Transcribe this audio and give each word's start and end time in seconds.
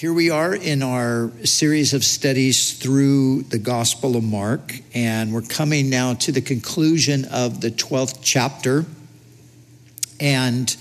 Here 0.00 0.14
we 0.14 0.30
are 0.30 0.54
in 0.54 0.82
our 0.82 1.30
series 1.44 1.92
of 1.92 2.04
studies 2.04 2.72
through 2.72 3.42
the 3.42 3.58
Gospel 3.58 4.16
of 4.16 4.24
Mark, 4.24 4.72
and 4.94 5.30
we're 5.30 5.42
coming 5.42 5.90
now 5.90 6.14
to 6.14 6.32
the 6.32 6.40
conclusion 6.40 7.26
of 7.26 7.60
the 7.60 7.70
12th 7.70 8.20
chapter. 8.22 8.86
And 10.18 10.74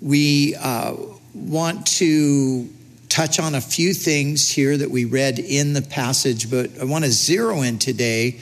we 0.00 0.54
uh, 0.54 0.94
want 1.34 1.86
to 1.98 2.70
touch 3.10 3.38
on 3.38 3.54
a 3.54 3.60
few 3.60 3.92
things 3.92 4.48
here 4.48 4.74
that 4.78 4.90
we 4.90 5.04
read 5.04 5.38
in 5.38 5.74
the 5.74 5.82
passage, 5.82 6.50
but 6.50 6.78
I 6.80 6.84
want 6.84 7.04
to 7.04 7.10
zero 7.10 7.60
in 7.60 7.78
today 7.78 8.40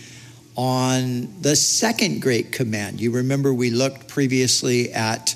on 0.54 1.40
the 1.40 1.56
second 1.56 2.22
great 2.22 2.52
command. 2.52 3.00
You 3.00 3.10
remember 3.10 3.52
we 3.52 3.70
looked 3.70 4.06
previously 4.06 4.92
at 4.92 5.34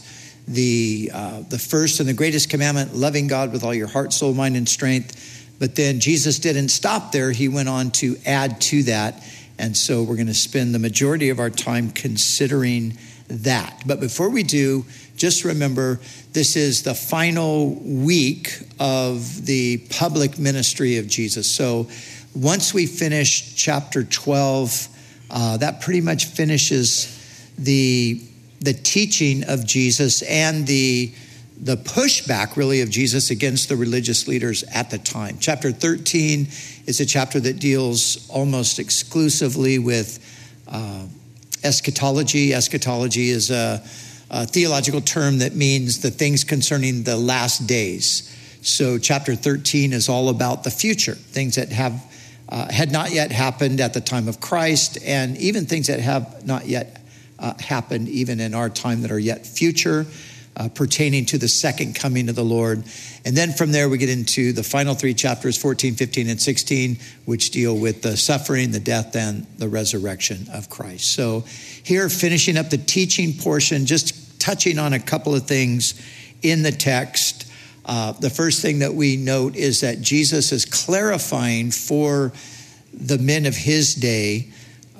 the, 0.50 1.10
uh, 1.14 1.42
the 1.48 1.58
first 1.58 2.00
and 2.00 2.08
the 2.08 2.12
greatest 2.14 2.50
commandment, 2.50 2.94
loving 2.94 3.28
God 3.28 3.52
with 3.52 3.62
all 3.62 3.74
your 3.74 3.86
heart, 3.86 4.12
soul, 4.12 4.34
mind, 4.34 4.56
and 4.56 4.68
strength. 4.68 5.56
But 5.58 5.76
then 5.76 6.00
Jesus 6.00 6.38
didn't 6.38 6.70
stop 6.70 7.12
there. 7.12 7.30
He 7.30 7.48
went 7.48 7.68
on 7.68 7.90
to 7.92 8.16
add 8.26 8.60
to 8.62 8.82
that. 8.84 9.22
And 9.58 9.76
so 9.76 10.02
we're 10.02 10.16
going 10.16 10.26
to 10.26 10.34
spend 10.34 10.74
the 10.74 10.78
majority 10.78 11.30
of 11.30 11.38
our 11.38 11.50
time 11.50 11.90
considering 11.90 12.98
that. 13.28 13.82
But 13.86 14.00
before 14.00 14.30
we 14.30 14.42
do, 14.42 14.84
just 15.16 15.44
remember 15.44 16.00
this 16.32 16.56
is 16.56 16.82
the 16.82 16.94
final 16.94 17.74
week 17.74 18.58
of 18.80 19.46
the 19.46 19.78
public 19.90 20.38
ministry 20.38 20.96
of 20.96 21.06
Jesus. 21.06 21.48
So 21.48 21.88
once 22.34 22.74
we 22.74 22.86
finish 22.86 23.54
chapter 23.54 24.02
12, 24.02 24.88
uh, 25.30 25.56
that 25.58 25.80
pretty 25.80 26.00
much 26.00 26.24
finishes 26.24 27.16
the 27.56 28.20
the 28.60 28.74
teaching 28.74 29.44
of 29.44 29.66
Jesus 29.66 30.22
and 30.22 30.66
the 30.66 31.12
the 31.62 31.76
pushback 31.76 32.56
really 32.56 32.80
of 32.80 32.88
Jesus 32.88 33.30
against 33.30 33.68
the 33.68 33.76
religious 33.76 34.26
leaders 34.26 34.62
at 34.72 34.88
the 34.88 34.96
time. 34.96 35.36
Chapter 35.40 35.70
13 35.70 36.48
is 36.86 37.00
a 37.00 37.06
chapter 37.06 37.38
that 37.38 37.58
deals 37.58 38.26
almost 38.30 38.78
exclusively 38.78 39.78
with 39.78 40.18
uh, 40.66 41.04
eschatology. 41.62 42.54
Eschatology 42.54 43.28
is 43.28 43.50
a, 43.50 43.82
a, 44.30 44.46
theological 44.46 45.02
term 45.02 45.38
that 45.38 45.54
means 45.54 46.00
the 46.00 46.10
things 46.10 46.44
concerning 46.44 47.02
the 47.02 47.16
last 47.16 47.66
days. 47.66 48.34
So, 48.62 48.96
chapter 48.96 49.34
13 49.34 49.92
is 49.92 50.08
all 50.08 50.30
about 50.30 50.64
the 50.64 50.70
future, 50.70 51.14
things 51.14 51.56
that 51.56 51.70
have 51.72 52.02
uh, 52.48 52.72
had 52.72 52.90
not 52.90 53.12
yet 53.12 53.32
happened 53.32 53.80
at 53.80 53.92
the 53.94 54.00
time 54.00 54.28
of 54.28 54.40
Christ, 54.40 54.98
and 55.04 55.36
even 55.36 55.66
things 55.66 55.86
that 55.88 56.00
have 56.00 56.46
not 56.46 56.66
yet 56.66 56.99
uh, 57.40 57.54
happen 57.58 58.06
even 58.08 58.40
in 58.40 58.54
our 58.54 58.68
time 58.68 59.02
that 59.02 59.10
are 59.10 59.18
yet 59.18 59.46
future, 59.46 60.06
uh, 60.56 60.68
pertaining 60.68 61.24
to 61.26 61.38
the 61.38 61.48
second 61.48 61.94
coming 61.94 62.28
of 62.28 62.34
the 62.34 62.44
Lord. 62.44 62.84
And 63.24 63.36
then 63.36 63.52
from 63.52 63.72
there, 63.72 63.88
we 63.88 63.98
get 63.98 64.08
into 64.08 64.52
the 64.52 64.62
final 64.62 64.94
three 64.94 65.14
chapters 65.14 65.56
14, 65.56 65.94
15, 65.94 66.28
and 66.28 66.40
16, 66.40 66.98
which 67.24 67.50
deal 67.50 67.76
with 67.76 68.02
the 68.02 68.16
suffering, 68.16 68.70
the 68.70 68.80
death, 68.80 69.16
and 69.16 69.46
the 69.58 69.68
resurrection 69.68 70.46
of 70.52 70.68
Christ. 70.68 71.12
So, 71.12 71.44
here, 71.82 72.08
finishing 72.08 72.56
up 72.56 72.70
the 72.70 72.78
teaching 72.78 73.32
portion, 73.32 73.86
just 73.86 74.40
touching 74.40 74.78
on 74.78 74.92
a 74.92 74.98
couple 74.98 75.34
of 75.34 75.46
things 75.46 76.00
in 76.42 76.62
the 76.62 76.72
text. 76.72 77.46
Uh, 77.84 78.12
the 78.12 78.30
first 78.30 78.62
thing 78.62 78.80
that 78.80 78.94
we 78.94 79.16
note 79.16 79.56
is 79.56 79.80
that 79.80 80.00
Jesus 80.00 80.52
is 80.52 80.64
clarifying 80.64 81.70
for 81.70 82.32
the 82.92 83.18
men 83.18 83.46
of 83.46 83.56
his 83.56 83.94
day 83.94 84.48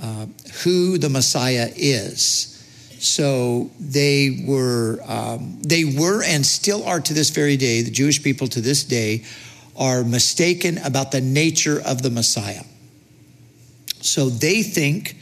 uh, 0.00 0.26
who 0.64 0.98
the 0.98 1.08
Messiah 1.08 1.70
is. 1.76 2.46
So 3.00 3.70
they 3.80 4.44
were, 4.46 5.00
um, 5.06 5.60
they 5.62 5.84
were, 5.84 6.22
and 6.22 6.44
still 6.44 6.84
are 6.84 7.00
to 7.00 7.14
this 7.14 7.30
very 7.30 7.56
day. 7.56 7.82
The 7.82 7.90
Jewish 7.90 8.22
people 8.22 8.46
to 8.48 8.60
this 8.60 8.84
day 8.84 9.24
are 9.76 10.04
mistaken 10.04 10.78
about 10.78 11.10
the 11.10 11.20
nature 11.20 11.80
of 11.80 12.02
the 12.02 12.10
Messiah. 12.10 12.62
So 14.02 14.28
they 14.28 14.62
think, 14.62 15.16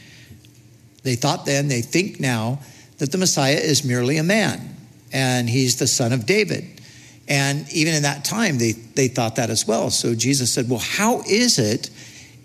they 1.03 1.15
thought 1.15 1.45
then, 1.45 1.69
they 1.69 1.81
think 1.81 2.19
now 2.19 2.59
that 2.97 3.11
the 3.11 3.17
Messiah 3.17 3.55
is 3.55 3.85
merely 3.85 4.17
a 4.17 4.23
man, 4.23 4.75
and 5.13 5.49
he's 5.49 5.77
the 5.77 5.87
son 5.87 6.11
of 6.11 6.25
David. 6.25 6.81
And 7.29 7.71
even 7.71 7.93
in 7.93 8.03
that 8.03 8.25
time, 8.25 8.57
they, 8.57 8.73
they 8.73 9.07
thought 9.07 9.35
that 9.37 9.49
as 9.49 9.67
well. 9.67 9.89
So 9.89 10.15
Jesus 10.15 10.51
said, 10.51 10.67
Well, 10.69 10.79
how 10.79 11.21
is 11.21 11.59
it 11.59 11.89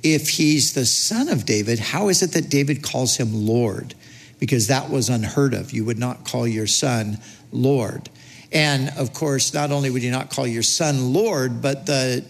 if 0.04 0.28
he's 0.28 0.74
the 0.74 0.84
son 0.84 1.30
of 1.30 1.46
David, 1.46 1.78
how 1.78 2.10
is 2.10 2.22
it 2.22 2.32
that 2.32 2.50
David 2.50 2.82
calls 2.82 3.16
him 3.16 3.46
Lord? 3.46 3.94
Because 4.38 4.66
that 4.66 4.90
was 4.90 5.08
unheard 5.08 5.54
of. 5.54 5.72
You 5.72 5.86
would 5.86 5.98
not 5.98 6.24
call 6.26 6.46
your 6.46 6.66
son 6.66 7.18
Lord. 7.50 8.10
And 8.52 8.90
of 8.98 9.14
course, 9.14 9.54
not 9.54 9.72
only 9.72 9.90
would 9.90 10.02
you 10.02 10.10
not 10.10 10.30
call 10.30 10.46
your 10.46 10.62
son 10.62 11.12
Lord, 11.14 11.62
but 11.62 11.86
the 11.86 12.24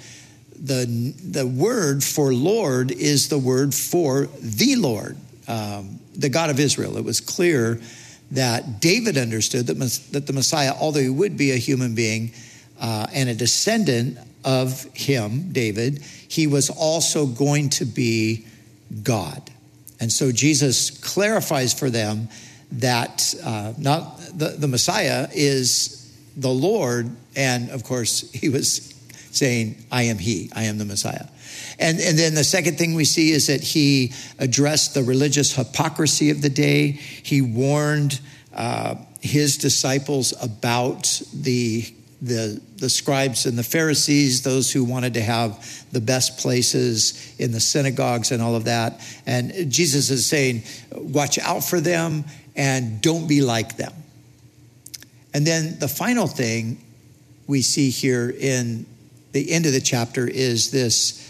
the 0.56 0.86
the 1.22 1.46
word 1.46 2.04
for 2.04 2.32
Lord 2.32 2.92
is 2.92 3.28
the 3.28 3.38
word 3.38 3.74
for 3.74 4.28
the 4.40 4.76
Lord, 4.76 5.16
um, 5.48 5.98
the 6.14 6.28
God 6.28 6.50
of 6.50 6.60
Israel. 6.60 6.96
It 6.96 7.04
was 7.04 7.20
clear 7.20 7.80
that 8.30 8.80
David 8.80 9.18
understood 9.18 9.66
that, 9.66 9.74
that 10.12 10.26
the 10.26 10.32
Messiah, 10.32 10.72
although 10.80 11.00
he 11.00 11.08
would 11.08 11.36
be 11.36 11.50
a 11.50 11.56
human 11.56 11.94
being 11.94 12.32
uh, 12.80 13.06
and 13.12 13.28
a 13.28 13.34
descendant 13.34 14.18
of 14.44 14.84
him, 14.94 15.52
David, 15.52 16.02
he 16.34 16.48
was 16.48 16.68
also 16.68 17.26
going 17.26 17.70
to 17.70 17.84
be 17.84 18.44
God. 19.02 19.50
And 20.00 20.12
so 20.12 20.32
Jesus 20.32 20.90
clarifies 20.90 21.72
for 21.72 21.90
them 21.90 22.28
that 22.72 23.34
uh, 23.44 23.72
not 23.78 24.18
the, 24.34 24.56
the 24.58 24.66
Messiah 24.66 25.28
is 25.32 26.12
the 26.36 26.50
Lord, 26.50 27.08
and 27.36 27.70
of 27.70 27.84
course, 27.84 28.32
he 28.32 28.48
was 28.48 28.92
saying, 29.30 29.76
I 29.92 30.04
am 30.04 30.18
he, 30.18 30.50
I 30.54 30.64
am 30.64 30.78
the 30.78 30.84
Messiah. 30.84 31.26
And, 31.78 32.00
and 32.00 32.18
then 32.18 32.34
the 32.34 32.44
second 32.44 32.78
thing 32.78 32.94
we 32.94 33.04
see 33.04 33.30
is 33.30 33.46
that 33.46 33.60
he 33.60 34.12
addressed 34.40 34.94
the 34.94 35.04
religious 35.04 35.54
hypocrisy 35.54 36.30
of 36.30 36.42
the 36.42 36.50
day. 36.50 36.90
He 36.90 37.42
warned 37.42 38.20
uh, 38.52 38.96
his 39.20 39.56
disciples 39.56 40.34
about 40.42 41.22
the 41.32 41.84
the, 42.24 42.58
the 42.78 42.88
scribes 42.88 43.44
and 43.44 43.58
the 43.58 43.62
Pharisees, 43.62 44.42
those 44.42 44.72
who 44.72 44.82
wanted 44.82 45.14
to 45.14 45.20
have 45.20 45.84
the 45.92 46.00
best 46.00 46.38
places 46.38 47.34
in 47.38 47.52
the 47.52 47.60
synagogues 47.60 48.32
and 48.32 48.42
all 48.42 48.56
of 48.56 48.64
that. 48.64 49.00
And 49.26 49.70
Jesus 49.70 50.08
is 50.10 50.24
saying, 50.24 50.62
watch 50.90 51.38
out 51.38 51.64
for 51.64 51.80
them 51.80 52.24
and 52.56 53.02
don't 53.02 53.28
be 53.28 53.42
like 53.42 53.76
them. 53.76 53.92
And 55.34 55.46
then 55.46 55.78
the 55.78 55.88
final 55.88 56.26
thing 56.26 56.82
we 57.46 57.60
see 57.60 57.90
here 57.90 58.30
in 58.30 58.86
the 59.32 59.52
end 59.52 59.66
of 59.66 59.72
the 59.72 59.80
chapter 59.80 60.26
is 60.26 60.70
this 60.70 61.20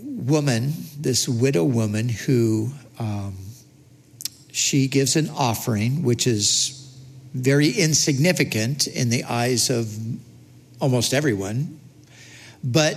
woman, 0.00 0.72
this 0.98 1.28
widow 1.28 1.64
woman 1.64 2.08
who 2.08 2.70
um, 2.98 3.36
she 4.52 4.88
gives 4.88 5.16
an 5.16 5.28
offering, 5.30 6.02
which 6.02 6.26
is 6.26 6.81
very 7.34 7.70
insignificant 7.70 8.86
in 8.86 9.08
the 9.08 9.24
eyes 9.24 9.70
of 9.70 9.96
almost 10.80 11.14
everyone, 11.14 11.80
but 12.62 12.96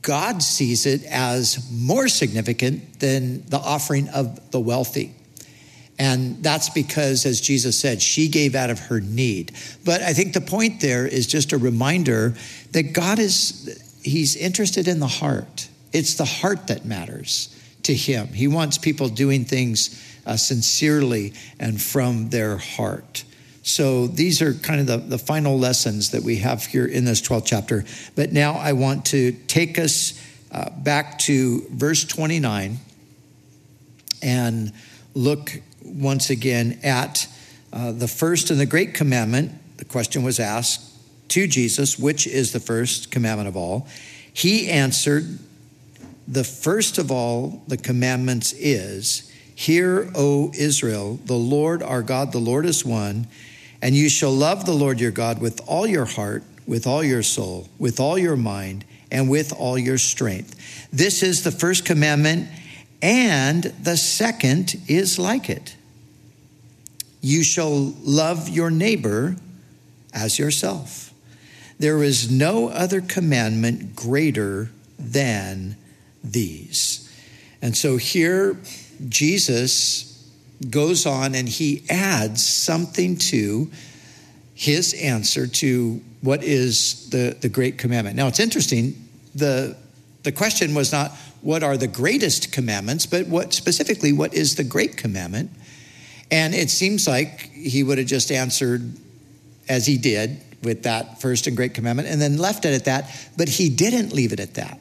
God 0.00 0.42
sees 0.42 0.86
it 0.86 1.04
as 1.04 1.70
more 1.70 2.08
significant 2.08 3.00
than 3.00 3.46
the 3.46 3.58
offering 3.58 4.08
of 4.08 4.50
the 4.50 4.60
wealthy. 4.60 5.14
And 5.98 6.42
that's 6.42 6.70
because, 6.70 7.26
as 7.26 7.40
Jesus 7.40 7.78
said, 7.78 8.02
she 8.02 8.28
gave 8.28 8.54
out 8.54 8.70
of 8.70 8.80
her 8.80 9.00
need. 9.00 9.52
But 9.84 10.02
I 10.02 10.14
think 10.14 10.32
the 10.32 10.40
point 10.40 10.80
there 10.80 11.06
is 11.06 11.26
just 11.26 11.52
a 11.52 11.58
reminder 11.58 12.34
that 12.72 12.92
God 12.92 13.18
is, 13.18 13.80
He's 14.02 14.34
interested 14.34 14.88
in 14.88 14.98
the 14.98 15.06
heart. 15.06 15.68
It's 15.92 16.14
the 16.14 16.24
heart 16.24 16.68
that 16.68 16.84
matters 16.84 17.56
to 17.84 17.94
Him. 17.94 18.28
He 18.28 18.48
wants 18.48 18.78
people 18.78 19.08
doing 19.08 19.44
things 19.44 19.90
uh, 20.26 20.36
sincerely 20.36 21.32
and 21.58 21.80
from 21.80 22.30
their 22.30 22.56
heart. 22.56 23.24
So 23.62 24.08
these 24.08 24.42
are 24.42 24.54
kind 24.54 24.80
of 24.80 24.86
the, 24.86 24.96
the 24.96 25.18
final 25.18 25.58
lessons 25.58 26.10
that 26.10 26.22
we 26.22 26.36
have 26.36 26.64
here 26.64 26.84
in 26.86 27.04
this 27.04 27.20
12th 27.22 27.46
chapter. 27.46 27.84
But 28.16 28.32
now 28.32 28.54
I 28.54 28.72
want 28.72 29.06
to 29.06 29.32
take 29.32 29.78
us 29.78 30.20
uh, 30.50 30.70
back 30.70 31.18
to 31.20 31.64
verse 31.70 32.04
29 32.04 32.78
and 34.22 34.72
look 35.14 35.60
once 35.84 36.30
again 36.30 36.80
at 36.82 37.28
uh, 37.72 37.92
the 37.92 38.08
first 38.08 38.50
and 38.50 38.60
the 38.60 38.66
great 38.66 38.94
commandment. 38.94 39.52
The 39.78 39.84
question 39.84 40.22
was 40.22 40.40
asked 40.40 40.88
to 41.28 41.46
Jesus, 41.46 41.98
which 41.98 42.26
is 42.26 42.52
the 42.52 42.60
first 42.60 43.10
commandment 43.10 43.48
of 43.48 43.56
all? 43.56 43.86
He 44.32 44.68
answered, 44.68 45.38
The 46.28 46.44
first 46.44 46.98
of 46.98 47.10
all 47.10 47.62
the 47.68 47.76
commandments 47.76 48.52
is, 48.52 49.31
Hear, 49.62 50.10
O 50.16 50.50
Israel, 50.56 51.20
the 51.24 51.36
Lord 51.36 51.84
our 51.84 52.02
God, 52.02 52.32
the 52.32 52.40
Lord 52.40 52.66
is 52.66 52.84
one, 52.84 53.28
and 53.80 53.94
you 53.94 54.08
shall 54.08 54.32
love 54.32 54.66
the 54.66 54.72
Lord 54.72 54.98
your 54.98 55.12
God 55.12 55.40
with 55.40 55.60
all 55.68 55.86
your 55.86 56.04
heart, 56.04 56.42
with 56.66 56.84
all 56.84 57.04
your 57.04 57.22
soul, 57.22 57.68
with 57.78 58.00
all 58.00 58.18
your 58.18 58.34
mind, 58.34 58.84
and 59.12 59.30
with 59.30 59.52
all 59.52 59.78
your 59.78 59.98
strength. 59.98 60.88
This 60.92 61.22
is 61.22 61.44
the 61.44 61.52
first 61.52 61.84
commandment, 61.84 62.48
and 63.02 63.62
the 63.62 63.96
second 63.96 64.74
is 64.88 65.16
like 65.16 65.48
it. 65.48 65.76
You 67.20 67.44
shall 67.44 67.94
love 68.02 68.48
your 68.48 68.68
neighbor 68.68 69.36
as 70.12 70.40
yourself. 70.40 71.14
There 71.78 72.02
is 72.02 72.28
no 72.28 72.66
other 72.66 73.00
commandment 73.00 73.94
greater 73.94 74.70
than 74.98 75.76
these. 76.24 77.01
And 77.62 77.76
so 77.76 77.96
here, 77.96 78.56
Jesus 79.08 80.30
goes 80.68 81.06
on 81.06 81.34
and 81.34 81.48
he 81.48 81.84
adds 81.88 82.46
something 82.46 83.16
to 83.16 83.70
his 84.54 84.94
answer 84.94 85.46
to 85.46 86.00
what 86.20 86.42
is 86.44 87.08
the, 87.10 87.36
the 87.40 87.48
great 87.48 87.78
commandment. 87.78 88.16
Now, 88.16 88.26
it's 88.28 88.40
interesting. 88.40 89.08
The, 89.34 89.76
the 90.22 90.32
question 90.32 90.74
was 90.74 90.92
not 90.92 91.12
what 91.40 91.62
are 91.62 91.76
the 91.76 91.88
greatest 91.88 92.52
commandments, 92.52 93.06
but 93.06 93.26
what 93.26 93.52
specifically, 93.52 94.12
what 94.12 94.34
is 94.34 94.54
the 94.54 94.64
great 94.64 94.96
commandment? 94.96 95.50
And 96.30 96.54
it 96.54 96.70
seems 96.70 97.08
like 97.08 97.50
he 97.52 97.82
would 97.82 97.98
have 97.98 98.06
just 98.06 98.30
answered 98.30 98.82
as 99.68 99.86
he 99.86 99.98
did 99.98 100.40
with 100.62 100.84
that 100.84 101.20
first 101.20 101.46
and 101.46 101.56
great 101.56 101.74
commandment 101.74 102.08
and 102.08 102.20
then 102.20 102.38
left 102.38 102.64
it 102.64 102.74
at 102.74 102.84
that, 102.84 103.10
but 103.36 103.48
he 103.48 103.68
didn't 103.68 104.12
leave 104.12 104.32
it 104.32 104.40
at 104.40 104.54
that. 104.54 104.78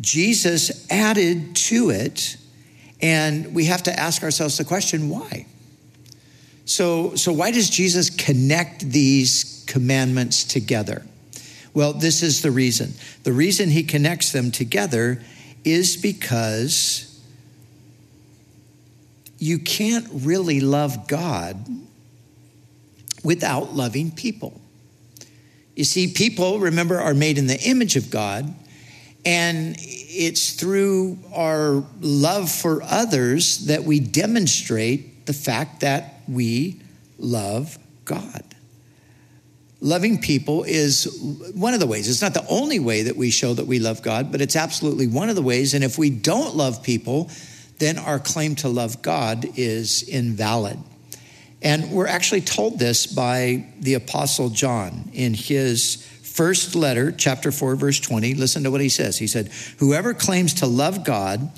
Jesus 0.00 0.86
added 0.90 1.54
to 1.56 1.90
it, 1.90 2.36
and 3.00 3.54
we 3.54 3.66
have 3.66 3.82
to 3.84 3.98
ask 3.98 4.22
ourselves 4.22 4.58
the 4.58 4.64
question 4.64 5.08
why? 5.08 5.46
So, 6.64 7.16
so 7.16 7.32
why 7.32 7.50
does 7.50 7.68
Jesus 7.68 8.08
connect 8.08 8.80
these 8.80 9.64
commandments 9.66 10.44
together? 10.44 11.04
Well, 11.74 11.92
this 11.92 12.22
is 12.22 12.42
the 12.42 12.50
reason. 12.50 12.94
The 13.24 13.32
reason 13.32 13.70
he 13.70 13.82
connects 13.82 14.32
them 14.32 14.50
together 14.50 15.22
is 15.64 15.96
because 15.96 17.08
you 19.38 19.58
can't 19.58 20.06
really 20.12 20.60
love 20.60 21.08
God 21.08 21.66
without 23.24 23.74
loving 23.74 24.10
people. 24.10 24.60
You 25.74 25.84
see, 25.84 26.12
people, 26.12 26.60
remember, 26.60 27.00
are 27.00 27.14
made 27.14 27.38
in 27.38 27.46
the 27.46 27.60
image 27.60 27.96
of 27.96 28.10
God, 28.10 28.54
and 29.24 29.76
it's 29.78 30.54
through 30.54 31.18
our 31.34 31.84
love 32.00 32.50
for 32.50 32.82
others 32.82 33.66
that 33.66 33.84
we 33.84 34.00
demonstrate 34.00 35.26
the 35.26 35.32
fact 35.32 35.80
that 35.80 36.20
we 36.28 36.80
love 37.18 37.78
God. 38.04 38.42
Loving 39.80 40.20
people 40.20 40.64
is 40.64 41.52
one 41.54 41.74
of 41.74 41.80
the 41.80 41.86
ways. 41.86 42.08
It's 42.08 42.22
not 42.22 42.34
the 42.34 42.46
only 42.48 42.78
way 42.78 43.02
that 43.02 43.16
we 43.16 43.30
show 43.30 43.54
that 43.54 43.66
we 43.66 43.80
love 43.80 44.02
God, 44.02 44.30
but 44.30 44.40
it's 44.40 44.54
absolutely 44.54 45.08
one 45.08 45.28
of 45.28 45.34
the 45.34 45.42
ways. 45.42 45.74
And 45.74 45.82
if 45.82 45.98
we 45.98 46.10
don't 46.10 46.54
love 46.54 46.82
people, 46.82 47.30
then 47.78 47.98
our 47.98 48.20
claim 48.20 48.54
to 48.56 48.68
love 48.68 49.02
God 49.02 49.44
is 49.56 50.02
invalid. 50.02 50.78
And 51.62 51.90
we're 51.90 52.06
actually 52.06 52.42
told 52.42 52.78
this 52.78 53.06
by 53.06 53.66
the 53.80 53.94
Apostle 53.94 54.50
John 54.50 55.10
in 55.12 55.34
his 55.34 55.96
first 56.32 56.74
letter, 56.74 57.12
chapter 57.12 57.52
4, 57.52 57.76
verse 57.76 58.00
20. 58.00 58.34
Listen 58.34 58.62
to 58.64 58.70
what 58.70 58.80
he 58.80 58.88
says. 58.88 59.18
He 59.18 59.26
said, 59.26 59.48
Whoever 59.78 60.14
claims 60.14 60.54
to 60.54 60.66
love 60.66 61.04
God 61.04 61.50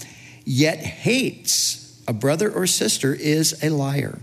yet 0.45 0.79
hates 0.79 2.03
a 2.07 2.13
brother 2.13 2.51
or 2.51 2.67
sister 2.67 3.15
is 3.15 3.63
a 3.63 3.71
liar. 3.71 4.19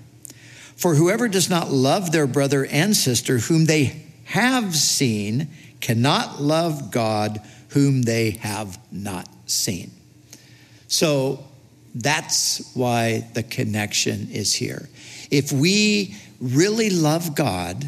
For 0.75 0.95
whoever 0.95 1.27
does 1.27 1.49
not 1.49 1.71
love 1.71 2.11
their 2.11 2.27
brother 2.27 2.65
and 2.65 2.95
sister 2.95 3.37
whom 3.37 3.65
they 3.65 4.03
have 4.25 4.75
seen 4.75 5.47
cannot 5.79 6.41
love 6.41 6.91
God 6.91 7.41
whom 7.69 8.01
they 8.03 8.31
have 8.31 8.77
not 8.91 9.27
seen. 9.45 9.91
So 10.87 11.43
that's 11.95 12.73
why 12.75 13.27
the 13.33 13.43
connection 13.43 14.29
is 14.31 14.53
here. 14.53 14.89
If 15.29 15.51
we 15.51 16.15
really 16.39 16.89
love 16.89 17.35
God, 17.35 17.85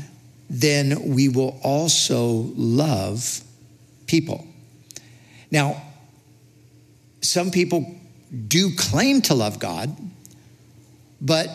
then 0.53 1.15
we 1.15 1.29
will 1.29 1.59
also 1.63 2.51
love 2.55 3.41
people. 4.05 4.45
Now, 5.49 5.81
some 7.21 7.49
people 7.49 7.95
do 8.47 8.75
claim 8.75 9.23
to 9.23 9.33
love 9.33 9.57
God, 9.57 9.97
but 11.19 11.49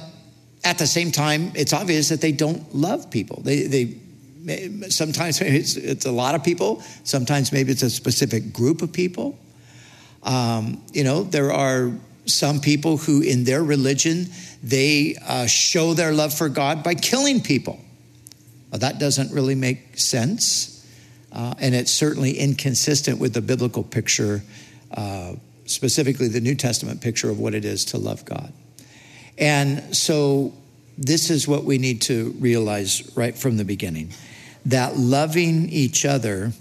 at 0.65 0.79
the 0.79 0.87
same 0.87 1.13
time, 1.13 1.53
it's 1.55 1.73
obvious 1.73 2.09
that 2.09 2.21
they 2.21 2.33
don't 2.33 2.75
love 2.75 3.09
people. 3.09 3.41
They, 3.45 3.63
they 3.69 4.89
sometimes 4.89 5.41
it's, 5.43 5.77
it's 5.77 6.05
a 6.05 6.13
lot 6.13 6.35
of 6.35 6.43
people. 6.43 6.83
Sometimes 7.05 7.53
maybe 7.53 7.71
it's 7.71 7.85
a 7.85 7.91
specific 7.91 8.53
group 8.53 8.83
of 8.83 8.93
people. 8.93 9.39
Um, 10.25 10.83
you 10.93 11.05
know, 11.05 11.23
there 11.23 11.53
are 11.53 11.93
some 12.25 12.61
people 12.61 12.97
who, 12.97 13.23
in 13.23 13.45
their 13.45 13.63
religion, 13.63 14.27
they 14.61 15.17
uh, 15.25 15.47
show 15.47 15.95
their 15.95 16.13
love 16.13 16.35
for 16.35 16.49
God 16.49 16.83
by 16.83 16.97
killing 16.97 17.41
people. 17.41 17.79
Well, 18.71 18.81
that 18.81 18.99
doesn't 18.99 19.33
really 19.33 19.55
make 19.55 19.99
sense. 19.99 20.75
Uh, 21.33 21.55
and 21.59 21.75
it's 21.75 21.91
certainly 21.91 22.39
inconsistent 22.39 23.19
with 23.19 23.35
the 23.35 23.43
biblical 23.43 23.83
picture, 23.83 24.43
uh, 24.93 25.35
specifically 25.67 26.29
the 26.29 26.41
New 26.41 26.55
Testament 26.55 27.01
picture 27.01 27.31
of 27.31 27.39
what 27.39 27.55
it 27.55 27.65
is 27.65 27.87
to 27.87 27.99
love 27.99 28.25
God. 28.25 28.53
And 29.37 29.95
so, 29.97 30.53
this 30.97 31.31
is 31.31 31.47
what 31.47 31.65
we 31.65 31.79
need 31.79 32.03
to 32.03 32.35
realize 32.41 33.09
right 33.15 33.37
from 33.37 33.57
the 33.57 33.65
beginning 33.65 34.13
that 34.67 34.97
loving 34.97 35.69
each 35.69 36.05
other 36.05 36.53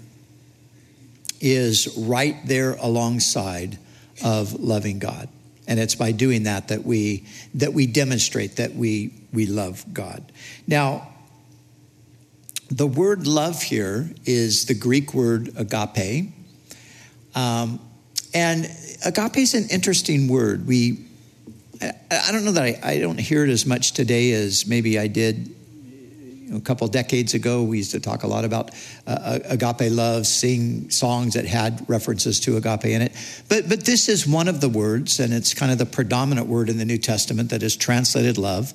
is 1.40 1.96
right 1.98 2.36
there 2.46 2.74
alongside 2.74 3.78
of 4.24 4.54
loving 4.60 4.98
God. 4.98 5.28
And 5.66 5.78
it's 5.78 5.94
by 5.94 6.12
doing 6.12 6.44
that 6.44 6.68
that 6.68 6.84
we 6.84 7.24
that 7.54 7.72
we 7.74 7.86
demonstrate 7.86 8.56
that 8.56 8.74
we 8.74 9.12
we 9.32 9.46
love 9.46 9.84
God. 9.92 10.32
Now, 10.66 11.08
the 12.70 12.86
word 12.86 13.26
love 13.26 13.62
here 13.62 14.10
is 14.24 14.66
the 14.66 14.74
Greek 14.74 15.14
word 15.14 15.52
agape. 15.56 16.32
Um, 17.34 17.80
and 18.34 18.70
agape 19.04 19.38
is 19.38 19.54
an 19.54 19.68
interesting 19.70 20.28
word. 20.28 20.66
We, 20.66 21.06
I, 21.80 21.92
I 22.10 22.32
don't 22.32 22.44
know 22.44 22.52
that 22.52 22.62
I, 22.62 22.78
I, 22.82 22.98
don't 22.98 23.18
hear 23.18 23.44
it 23.44 23.50
as 23.50 23.64
much 23.64 23.92
today 23.92 24.32
as 24.32 24.66
maybe 24.66 24.98
I 24.98 25.06
did 25.06 25.54
you 26.48 26.54
know, 26.54 26.58
a 26.58 26.62
couple 26.62 26.88
decades 26.88 27.34
ago. 27.34 27.62
We 27.62 27.76
used 27.76 27.90
to 27.90 28.00
talk 28.00 28.22
a 28.22 28.26
lot 28.26 28.46
about 28.46 28.70
uh, 29.06 29.38
agape 29.44 29.92
love, 29.92 30.26
sing 30.26 30.88
songs 30.88 31.34
that 31.34 31.44
had 31.44 31.84
references 31.88 32.40
to 32.40 32.56
agape 32.56 32.86
in 32.86 33.02
it. 33.02 33.12
But, 33.50 33.68
but 33.68 33.84
this 33.84 34.08
is 34.08 34.26
one 34.26 34.48
of 34.48 34.62
the 34.62 34.68
words, 34.70 35.20
and 35.20 35.34
it's 35.34 35.52
kind 35.52 35.70
of 35.70 35.76
the 35.76 35.86
predominant 35.86 36.46
word 36.46 36.70
in 36.70 36.78
the 36.78 36.86
New 36.86 36.96
Testament 36.96 37.50
that 37.50 37.62
is 37.62 37.76
translated 37.76 38.38
love. 38.38 38.72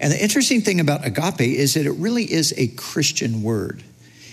And 0.00 0.12
the 0.12 0.22
interesting 0.22 0.60
thing 0.60 0.80
about 0.80 1.06
agape 1.06 1.40
is 1.40 1.74
that 1.74 1.86
it 1.86 1.92
really 1.92 2.30
is 2.30 2.52
a 2.58 2.68
Christian 2.68 3.42
word. 3.42 3.82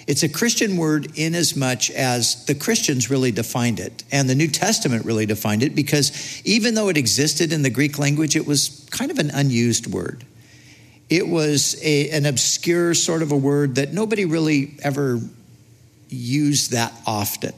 It's 0.05 0.23
a 0.23 0.29
Christian 0.29 0.75
word 0.75 1.13
in 1.15 1.33
as 1.33 1.55
much 1.55 1.91
as 1.91 2.43
the 2.45 2.55
Christians 2.55 3.09
really 3.09 3.31
defined 3.31 3.79
it 3.79 4.03
and 4.11 4.29
the 4.29 4.35
New 4.35 4.49
Testament 4.49 5.05
really 5.05 5.25
defined 5.25 5.63
it 5.63 5.75
because 5.75 6.41
even 6.43 6.73
though 6.73 6.89
it 6.89 6.97
existed 6.97 7.53
in 7.53 7.61
the 7.61 7.69
Greek 7.69 7.97
language, 7.97 8.35
it 8.35 8.45
was 8.45 8.85
kind 8.91 9.11
of 9.11 9.19
an 9.19 9.29
unused 9.29 9.87
word. 9.87 10.25
It 11.11 11.27
was 11.27 11.77
a, 11.83 12.09
an 12.11 12.25
obscure 12.25 12.93
sort 12.93 13.21
of 13.21 13.33
a 13.33 13.35
word 13.35 13.75
that 13.75 13.91
nobody 13.91 14.23
really 14.23 14.77
ever 14.81 15.19
used 16.07 16.71
that 16.71 16.93
often. 17.05 17.51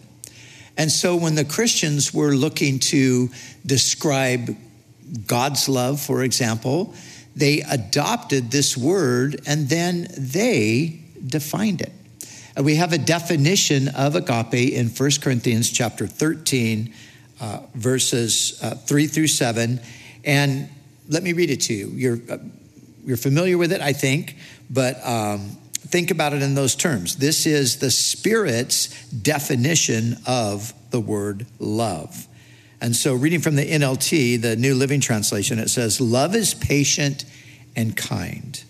And 0.75 0.91
so 0.91 1.15
when 1.15 1.35
the 1.35 1.45
Christians 1.45 2.11
were 2.11 2.33
looking 2.33 2.79
to 2.79 3.29
describe 3.63 4.57
God's 5.27 5.69
love, 5.69 6.01
for 6.01 6.23
example, 6.23 6.95
they 7.35 7.61
adopted 7.61 8.49
this 8.49 8.75
word 8.75 9.39
and 9.45 9.69
then 9.69 10.07
they 10.17 10.99
defined 11.23 11.81
it. 11.81 11.93
And 12.55 12.65
we 12.65 12.77
have 12.77 12.91
a 12.91 12.97
definition 12.97 13.89
of 13.89 14.15
agape 14.15 14.73
in 14.73 14.87
1 14.87 15.11
Corinthians 15.21 15.69
chapter 15.69 16.07
13, 16.07 16.91
uh, 17.39 17.59
verses 17.75 18.59
uh, 18.63 18.73
3 18.73 19.05
through 19.05 19.27
7. 19.27 19.79
And 20.25 20.69
let 21.07 21.21
me 21.21 21.33
read 21.33 21.51
it 21.51 21.61
to 21.61 21.73
you. 21.75 21.89
You're, 21.89 22.19
uh, 22.27 22.37
you're 23.05 23.17
familiar 23.17 23.57
with 23.57 23.71
it, 23.71 23.81
I 23.81 23.93
think, 23.93 24.35
but 24.69 25.05
um, 25.05 25.57
think 25.73 26.11
about 26.11 26.33
it 26.33 26.41
in 26.41 26.55
those 26.55 26.75
terms. 26.75 27.17
This 27.17 27.45
is 27.45 27.77
the 27.77 27.91
Spirit's 27.91 29.09
definition 29.09 30.17
of 30.25 30.73
the 30.91 30.99
word 30.99 31.45
love. 31.59 32.27
And 32.79 32.95
so, 32.95 33.13
reading 33.15 33.39
from 33.39 33.55
the 33.55 33.69
NLT, 33.69 34.41
the 34.41 34.55
New 34.55 34.75
Living 34.75 34.99
Translation, 34.99 35.57
it 35.57 35.69
says, 35.69 36.01
Love 36.01 36.35
is 36.35 36.53
patient 36.53 37.25
and 37.75 37.95
kind. 37.95 38.61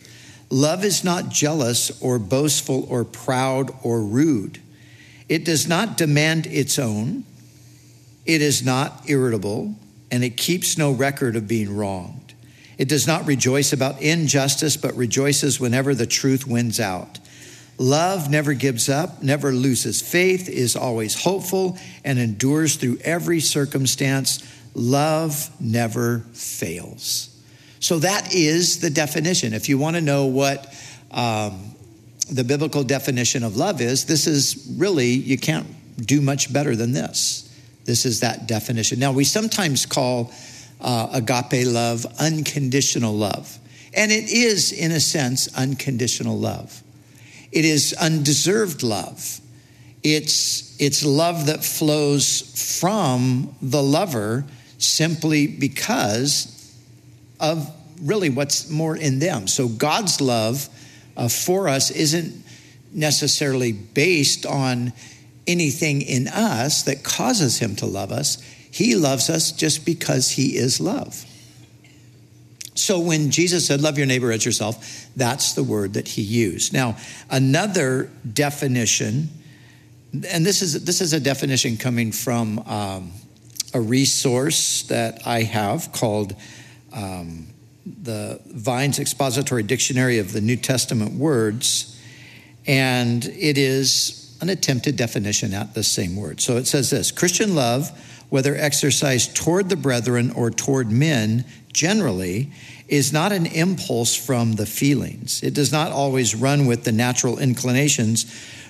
Love 0.49 0.85
is 0.85 1.03
not 1.03 1.29
jealous 1.29 1.99
or 1.99 2.19
boastful 2.19 2.85
or 2.89 3.03
proud 3.03 3.71
or 3.81 4.03
rude. 4.03 4.61
It 5.27 5.45
does 5.45 5.67
not 5.67 5.97
demand 5.97 6.45
its 6.45 6.77
own. 6.77 7.23
It 8.25 8.41
is 8.41 8.63
not 8.63 9.09
irritable, 9.09 9.75
and 10.11 10.23
it 10.23 10.37
keeps 10.37 10.77
no 10.77 10.91
record 10.91 11.35
of 11.35 11.47
being 11.47 11.75
wronged. 11.75 12.22
It 12.77 12.89
does 12.89 13.05
not 13.05 13.27
rejoice 13.27 13.73
about 13.73 14.01
injustice, 14.01 14.77
but 14.77 14.95
rejoices 14.95 15.59
whenever 15.59 15.93
the 15.93 16.07
truth 16.07 16.47
wins 16.47 16.79
out. 16.79 17.19
Love 17.77 18.29
never 18.29 18.53
gives 18.53 18.87
up, 18.89 19.23
never 19.23 19.51
loses 19.51 20.01
faith, 20.01 20.47
is 20.47 20.75
always 20.75 21.23
hopeful, 21.23 21.77
and 22.03 22.19
endures 22.19 22.75
through 22.75 22.97
every 23.03 23.39
circumstance. 23.39 24.43
Love 24.75 25.49
never 25.59 26.19
fails. 26.33 27.29
So 27.79 27.99
that 27.99 28.33
is 28.33 28.79
the 28.79 28.89
definition. 28.89 29.53
If 29.53 29.69
you 29.69 29.77
want 29.77 29.95
to 29.95 30.01
know 30.01 30.25
what 30.25 30.73
um, 31.11 31.75
the 32.29 32.43
biblical 32.43 32.83
definition 32.83 33.43
of 33.43 33.57
love 33.57 33.81
is 33.81 34.05
this 34.05 34.27
is 34.27 34.73
really, 34.77 35.09
you 35.09 35.37
can't 35.37 35.67
do 35.97 36.21
much 36.21 36.51
better 36.53 36.75
than 36.75 36.93
this. 36.93 37.49
This 37.85 38.05
is 38.05 38.21
that 38.21 38.47
definition. 38.47 38.99
Now, 38.99 39.11
we 39.11 39.25
sometimes 39.25 39.85
call 39.85 40.31
uh, 40.83 41.09
agape 41.13 41.65
love 41.65 42.05
unconditional 42.19 43.13
love. 43.13 43.57
And 43.93 44.11
it 44.11 44.29
is, 44.31 44.71
in 44.71 44.91
a 44.91 44.99
sense, 44.99 45.55
unconditional 45.55 46.37
love. 46.37 46.81
It 47.51 47.65
is 47.65 47.93
undeserved 47.93 48.81
love. 48.81 49.39
It's, 50.01 50.75
it's 50.81 51.05
love 51.05 51.45
that 51.45 51.63
flows 51.63 52.79
from 52.81 53.55
the 53.61 53.81
lover 53.81 54.45
simply 54.77 55.47
because 55.47 56.49
of 57.39 57.69
really 58.01 58.29
what's 58.29 58.69
more 58.69 58.97
in 58.97 59.19
them. 59.19 59.47
So 59.47 59.67
God's 59.67 60.19
love 60.19 60.67
uh, 61.15 61.29
for 61.29 61.69
us 61.69 61.91
isn't 61.91 62.43
necessarily 62.91 63.71
based 63.71 64.45
on 64.45 64.93
anything 65.47 66.01
in 66.01 66.27
us 66.27 66.83
that 66.83 67.03
causes 67.03 67.59
him 67.59 67.75
to 67.77 67.85
love 67.85 68.11
us. 68.11 68.41
He 68.73 68.95
loves 68.95 69.29
us 69.29 69.51
just 69.51 69.85
because 69.85 70.31
he 70.31 70.57
is 70.57 70.81
love. 70.81 71.25
So 72.73 72.99
when 72.99 73.29
Jesus 73.29 73.67
said, 73.67 73.81
Love 73.81 73.99
your 73.99 74.07
neighbor 74.07 74.31
as 74.31 74.43
yourself, 74.43 75.07
that's 75.15 75.53
the 75.53 75.61
word 75.61 75.93
that 75.93 76.07
he 76.07 76.23
used. 76.23 76.73
Now, 76.73 76.97
another 77.29 78.09
definition, 78.33 79.29
and 80.27 80.43
this 80.43 80.63
is, 80.63 80.83
this 80.85 81.01
is 81.01 81.13
a 81.13 81.19
definition 81.19 81.77
coming 81.77 82.11
from 82.11 82.57
um, 82.65 83.11
a 83.75 83.79
resource 83.79 84.81
that 84.83 85.21
I 85.27 85.43
have 85.43 85.91
called 85.91 86.35
um, 86.93 87.45
the 87.85 88.41
Vine's 88.47 88.97
Expository 88.97 89.61
Dictionary 89.61 90.17
of 90.17 90.33
the 90.33 90.41
New 90.41 90.57
Testament 90.57 91.13
Words, 91.13 91.95
and 92.65 93.23
it 93.23 93.59
is 93.59 94.35
an 94.41 94.49
attempted 94.49 94.95
definition 94.95 95.53
at 95.53 95.75
the 95.75 95.83
same 95.83 96.15
word. 96.15 96.41
So 96.41 96.57
it 96.57 96.65
says 96.65 96.89
this 96.89 97.11
Christian 97.11 97.53
love, 97.53 97.91
whether 98.33 98.55
exercised 98.55 99.35
toward 99.35 99.69
the 99.69 99.75
brethren 99.75 100.31
or 100.31 100.49
toward 100.49 100.91
men 100.91 101.45
generally, 101.71 102.51
is 102.87 103.13
not 103.13 103.31
an 103.31 103.45
impulse 103.45 104.15
from 104.15 104.53
the 104.53 104.65
feelings. 104.65 105.43
It 105.43 105.53
does 105.53 105.71
not 105.71 105.91
always 105.91 106.33
run 106.33 106.65
with 106.65 106.83
the 106.83 106.91
natural 106.91 107.37
inclinations, 107.37 108.25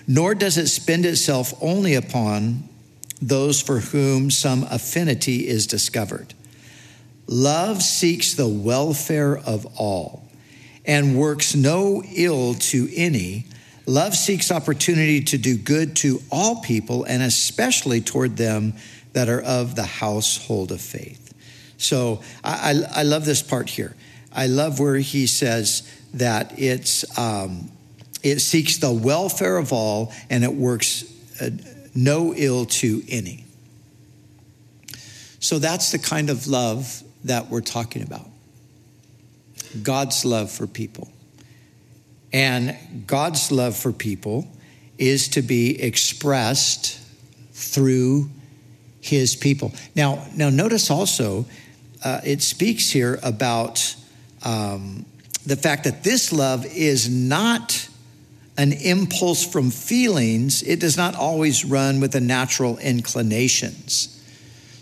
nor 0.06 0.36
does 0.36 0.58
it 0.58 0.68
spend 0.68 1.06
itself 1.06 1.54
only 1.62 1.96
upon 1.96 2.68
those 3.22 3.62
for 3.62 3.80
whom 3.80 4.30
some 4.30 4.64
affinity 4.64 5.48
is 5.48 5.66
discovered. 5.66 6.34
Love 7.28 7.82
seeks 7.82 8.34
the 8.34 8.50
welfare 8.50 9.38
of 9.38 9.66
all 9.80 10.28
and 10.84 11.18
works 11.18 11.56
no 11.56 12.04
ill 12.14 12.54
to 12.56 12.90
any. 12.94 13.46
Love 13.86 14.14
seeks 14.14 14.52
opportunity 14.52 15.22
to 15.22 15.38
do 15.38 15.56
good 15.56 15.96
to 15.96 16.22
all 16.30 16.62
people 16.62 17.06
and 17.06 17.24
especially 17.24 18.02
toward 18.02 18.36
them 18.36 18.74
that 19.14 19.30
are 19.30 19.42
of 19.42 19.76
the 19.76 19.84
household 19.84 20.72
of 20.72 20.82
faith. 20.82 21.34
So 21.78 22.22
I, 22.44 22.86
I, 22.94 23.00
I 23.00 23.04
love 23.04 23.26
this 23.26 23.42
part 23.42 23.70
here. 23.70 23.96
I 24.32 24.48
love 24.48 24.80
where 24.80 24.98
he 24.98 25.28
says 25.28 25.88
that 26.16 26.58
it's 26.58 27.18
um, 27.18 27.72
it 28.24 28.40
seeks 28.40 28.78
the 28.78 28.92
welfare 28.92 29.58
of 29.58 29.74
all 29.74 30.14
and 30.30 30.44
it 30.44 30.54
works 30.54 31.04
uh, 31.42 31.50
no 31.94 32.34
ill 32.34 32.66
to 32.66 33.04
any. 33.08 33.46
So 35.40 35.60
that's 35.60 35.92
the 35.92 36.00
kind 36.00 36.30
of 36.30 36.48
love 36.48 37.04
that 37.26 37.50
we're 37.50 37.62
talking 37.62 38.02
about 38.02 38.28
God's 39.82 40.24
love 40.24 40.52
for 40.52 40.68
people. 40.68 41.12
And 42.32 43.06
God's 43.06 43.52
love 43.52 43.76
for 43.76 43.92
people 43.92 44.48
is 44.98 45.28
to 45.30 45.42
be 45.42 45.82
expressed 45.82 47.00
through 47.52 48.30
his 49.04 49.36
people. 49.36 49.74
Now, 49.96 50.26
now 50.36 50.50
notice 50.50 50.90
also, 50.90 51.46
uh, 52.04 52.22
it 52.24 52.42
speaks 52.42 52.90
here 52.90 53.20
about 53.22 53.96
um, 54.44 55.06
the 55.46 55.58
fact 55.58 55.84
that 55.84 56.04
this 56.04 56.32
love 56.32 56.66
is 56.66 57.10
not 57.10 57.90
an 58.58 58.72
impulse 58.72 59.46
from 59.46 59.72
feelings, 59.72 60.64
it 60.64 60.80
does 60.80 60.96
not 60.96 61.16
always 61.16 61.66
run 61.66 62.00
with 62.00 62.12
the 62.12 62.22
natural 62.22 62.78
inclinations. 62.78 64.10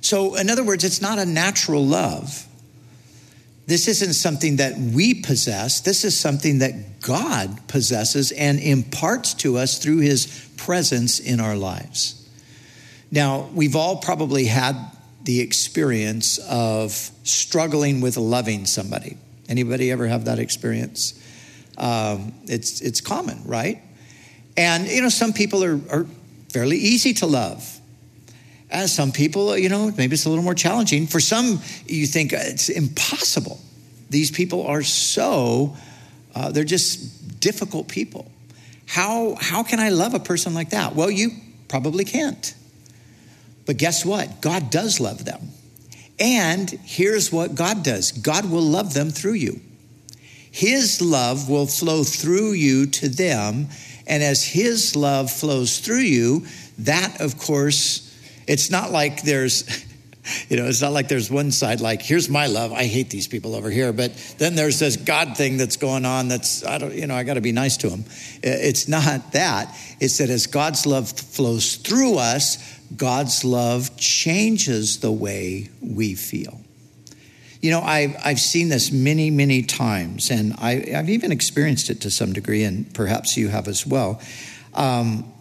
So, 0.01 0.35
in 0.35 0.49
other 0.49 0.63
words, 0.63 0.83
it's 0.83 1.01
not 1.01 1.19
a 1.19 1.25
natural 1.25 1.85
love. 1.85 2.47
This 3.67 3.87
isn't 3.87 4.13
something 4.13 4.57
that 4.57 4.77
we 4.77 5.21
possess. 5.21 5.79
This 5.79 6.03
is 6.03 6.19
something 6.19 6.59
that 6.59 7.01
God 7.01 7.67
possesses 7.67 8.31
and 8.31 8.59
imparts 8.59 9.33
to 9.35 9.57
us 9.57 9.79
through 9.79 9.99
his 9.99 10.49
presence 10.57 11.19
in 11.19 11.39
our 11.39 11.55
lives. 11.55 12.20
Now, 13.11 13.49
we've 13.53 13.75
all 13.75 13.97
probably 13.97 14.45
had 14.45 14.77
the 15.23 15.41
experience 15.41 16.39
of 16.49 16.91
struggling 17.23 18.01
with 18.01 18.17
loving 18.17 18.65
somebody. 18.65 19.17
Anybody 19.49 19.91
ever 19.91 20.07
have 20.07 20.25
that 20.25 20.39
experience? 20.39 21.13
Um, 21.77 22.33
it's, 22.45 22.81
it's 22.81 23.01
common, 23.01 23.43
right? 23.45 23.81
And, 24.55 24.87
you 24.87 25.01
know, 25.01 25.09
some 25.09 25.33
people 25.33 25.63
are, 25.63 25.79
are 25.89 26.05
fairly 26.49 26.77
easy 26.77 27.13
to 27.15 27.25
love. 27.25 27.79
As 28.69 28.93
some 28.93 29.11
people, 29.11 29.57
you 29.57 29.67
know, 29.67 29.91
maybe 29.97 30.13
it's 30.13 30.25
a 30.25 30.29
little 30.29 30.43
more 30.43 30.55
challenging. 30.55 31.05
For 31.07 31.19
some, 31.19 31.59
you 31.87 32.05
think 32.05 32.31
it's 32.31 32.69
impossible. 32.69 33.59
These 34.09 34.31
people 34.31 34.65
are 34.67 34.83
so, 34.83 35.75
uh, 36.33 36.51
they're 36.51 36.63
just 36.63 37.39
difficult 37.41 37.89
people. 37.89 38.31
How, 38.87 39.35
how 39.39 39.63
can 39.63 39.79
I 39.79 39.89
love 39.89 40.13
a 40.13 40.19
person 40.19 40.53
like 40.53 40.69
that? 40.69 40.95
Well, 40.95 41.11
you 41.11 41.31
probably 41.67 42.05
can't. 42.05 42.53
But 43.65 43.77
guess 43.77 44.05
what? 44.05 44.41
God 44.41 44.69
does 44.69 44.99
love 44.99 45.25
them. 45.25 45.49
And 46.19 46.69
here's 46.69 47.31
what 47.31 47.55
God 47.55 47.83
does 47.83 48.11
God 48.11 48.49
will 48.49 48.61
love 48.61 48.93
them 48.93 49.09
through 49.09 49.33
you. 49.33 49.59
His 50.51 51.01
love 51.01 51.49
will 51.49 51.65
flow 51.65 52.03
through 52.03 52.51
you 52.51 52.85
to 52.87 53.09
them. 53.09 53.69
And 54.05 54.21
as 54.21 54.45
His 54.45 54.95
love 54.95 55.31
flows 55.31 55.79
through 55.79 55.99
you, 55.99 56.45
that, 56.79 57.21
of 57.21 57.37
course, 57.37 58.07
it's 58.47 58.69
not 58.69 58.91
like 58.91 59.23
there's, 59.23 59.85
you 60.49 60.57
know, 60.57 60.65
it's 60.65 60.81
not 60.81 60.91
like 60.91 61.07
there's 61.07 61.31
one 61.31 61.51
side 61.51 61.81
like, 61.81 62.01
here's 62.01 62.29
my 62.29 62.47
love. 62.47 62.71
I 62.71 62.85
hate 62.85 63.09
these 63.09 63.27
people 63.27 63.55
over 63.55 63.69
here. 63.69 63.91
But 63.91 64.15
then 64.37 64.55
there's 64.55 64.79
this 64.79 64.95
God 64.95 65.35
thing 65.35 65.57
that's 65.57 65.77
going 65.77 66.05
on 66.05 66.27
that's, 66.27 66.65
I 66.65 66.77
don't, 66.77 66.93
you 66.93 67.07
know, 67.07 67.15
I 67.15 67.23
got 67.23 67.35
to 67.35 67.41
be 67.41 67.51
nice 67.51 67.77
to 67.77 67.89
them. 67.89 68.05
It's 68.43 68.87
not 68.87 69.33
that. 69.33 69.75
It's 69.99 70.19
that 70.19 70.29
as 70.29 70.47
God's 70.47 70.85
love 70.85 71.09
flows 71.09 71.75
through 71.75 72.17
us, 72.17 72.79
God's 72.95 73.43
love 73.43 73.97
changes 73.97 74.99
the 74.99 75.11
way 75.11 75.69
we 75.81 76.15
feel. 76.15 76.61
You 77.61 77.71
know, 77.71 77.81
I've, 77.81 78.15
I've 78.23 78.39
seen 78.39 78.69
this 78.69 78.91
many, 78.91 79.29
many 79.29 79.61
times, 79.61 80.31
and 80.31 80.53
I, 80.53 80.83
have 80.91 81.09
even 81.09 81.31
experienced 81.31 81.91
it 81.91 82.01
to 82.01 82.11
some 82.11 82.33
degree, 82.33 82.63
and 82.63 82.91
perhaps 82.93 83.37
you 83.37 83.49
have 83.49 83.67
as 83.67 83.85
well. 83.85 84.19
Um, 84.73 85.31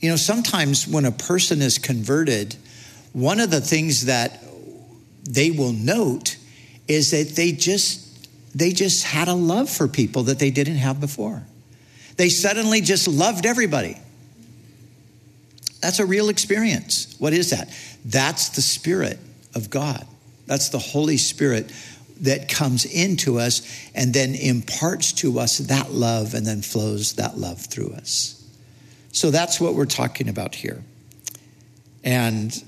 you 0.00 0.08
know, 0.08 0.16
sometimes 0.16 0.88
when 0.88 1.04
a 1.04 1.12
person 1.12 1.60
is 1.60 1.76
converted, 1.78 2.56
one 3.14 3.40
of 3.40 3.50
the 3.50 3.60
things 3.60 4.06
that 4.06 4.42
they 5.22 5.50
will 5.50 5.72
note 5.72 6.36
is 6.86 7.12
that 7.12 7.30
they 7.36 7.52
just 7.52 8.02
they 8.56 8.72
just 8.72 9.04
had 9.04 9.28
a 9.28 9.34
love 9.34 9.70
for 9.70 9.88
people 9.88 10.24
that 10.24 10.38
they 10.38 10.50
didn't 10.50 10.76
have 10.76 11.00
before. 11.00 11.42
They 12.16 12.28
suddenly 12.28 12.80
just 12.80 13.08
loved 13.08 13.46
everybody. 13.46 13.96
That's 15.80 15.98
a 15.98 16.06
real 16.06 16.28
experience. 16.28 17.16
What 17.18 17.32
is 17.32 17.50
that? 17.50 17.68
That's 18.04 18.50
the 18.50 18.62
Spirit 18.62 19.18
of 19.54 19.70
God. 19.70 20.06
That's 20.46 20.68
the 20.68 20.78
Holy 20.78 21.16
Spirit 21.16 21.72
that 22.20 22.48
comes 22.48 22.84
into 22.84 23.38
us 23.38 23.62
and 23.94 24.14
then 24.14 24.34
imparts 24.34 25.12
to 25.14 25.38
us 25.40 25.58
that 25.58 25.90
love 25.90 26.34
and 26.34 26.46
then 26.46 26.62
flows 26.62 27.14
that 27.14 27.38
love 27.38 27.60
through 27.60 27.92
us. 27.94 28.40
So 29.12 29.30
that's 29.30 29.60
what 29.60 29.74
we're 29.74 29.84
talking 29.84 30.28
about 30.28 30.54
here. 30.54 30.82
And 32.04 32.64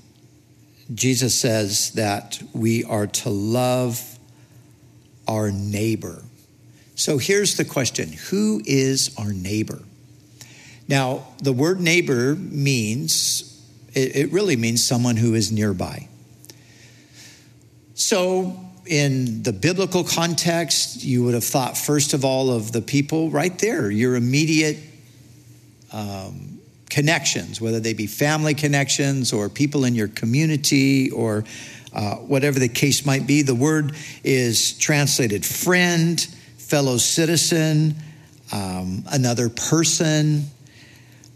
Jesus 0.93 1.35
says 1.35 1.91
that 1.91 2.41
we 2.53 2.83
are 2.83 3.07
to 3.07 3.29
love 3.29 4.17
our 5.27 5.51
neighbor. 5.51 6.23
So 6.95 7.17
here's 7.17 7.57
the 7.57 7.65
question 7.65 8.13
Who 8.29 8.61
is 8.65 9.13
our 9.17 9.33
neighbor? 9.33 9.81
Now, 10.87 11.27
the 11.39 11.51
word 11.51 11.81
neighbor 11.81 12.35
means, 12.35 13.61
it, 13.93 14.31
really 14.31 14.55
means 14.55 14.83
someone 14.83 15.17
who 15.17 15.33
is 15.33 15.51
nearby. 15.51 16.07
So, 17.93 18.57
in 18.85 19.43
the 19.43 19.51
biblical 19.51 20.05
context, 20.05 21.03
you 21.03 21.25
would 21.25 21.33
have 21.33 21.43
thought, 21.43 21.77
first 21.77 22.13
of 22.13 22.23
all, 22.23 22.51
of 22.51 22.71
the 22.71 22.81
people 22.81 23.29
right 23.29 23.57
there, 23.59 23.91
your 23.91 24.15
immediate 24.15 24.77
um, 25.91 26.56
connections, 26.97 27.61
whether 27.61 27.79
they 27.79 27.93
be 27.93 28.07
family 28.07 28.55
connections 28.55 29.31
or 29.31 29.49
people 29.49 29.85
in 29.85 29.93
your 29.93 30.07
community 30.07 31.11
or 31.11 31.43
uh, 31.93 32.15
whatever 32.15 32.57
the 32.57 32.67
case 32.67 33.05
might 33.05 33.27
be. 33.27 33.43
The 33.43 33.53
word 33.53 33.95
is 34.23 34.75
translated 34.79 35.45
friend, 35.45 36.19
fellow 36.57 36.97
citizen, 36.97 37.93
um, 38.51 39.03
another 39.11 39.47
person. 39.47 40.45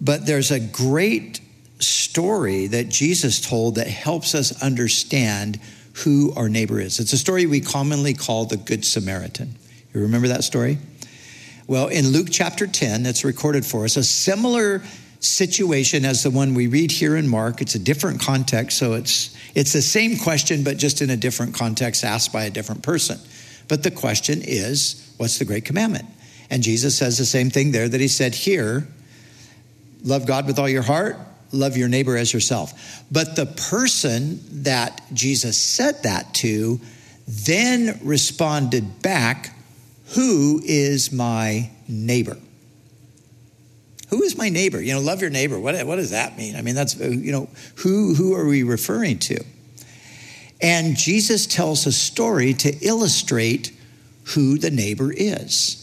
But 0.01 0.25
there's 0.25 0.50
a 0.50 0.60
great 0.60 1.41
story 1.77 2.65
that 2.65 2.89
Jesus 2.89 3.39
told 3.39 3.75
that 3.75 3.86
helps 3.86 4.34
us 4.34 4.63
understand 4.63 5.60
who 5.94 6.34
our 6.36 6.50
neighbor 6.50 6.80
is. 6.80 7.00
It's 7.00 7.13
a 7.13 7.20
story 7.20 7.46
we 7.46 7.62
commonly 7.62 8.15
call 8.15 8.46
the 8.46 8.58
Good 8.58 8.84
Samaritan. 8.84 9.53
You 9.94 10.01
remember 10.01 10.30
that 10.30 10.44
story? 10.44 10.80
Well, 11.68 11.88
in 11.88 12.08
Luke 12.08 12.30
chapter 12.32 12.65
10, 12.65 13.03
that's 13.03 13.24
recorded 13.24 13.63
for 13.63 13.86
us, 13.86 13.96
a 13.96 14.03
similar 14.03 14.82
situation 15.22 16.04
as 16.04 16.24
the 16.24 16.32
one 16.32 16.56
we 16.56 16.68
read 16.68 16.92
here 16.92 17.16
in 17.16 17.28
Mark. 17.28 17.62
It's 17.62 17.75
a 17.75 17.80
different 17.80 18.22
context, 18.22 18.78
so 18.78 18.94
it's 18.94 19.38
it's 19.54 19.72
the 19.72 19.82
same 19.82 20.18
question, 20.18 20.63
but 20.63 20.78
just 20.78 21.01
in 21.01 21.10
a 21.10 21.18
different 21.18 21.54
context 21.54 22.04
asked 22.04 22.34
by 22.34 22.44
a 22.44 22.50
different 22.50 22.84
person. 22.84 23.20
But 23.68 23.84
the 23.84 23.92
question 23.92 24.42
is, 24.42 25.13
what's 25.18 25.40
the 25.40 25.46
great 25.46 25.63
commandment? 25.63 26.06
And 26.50 26.63
Jesus 26.63 26.98
says 26.98 27.18
the 27.18 27.25
same 27.25 27.50
thing 27.50 27.72
there 27.72 27.88
that 27.88 28.01
he 28.01 28.08
said 28.08 28.36
here 28.36 28.88
love 30.04 30.25
God 30.25 30.48
with 30.48 30.58
all 30.58 30.68
your 30.68 30.82
heart, 30.82 31.18
love 31.51 31.78
your 31.78 31.88
neighbor 31.88 32.18
as 32.18 32.34
yourself. 32.34 33.04
But 33.12 33.36
the 33.36 33.46
person 33.46 34.40
that 34.63 35.01
Jesus 35.13 35.58
said 35.58 36.04
that 36.04 36.34
to 36.36 36.82
then 37.28 38.00
responded 38.04 39.01
back, 39.01 39.56
Who 40.16 40.62
is 40.63 41.12
my 41.12 41.70
neighbor? 41.88 42.38
Who 44.12 44.24
is 44.24 44.38
my 44.38 44.50
neighbor? 44.50 44.82
You 44.82 44.94
know, 44.94 45.00
love 45.00 45.22
your 45.22 45.30
neighbor. 45.30 45.60
What, 45.60 45.82
what 45.88 45.96
does 45.96 46.12
that 46.12 46.38
mean? 46.38 46.56
I 46.58 46.62
mean, 46.62 46.75
that's, 46.75 47.00
you 47.00 47.32
know, 47.32 47.50
who, 47.77 48.13
who 48.13 48.36
are 48.36 48.46
we 48.46 48.63
referring 48.63 49.20
to? 49.20 49.44
And 50.62 50.96
Jesus 50.96 51.48
tells 51.48 51.88
a 51.88 51.91
story 51.91 52.53
to 52.56 52.72
illustrate 52.86 53.72
who 54.36 54.58
the 54.58 54.70
neighbor 54.70 55.12
is. 55.12 55.77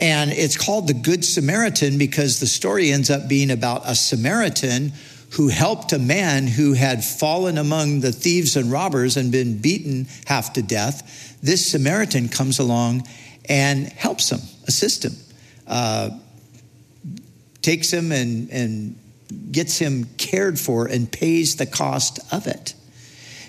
And 0.00 0.30
it's 0.32 0.56
called 0.56 0.88
the 0.88 0.94
Good 0.94 1.24
Samaritan 1.24 1.98
because 1.98 2.40
the 2.40 2.46
story 2.46 2.90
ends 2.90 3.10
up 3.10 3.28
being 3.28 3.50
about 3.50 3.82
a 3.84 3.94
Samaritan 3.94 4.92
who 5.32 5.48
helped 5.48 5.92
a 5.92 5.98
man 5.98 6.46
who 6.46 6.72
had 6.72 7.04
fallen 7.04 7.58
among 7.58 8.00
the 8.00 8.12
thieves 8.12 8.56
and 8.56 8.72
robbers 8.72 9.16
and 9.16 9.30
been 9.30 9.58
beaten 9.58 10.06
half 10.26 10.54
to 10.54 10.62
death. 10.62 11.38
This 11.42 11.70
Samaritan 11.70 12.28
comes 12.28 12.58
along 12.58 13.06
and 13.48 13.88
helps 13.88 14.30
him, 14.30 14.40
assists 14.66 15.04
him, 15.04 15.12
uh, 15.66 16.10
takes 17.64 17.90
him 17.90 18.12
and, 18.12 18.50
and 18.50 18.98
gets 19.50 19.78
him 19.78 20.04
cared 20.18 20.60
for 20.60 20.86
and 20.86 21.10
pays 21.10 21.56
the 21.56 21.66
cost 21.66 22.20
of 22.32 22.46
it. 22.46 22.74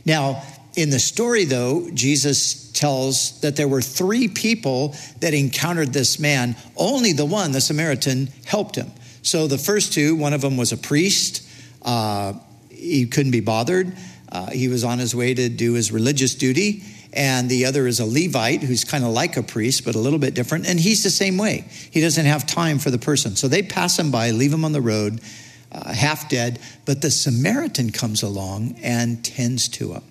Now, 0.06 0.42
in 0.76 0.90
the 0.90 1.00
story, 1.00 1.46
though, 1.46 1.90
Jesus 1.94 2.72
tells 2.72 3.40
that 3.42 3.56
there 3.56 3.68
were 3.68 3.82
three 3.82 4.28
people 4.28 4.96
that 5.20 5.34
encountered 5.34 5.94
this 5.94 6.20
man. 6.20 6.56
Only 6.76 7.14
the 7.14 7.26
one, 7.26 7.52
the 7.52 7.62
Samaritan, 7.62 8.30
helped 8.46 8.76
him. 8.76 8.92
So 9.22 9.48
the 9.48 9.58
first 9.58 9.94
two, 9.94 10.16
one 10.16 10.34
of 10.34 10.42
them 10.42 10.58
was 10.58 10.72
a 10.72 10.78
priest. 10.78 11.48
Uh, 11.82 12.34
he 12.70 13.06
couldn't 13.08 13.32
be 13.32 13.42
bothered. 13.42 13.96
Uh, 14.32 14.52
he 14.52 14.68
was 14.68 14.84
on 14.84 15.00
his 15.00 15.16
way 15.16 15.34
to 15.34 15.50
do 15.50 15.74
his 15.74 15.92
religious 15.92 16.36
duty 16.36 16.84
and 17.16 17.50
the 17.50 17.66
other 17.66 17.88
is 17.88 18.00
a 18.00 18.06
Levite 18.06 18.62
who's 18.62 18.84
kind 18.84 19.04
of 19.04 19.12
like 19.12 19.38
a 19.38 19.44
priest, 19.44 19.86
but 19.86 19.96
a 19.96 20.00
little 20.00 20.20
bit 20.20 20.34
different. 20.34 20.68
And 20.68 20.80
he's 20.80 21.04
the 21.04 21.10
same 21.10 21.38
way. 21.38 21.66
He 21.92 22.02
doesn't 22.02 22.26
have 22.26 22.46
time 22.46 22.78
for 22.80 22.92
the 22.92 22.98
person. 22.98 23.36
So 23.36 23.48
they 23.48 23.64
pass 23.64 23.98
him 23.98 24.12
by, 24.12 24.32
leave 24.32 24.54
him 24.54 24.66
on 24.66 24.74
the 24.74 24.82
road, 24.82 25.22
uh, 25.72 25.94
half 25.94 26.28
dead. 26.30 26.60
But 26.86 27.02
the 27.02 27.12
Samaritan 27.12 27.92
comes 27.92 28.22
along 28.22 28.76
and 28.82 29.24
tends 29.24 29.70
to 29.70 29.94
him. 29.94 30.04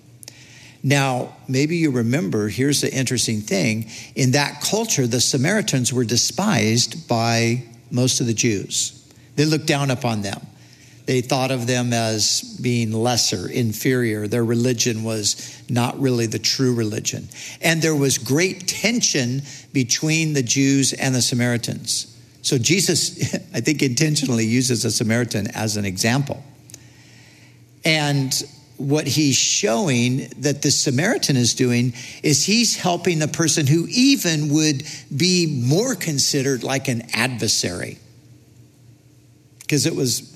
Now, 0.83 1.35
maybe 1.47 1.77
you 1.77 1.89
remember, 1.89 2.47
here's 2.47 2.81
the 2.81 2.93
interesting 2.93 3.41
thing. 3.41 3.89
In 4.15 4.31
that 4.31 4.61
culture, 4.61 5.07
the 5.07 5.21
Samaritans 5.21 5.91
were 5.91 6.05
despised 6.05 7.07
by 7.07 7.63
most 7.91 8.19
of 8.21 8.27
the 8.27 8.33
Jews, 8.33 9.03
they 9.35 9.45
looked 9.45 9.67
down 9.67 9.91
upon 9.91 10.21
them. 10.21 10.45
They 11.05 11.21
thought 11.21 11.51
of 11.51 11.67
them 11.67 11.93
as 11.93 12.41
being 12.61 12.91
lesser, 12.91 13.47
inferior. 13.47 14.27
Their 14.27 14.43
religion 14.43 15.03
was 15.03 15.61
not 15.69 15.99
really 15.99 16.25
the 16.25 16.39
true 16.39 16.73
religion. 16.73 17.29
And 17.61 17.81
there 17.81 17.95
was 17.95 18.17
great 18.17 18.67
tension 18.67 19.43
between 19.71 20.33
the 20.33 20.41
Jews 20.41 20.93
and 20.93 21.13
the 21.13 21.21
Samaritans. 21.21 22.11
So 22.41 22.57
Jesus, 22.57 23.35
I 23.53 23.61
think, 23.61 23.83
intentionally 23.83 24.45
uses 24.45 24.83
a 24.83 24.91
Samaritan 24.91 25.47
as 25.47 25.77
an 25.77 25.85
example. 25.85 26.43
And 27.83 28.33
what 28.77 29.07
he's 29.07 29.35
showing 29.35 30.27
that 30.39 30.61
the 30.61 30.71
Samaritan 30.71 31.37
is 31.37 31.53
doing 31.53 31.93
is 32.23 32.43
he's 32.43 32.75
helping 32.75 33.19
the 33.19 33.27
person 33.27 33.67
who 33.67 33.85
even 33.89 34.53
would 34.53 34.83
be 35.15 35.61
more 35.65 35.95
considered 35.95 36.63
like 36.63 36.87
an 36.87 37.03
adversary. 37.13 37.99
Because 39.59 39.85
it 39.85 39.95
was 39.95 40.34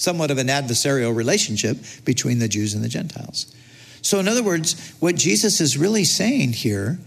somewhat 0.00 0.30
of 0.30 0.38
an 0.38 0.48
adversarial 0.48 1.14
relationship 1.14 1.76
between 2.04 2.38
the 2.38 2.48
Jews 2.48 2.74
and 2.74 2.82
the 2.82 2.88
Gentiles. 2.88 3.54
So, 4.02 4.18
in 4.18 4.28
other 4.28 4.42
words, 4.42 4.94
what 4.98 5.14
Jesus 5.14 5.60
is 5.60 5.76
really 5.76 6.04
saying 6.04 6.54
here 6.54 6.98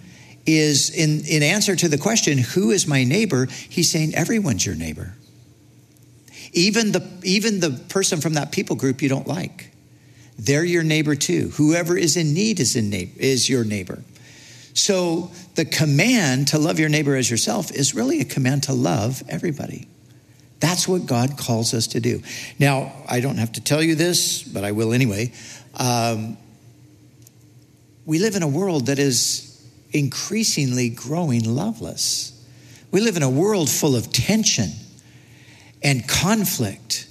is 0.45 0.89
in, 0.91 1.25
in 1.25 1.41
answer 1.41 1.75
to 1.75 1.88
the 1.88 1.97
question, 1.97 2.38
Who 2.38 2.69
is 2.69 2.86
my 2.86 3.03
neighbor? 3.03 3.47
He's 3.47 3.89
saying, 3.89 4.13
Everyone's 4.13 4.65
your 4.65 4.75
neighbor. 4.75 5.13
Even 6.53 6.91
the, 6.91 7.10
even 7.23 7.62
the 7.62 7.71
person 7.89 8.21
from 8.21 8.36
that 8.36 8.51
people 8.51 8.75
group 8.75 9.01
you 9.01 9.10
don't 9.10 9.27
like. 9.27 9.71
They're 10.38 10.63
your 10.63 10.84
neighbor 10.84 11.15
too. 11.15 11.49
Whoever 11.56 11.97
is 11.97 12.15
in 12.15 12.34
need 12.34 12.60
is, 12.60 12.75
in 12.75 12.91
na- 12.91 13.12
is 13.17 13.49
your 13.49 13.63
neighbor. 13.63 14.03
So 14.75 15.32
the 15.56 15.65
command 15.65 16.49
to 16.49 16.60
love 16.60 16.79
your 16.79 16.89
neighbor 16.89 17.15
as 17.15 17.29
yourself 17.29 17.71
is 17.71 17.95
really 17.95 18.19
a 18.21 18.25
command 18.25 18.63
to 18.63 18.73
love 18.73 19.23
everybody. 19.27 19.88
That's 20.63 20.88
what 20.88 21.06
God 21.06 21.38
calls 21.38 21.73
us 21.73 21.88
to 21.88 21.99
do. 21.99 22.23
Now, 22.58 22.93
I 23.10 23.19
don't 23.19 23.36
have 23.36 23.52
to 23.52 23.62
tell 23.62 23.84
you 23.84 23.95
this, 23.95 24.41
but 24.43 24.63
I 24.63 24.71
will 24.71 24.93
anyway. 24.93 25.34
Um, 25.78 26.38
we 28.06 28.17
live 28.19 28.36
in 28.36 28.43
a 28.43 28.47
world 28.47 28.86
that 28.86 28.97
is 28.97 29.62
increasingly 29.91 30.89
growing 30.89 31.43
loveless. 31.43 32.32
We 32.91 33.02
live 33.02 33.17
in 33.17 33.23
a 33.23 33.30
world 33.30 33.69
full 33.69 33.93
of 33.93 34.13
tension 34.13 34.69
and 35.84 36.08
conflict 36.08 37.10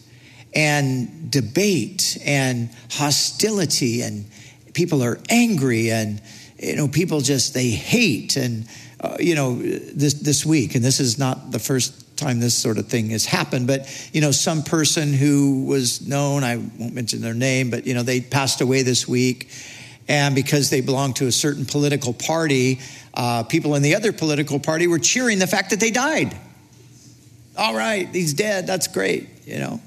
and 0.54 1.30
debate 1.30 2.16
and 2.24 2.70
hostility 2.90 4.00
and 4.00 4.24
people 4.72 5.02
are 5.02 5.20
angry 5.28 5.90
and 5.90 6.22
you 6.58 6.76
know 6.76 6.88
people 6.88 7.20
just 7.20 7.52
they 7.52 7.68
hate 7.68 8.36
and 8.36 8.66
uh, 9.00 9.18
you 9.20 9.34
know 9.34 9.56
this 9.56 10.14
this 10.14 10.46
week 10.46 10.74
and 10.74 10.82
this 10.82 11.00
is 11.00 11.18
not 11.18 11.50
the 11.50 11.58
first 11.58 12.01
time 12.22 12.40
this 12.40 12.56
sort 12.56 12.78
of 12.78 12.86
thing 12.86 13.10
has 13.10 13.24
happened, 13.24 13.66
but 13.66 13.88
you 14.12 14.20
know, 14.20 14.30
some 14.30 14.62
person 14.62 15.12
who 15.12 15.64
was 15.64 16.06
known, 16.06 16.44
I 16.44 16.56
won't 16.56 16.94
mention 16.94 17.20
their 17.20 17.34
name, 17.34 17.70
but 17.70 17.86
you 17.86 17.94
know, 17.94 18.02
they 18.02 18.20
passed 18.20 18.60
away 18.60 18.82
this 18.82 19.08
week. 19.08 19.50
And 20.08 20.34
because 20.34 20.68
they 20.70 20.80
belonged 20.80 21.16
to 21.16 21.26
a 21.26 21.32
certain 21.32 21.64
political 21.64 22.12
party, 22.12 22.80
uh, 23.14 23.44
people 23.44 23.74
in 23.76 23.82
the 23.82 23.94
other 23.94 24.12
political 24.12 24.58
party 24.58 24.86
were 24.86 24.98
cheering 24.98 25.38
the 25.38 25.46
fact 25.46 25.70
that 25.70 25.80
they 25.80 25.90
died. 25.90 26.36
All 27.56 27.74
right, 27.74 28.08
he's 28.08 28.34
dead. 28.34 28.66
That's 28.66 28.88
great, 28.88 29.28
you 29.46 29.58
know. 29.58 29.80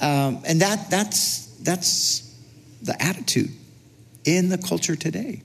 Um, 0.00 0.42
and 0.46 0.60
that 0.60 0.90
that's 0.90 1.46
that's 1.62 2.34
the 2.82 3.00
attitude 3.00 3.50
in 4.24 4.48
the 4.48 4.58
culture 4.58 4.96
today. 4.96 5.42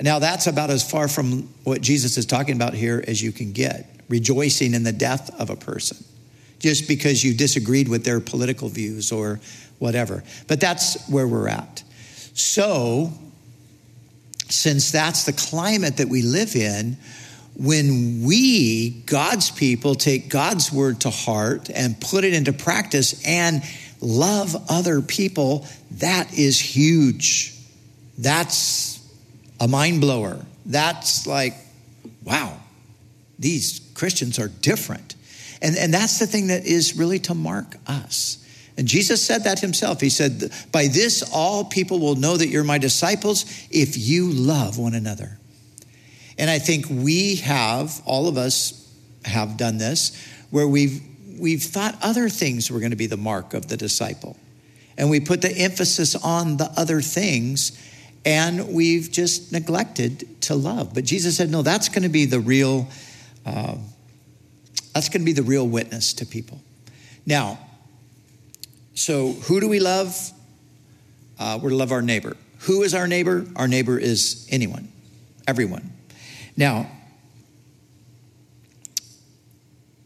Now 0.00 0.18
that's 0.18 0.46
about 0.46 0.70
as 0.70 0.88
far 0.88 1.08
from 1.08 1.48
what 1.64 1.80
Jesus 1.80 2.18
is 2.18 2.26
talking 2.26 2.56
about 2.56 2.74
here 2.74 3.02
as 3.06 3.22
you 3.22 3.32
can 3.32 3.52
get 3.52 3.95
rejoicing 4.08 4.74
in 4.74 4.82
the 4.82 4.92
death 4.92 5.30
of 5.40 5.50
a 5.50 5.56
person 5.56 5.96
just 6.58 6.88
because 6.88 7.22
you 7.22 7.34
disagreed 7.34 7.88
with 7.88 8.04
their 8.04 8.20
political 8.20 8.68
views 8.68 9.12
or 9.12 9.40
whatever. 9.78 10.22
But 10.48 10.60
that's 10.60 11.08
where 11.08 11.26
we're 11.26 11.48
at. 11.48 11.82
So, 12.34 13.12
since 14.48 14.90
that's 14.90 15.24
the 15.24 15.32
climate 15.32 15.98
that 15.98 16.08
we 16.08 16.22
live 16.22 16.54
in, 16.54 16.96
when 17.56 18.22
we, 18.24 18.90
God's 19.06 19.50
people, 19.50 19.94
take 19.94 20.28
God's 20.28 20.70
word 20.70 21.00
to 21.02 21.10
heart 21.10 21.70
and 21.70 21.98
put 22.00 22.24
it 22.24 22.34
into 22.34 22.52
practice 22.52 23.22
and 23.26 23.62
love 24.00 24.54
other 24.68 25.00
people, 25.00 25.66
that 25.92 26.36
is 26.38 26.60
huge. 26.60 27.54
That's 28.18 29.00
a 29.58 29.68
mind 29.68 30.00
blower. 30.00 30.44
That's 30.66 31.26
like, 31.26 31.54
wow, 32.24 32.58
these 33.38 33.85
Christians 33.96 34.38
are 34.38 34.48
different. 34.48 35.14
And, 35.62 35.76
and 35.76 35.92
that's 35.92 36.18
the 36.18 36.26
thing 36.26 36.48
that 36.48 36.64
is 36.66 36.96
really 36.96 37.18
to 37.20 37.34
mark 37.34 37.76
us. 37.86 38.44
And 38.76 38.86
Jesus 38.86 39.24
said 39.24 39.44
that 39.44 39.60
himself. 39.60 40.02
He 40.02 40.10
said, 40.10 40.52
By 40.70 40.88
this, 40.88 41.28
all 41.32 41.64
people 41.64 41.98
will 41.98 42.14
know 42.14 42.36
that 42.36 42.48
you're 42.48 42.62
my 42.62 42.76
disciples 42.76 43.46
if 43.70 43.96
you 43.96 44.30
love 44.30 44.78
one 44.78 44.94
another. 44.94 45.38
And 46.38 46.50
I 46.50 46.58
think 46.58 46.86
we 46.90 47.36
have, 47.36 48.02
all 48.04 48.28
of 48.28 48.36
us 48.36 48.86
have 49.24 49.56
done 49.56 49.78
this, 49.78 50.14
where 50.50 50.68
we've, 50.68 51.00
we've 51.38 51.62
thought 51.62 51.96
other 52.02 52.28
things 52.28 52.70
were 52.70 52.80
going 52.80 52.90
to 52.90 52.96
be 52.96 53.06
the 53.06 53.16
mark 53.16 53.54
of 53.54 53.68
the 53.68 53.78
disciple. 53.78 54.36
And 54.98 55.08
we 55.08 55.20
put 55.20 55.40
the 55.40 55.50
emphasis 55.50 56.14
on 56.14 56.58
the 56.58 56.70
other 56.76 57.00
things 57.00 57.82
and 58.26 58.74
we've 58.74 59.10
just 59.10 59.52
neglected 59.52 60.42
to 60.42 60.54
love. 60.54 60.92
But 60.92 61.04
Jesus 61.04 61.36
said, 61.36 61.50
No, 61.50 61.62
that's 61.62 61.88
going 61.88 62.02
to 62.02 62.08
be 62.10 62.26
the 62.26 62.40
real 62.40 62.88
uh, 63.46 63.76
That's 64.94 65.08
going 65.08 65.22
to 65.22 65.24
be 65.24 65.32
the 65.32 65.42
real 65.42 65.66
witness 65.66 66.12
to 66.14 66.26
people. 66.26 66.60
Now, 67.24 67.58
so 68.94 69.32
who 69.32 69.60
do 69.60 69.68
we 69.68 69.80
love? 69.80 70.14
Uh, 71.38 71.58
we're 71.62 71.70
to 71.70 71.76
love 71.76 71.92
our 71.92 72.02
neighbor. 72.02 72.36
Who 72.60 72.82
is 72.82 72.94
our 72.94 73.06
neighbor? 73.06 73.46
Our 73.56 73.68
neighbor 73.68 73.98
is 73.98 74.46
anyone, 74.50 74.90
everyone. 75.46 75.92
Now, 76.56 76.90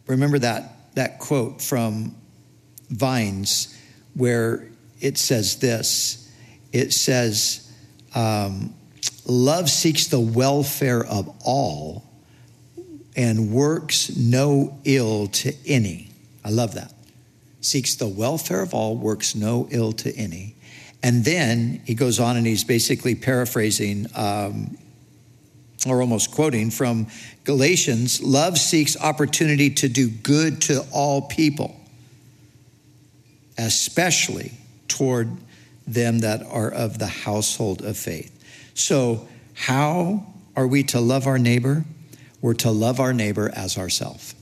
remember 0.07 0.39
that, 0.41 0.95
that 0.95 1.19
quote 1.19 1.63
from 1.63 2.15
Vines 2.91 3.77
where 4.15 4.69
it 5.01 5.17
says 5.17 5.57
this 5.57 6.21
it 6.73 6.93
says, 6.93 7.73
um, 8.15 8.75
Love 9.27 9.71
seeks 9.71 10.09
the 10.09 10.21
welfare 10.21 11.05
of 11.05 11.33
all 11.45 12.10
and 13.17 13.51
works 13.51 14.17
no 14.17 14.79
ill 14.85 15.27
to 15.29 15.55
any. 15.67 16.11
I 16.45 16.51
love 16.51 16.75
that. 16.75 16.93
Seeks 17.61 17.97
the 17.97 18.09
welfare 18.09 18.63
of 18.63 18.73
all, 18.73 18.97
works 18.97 19.35
no 19.35 19.69
ill 19.71 19.93
to 19.93 20.15
any. 20.17 20.57
And 21.03 21.25
then 21.25 21.83
he 21.85 21.95
goes 21.95 22.21
on 22.21 22.37
and 22.37 22.47
he's 22.47 22.65
basically 22.65 23.15
paraphrasing 23.15 24.07
um, 24.15 24.77
or 25.87 26.01
almost 26.01 26.31
quoting 26.31 26.71
from 26.71 27.07
Galatians 27.45 28.23
love 28.23 28.59
seeks 28.59 29.01
opportunity 29.01 29.71
to 29.71 29.89
do 29.89 30.09
good 30.09 30.63
to 30.63 30.85
all 30.93 31.23
people, 31.23 31.79
especially 33.57 34.53
toward 34.89 35.31
them 35.87 36.21
that 36.21 36.43
are 36.43 36.71
of 36.71 36.99
the 36.99 37.07
household 37.07 37.83
of 37.83 37.97
faith. 37.97 38.37
So, 38.75 39.27
how 39.55 40.27
are 40.55 40.67
we 40.67 40.83
to 40.85 41.01
love 41.01 41.27
our 41.27 41.39
neighbor? 41.39 41.85
We're 42.41 42.55
to 42.55 42.71
love 42.71 43.01
our 43.01 43.13
neighbor 43.13 43.51
as 43.55 43.77
ourself. 43.77 44.35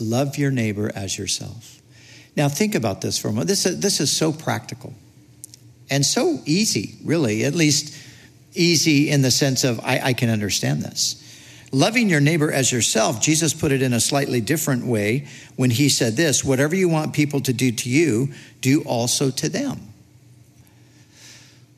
Love 0.00 0.38
your 0.38 0.50
neighbor 0.50 0.90
as 0.94 1.16
yourself. 1.18 1.80
Now, 2.36 2.48
think 2.48 2.74
about 2.74 3.00
this 3.00 3.18
for 3.18 3.28
a 3.28 3.32
moment. 3.32 3.48
This 3.48 3.66
is, 3.66 3.80
this 3.80 4.00
is 4.00 4.10
so 4.10 4.32
practical 4.32 4.94
and 5.90 6.04
so 6.04 6.40
easy, 6.46 6.94
really, 7.04 7.44
at 7.44 7.54
least 7.54 7.94
easy 8.54 9.10
in 9.10 9.22
the 9.22 9.30
sense 9.30 9.64
of 9.64 9.80
I, 9.80 10.00
I 10.02 10.12
can 10.14 10.30
understand 10.30 10.82
this. 10.82 11.18
Loving 11.72 12.10
your 12.10 12.20
neighbor 12.20 12.52
as 12.52 12.70
yourself, 12.70 13.20
Jesus 13.20 13.54
put 13.54 13.72
it 13.72 13.80
in 13.80 13.94
a 13.94 14.00
slightly 14.00 14.42
different 14.42 14.84
way 14.86 15.26
when 15.56 15.70
he 15.70 15.88
said 15.88 16.16
this 16.16 16.44
whatever 16.44 16.76
you 16.76 16.88
want 16.88 17.14
people 17.14 17.40
to 17.40 17.52
do 17.52 17.72
to 17.72 17.88
you, 17.88 18.28
do 18.60 18.82
also 18.82 19.30
to 19.30 19.48
them. 19.48 19.80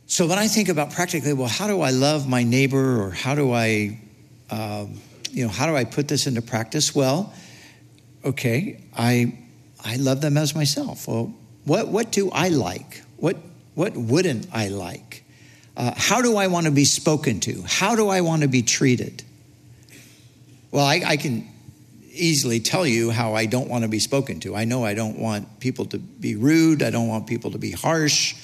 So 0.06 0.26
when 0.26 0.38
I 0.38 0.48
think 0.48 0.68
about 0.68 0.92
practically, 0.92 1.32
well, 1.32 1.48
how 1.48 1.66
do 1.66 1.80
I 1.80 1.90
love 1.90 2.28
my 2.28 2.42
neighbor 2.42 3.02
or 3.02 3.10
how 3.10 3.34
do 3.34 3.52
I, 3.52 3.98
um, 4.54 5.00
you 5.32 5.44
know, 5.44 5.50
how 5.50 5.66
do 5.66 5.74
I 5.74 5.84
put 5.84 6.06
this 6.06 6.26
into 6.26 6.40
practice? 6.40 6.94
Well, 6.94 7.32
okay, 8.24 8.80
I, 8.96 9.36
I 9.84 9.96
love 9.96 10.20
them 10.20 10.36
as 10.36 10.54
myself. 10.54 11.08
Well, 11.08 11.34
what, 11.64 11.88
what 11.88 12.12
do 12.12 12.30
I 12.30 12.48
like? 12.50 13.02
What, 13.16 13.36
what 13.74 13.96
wouldn't 13.96 14.46
I 14.52 14.68
like? 14.68 15.24
Uh, 15.76 15.92
how 15.96 16.22
do 16.22 16.36
I 16.36 16.46
want 16.46 16.66
to 16.66 16.72
be 16.72 16.84
spoken 16.84 17.40
to? 17.40 17.64
How 17.66 17.96
do 17.96 18.08
I 18.08 18.20
want 18.20 18.42
to 18.42 18.48
be 18.48 18.62
treated? 18.62 19.24
Well, 20.70 20.84
I, 20.84 21.02
I 21.04 21.16
can 21.16 21.48
easily 22.12 22.60
tell 22.60 22.86
you 22.86 23.10
how 23.10 23.34
I 23.34 23.46
don't 23.46 23.68
want 23.68 23.82
to 23.82 23.88
be 23.88 23.98
spoken 23.98 24.38
to. 24.40 24.54
I 24.54 24.64
know 24.66 24.84
I 24.84 24.94
don't 24.94 25.18
want 25.18 25.58
people 25.58 25.86
to 25.86 25.98
be 25.98 26.36
rude. 26.36 26.80
I 26.82 26.90
don't 26.90 27.08
want 27.08 27.26
people 27.26 27.50
to 27.52 27.58
be 27.58 27.72
harsh. 27.72 28.36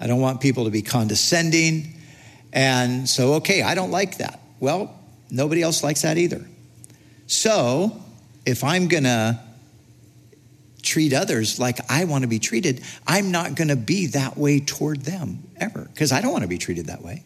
I 0.00 0.06
don't 0.06 0.20
want 0.20 0.40
people 0.40 0.64
to 0.64 0.70
be 0.70 0.82
condescending. 0.82 1.94
And 2.52 3.08
so, 3.08 3.34
okay, 3.34 3.62
I 3.62 3.74
don't 3.74 3.90
like 3.90 4.18
that. 4.18 4.38
Well, 4.60 4.96
nobody 5.34 5.62
else 5.62 5.82
likes 5.82 6.02
that 6.02 6.16
either. 6.16 6.44
So, 7.26 8.02
if 8.46 8.62
I'm 8.62 8.88
going 8.88 9.04
to 9.04 9.40
treat 10.82 11.12
others 11.12 11.58
like 11.58 11.78
I 11.90 12.04
want 12.04 12.22
to 12.22 12.28
be 12.28 12.38
treated, 12.38 12.82
I'm 13.06 13.30
not 13.30 13.54
going 13.54 13.68
to 13.68 13.76
be 13.76 14.08
that 14.08 14.36
way 14.36 14.60
toward 14.60 15.02
them 15.02 15.42
ever 15.56 15.88
because 15.92 16.12
I 16.12 16.20
don't 16.20 16.32
want 16.32 16.42
to 16.42 16.48
be 16.48 16.58
treated 16.58 16.86
that 16.86 17.02
way. 17.02 17.24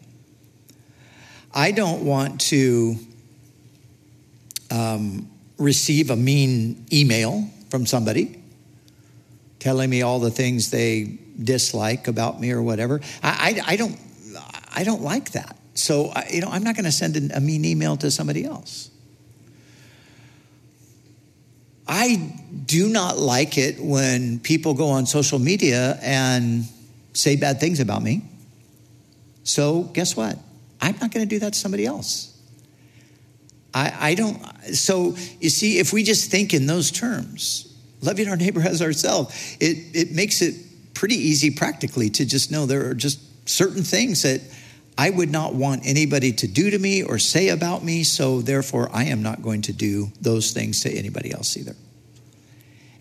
I 1.53 1.71
don't 1.71 2.05
want 2.05 2.41
to 2.41 2.95
um, 4.71 5.29
receive 5.57 6.09
a 6.09 6.15
mean 6.15 6.85
email 6.91 7.49
from 7.69 7.85
somebody 7.85 8.41
telling 9.59 9.89
me 9.89 10.01
all 10.01 10.19
the 10.19 10.31
things 10.31 10.71
they 10.71 11.19
dislike 11.41 12.07
about 12.07 12.39
me 12.39 12.51
or 12.51 12.61
whatever. 12.61 13.01
I, 13.21 13.61
I, 13.67 13.73
I 13.73 13.75
don't, 13.75 13.99
I 14.73 14.83
don't 14.83 15.01
like 15.01 15.31
that. 15.31 15.57
So, 15.73 16.13
you 16.31 16.41
know, 16.41 16.49
I'm 16.49 16.63
not 16.63 16.75
going 16.75 16.85
to 16.85 16.91
send 16.91 17.31
a 17.31 17.39
mean 17.39 17.63
email 17.65 17.97
to 17.97 18.11
somebody 18.11 18.45
else. 18.45 18.89
I 21.87 22.35
do 22.65 22.87
not 22.87 23.17
like 23.17 23.57
it 23.57 23.79
when 23.79 24.39
people 24.39 24.75
go 24.75 24.89
on 24.89 25.07
social 25.07 25.39
media 25.39 25.97
and 26.03 26.65
say 27.13 27.35
bad 27.35 27.59
things 27.59 27.79
about 27.79 28.03
me. 28.03 28.23
So, 29.43 29.83
guess 29.83 30.15
what? 30.15 30.37
I'm 30.81 30.95
not 31.01 31.11
going 31.11 31.27
to 31.27 31.29
do 31.29 31.39
that 31.39 31.53
to 31.53 31.59
somebody 31.59 31.85
else. 31.85 32.37
I, 33.73 34.11
I 34.11 34.15
don't, 34.15 34.39
so 34.73 35.15
you 35.39 35.49
see, 35.49 35.79
if 35.79 35.91
we 35.93 36.03
just 36.03 36.29
think 36.29 36.53
in 36.53 36.67
those 36.67 36.91
terms, 36.91 37.75
loving 38.01 38.27
our 38.29 38.35
neighbor 38.35 38.61
as 38.61 38.81
ourselves, 38.81 39.57
it, 39.59 39.95
it 39.95 40.11
makes 40.11 40.41
it 40.41 40.55
pretty 40.93 41.15
easy 41.15 41.51
practically 41.51 42.09
to 42.11 42.25
just 42.25 42.51
know 42.51 42.65
there 42.65 42.87
are 42.89 42.93
just 42.93 43.19
certain 43.47 43.83
things 43.83 44.23
that 44.23 44.41
I 44.99 45.11
would 45.11 45.31
not 45.31 45.55
want 45.55 45.83
anybody 45.85 46.33
to 46.33 46.47
do 46.47 46.71
to 46.71 46.77
me 46.77 47.03
or 47.03 47.19
say 47.19 47.47
about 47.47 47.85
me, 47.85 48.03
so 48.03 48.41
therefore 48.41 48.89
I 48.91 49.05
am 49.05 49.23
not 49.23 49.41
going 49.41 49.61
to 49.61 49.71
do 49.71 50.11
those 50.19 50.51
things 50.51 50.81
to 50.81 50.91
anybody 50.91 51.31
else 51.31 51.55
either. 51.55 51.73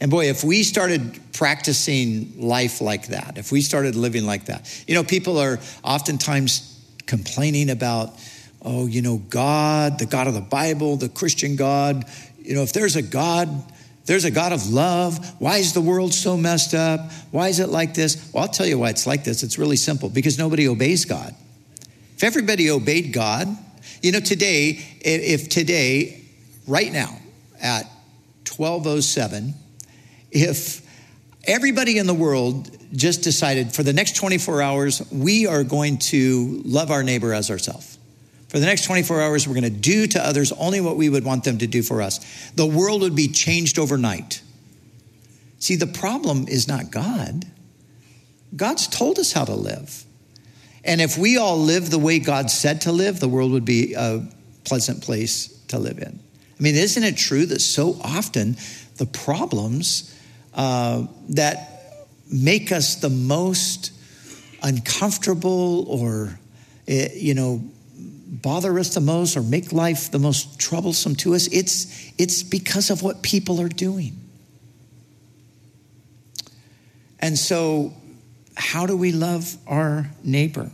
And 0.00 0.08
boy, 0.08 0.26
if 0.26 0.44
we 0.44 0.62
started 0.62 1.18
practicing 1.32 2.34
life 2.38 2.80
like 2.80 3.08
that, 3.08 3.37
if 3.37 3.50
we 3.50 3.62
started 3.62 3.96
living 3.96 4.26
like 4.26 4.44
that, 4.44 4.84
you 4.87 4.94
know, 4.94 5.02
people 5.02 5.38
are 5.38 5.58
oftentimes 5.82 6.80
complaining 7.06 7.68
about, 7.68 8.12
oh, 8.62 8.87
you 8.87 9.02
know, 9.02 9.16
God, 9.16 9.98
the 9.98 10.06
God 10.06 10.28
of 10.28 10.34
the 10.34 10.40
Bible, 10.40 10.98
the 10.98 11.08
Christian 11.08 11.56
God, 11.56 12.04
you 12.38 12.54
know, 12.54 12.62
if 12.62 12.72
there's 12.72 12.94
a 12.94 13.02
God, 13.02 13.48
there's 14.06 14.24
a 14.24 14.30
God 14.30 14.52
of 14.52 14.70
love. 14.70 15.34
Why 15.40 15.56
is 15.56 15.72
the 15.72 15.80
world 15.80 16.14
so 16.14 16.37
messed 16.37 16.74
up? 16.74 17.11
Why 17.32 17.48
is 17.48 17.58
it 17.58 17.70
like 17.70 17.94
this? 17.94 18.30
Well, 18.32 18.44
I'll 18.44 18.48
tell 18.48 18.68
you 18.68 18.78
why 18.78 18.90
it's 18.90 19.04
like 19.04 19.24
this. 19.24 19.42
It's 19.42 19.58
really 19.58 19.74
simple 19.74 20.08
because 20.08 20.38
nobody 20.38 20.68
obeys 20.68 21.04
God. 21.04 21.34
If 22.18 22.24
everybody 22.24 22.68
obeyed 22.68 23.12
God, 23.12 23.46
you 24.02 24.11
know, 24.11 24.18
today, 24.18 24.85
if 25.02 25.48
today, 25.48 26.20
right 26.66 26.92
now, 26.92 27.16
at 27.61 27.85
1207, 28.57 29.54
if 30.33 30.83
everybody 31.44 31.96
in 31.96 32.09
the 32.09 32.14
world 32.14 32.76
just 32.90 33.22
decided 33.22 33.72
for 33.72 33.85
the 33.85 33.92
next 33.92 34.16
24 34.16 34.61
hours, 34.61 35.00
we 35.12 35.46
are 35.46 35.62
going 35.62 35.98
to 35.98 36.61
love 36.64 36.90
our 36.90 37.04
neighbor 37.04 37.33
as 37.33 37.52
ourselves. 37.52 38.00
For 38.48 38.59
the 38.59 38.66
next 38.66 38.83
24 38.87 39.22
hours, 39.22 39.46
we're 39.46 39.54
going 39.54 39.72
to 39.72 39.81
do 39.81 40.09
to 40.09 40.20
others 40.20 40.50
only 40.50 40.81
what 40.81 40.96
we 40.96 41.09
would 41.09 41.24
want 41.24 41.44
them 41.44 41.59
to 41.59 41.68
do 41.68 41.85
for 41.85 42.02
us. 42.02 42.50
The 42.57 42.66
world 42.66 43.02
would 43.02 43.14
be 43.14 43.28
changed 43.28 43.78
overnight. 43.78 44.42
See, 45.61 45.76
the 45.76 45.87
problem 45.87 46.48
is 46.48 46.66
not 46.66 46.90
God. 46.90 47.44
God's 48.57 48.88
told 48.88 49.20
us 49.20 49.31
how 49.33 49.44
to 49.44 49.54
live. 49.54 50.04
And 50.85 51.01
if 51.01 51.19
we 51.19 51.37
all 51.37 51.59
live 51.59 51.91
the 51.91 51.99
way 51.99 52.19
God 52.19 52.51
said 52.51 52.83
to 52.83 52.93
live, 52.93 53.21
the 53.21 53.29
world 53.29 53.53
would 53.53 53.64
be 53.64 53.95
a 53.95 54.27
pleasant 54.64 55.03
place 55.03 55.49
to 55.69 55.79
live 55.79 55.99
in. 55.99 56.19
I 56.59 56.62
mean, 56.62 56.75
isn't 56.75 57.03
it 57.03 57.17
true 57.17 57.47
that 57.47 57.61
so 57.61 57.99
often 58.03 58.57
the 58.97 59.07
problems 59.07 60.14
uh, 60.55 61.07
that 61.31 62.07
make 62.31 62.73
us 62.73 62.97
the 62.97 63.11
most 63.11 63.93
uncomfortable 64.62 65.85
or, 65.88 66.38
eh, 66.88 67.11
you 67.14 67.35
know, 67.35 67.62
bother 68.29 68.79
us 68.79 68.95
the 68.95 69.01
most 69.01 69.37
or 69.37 69.43
make 69.43 69.73
life 69.73 70.11
the 70.11 70.19
most 70.19 70.59
troublesome 70.59 71.14
to 71.17 71.35
us, 71.35 71.47
it's, 71.49 72.12
it's 72.19 72.43
because 72.43 72.91
of 72.91 73.03
what 73.03 73.23
people 73.23 73.61
are 73.61 73.69
doing. 73.69 74.19
And 77.21 77.38
so, 77.38 77.93
how 78.59 78.87
do 78.87 78.97
we 78.97 79.12
love 79.12 79.57
our 79.66 80.11
neighbor? 80.23 80.71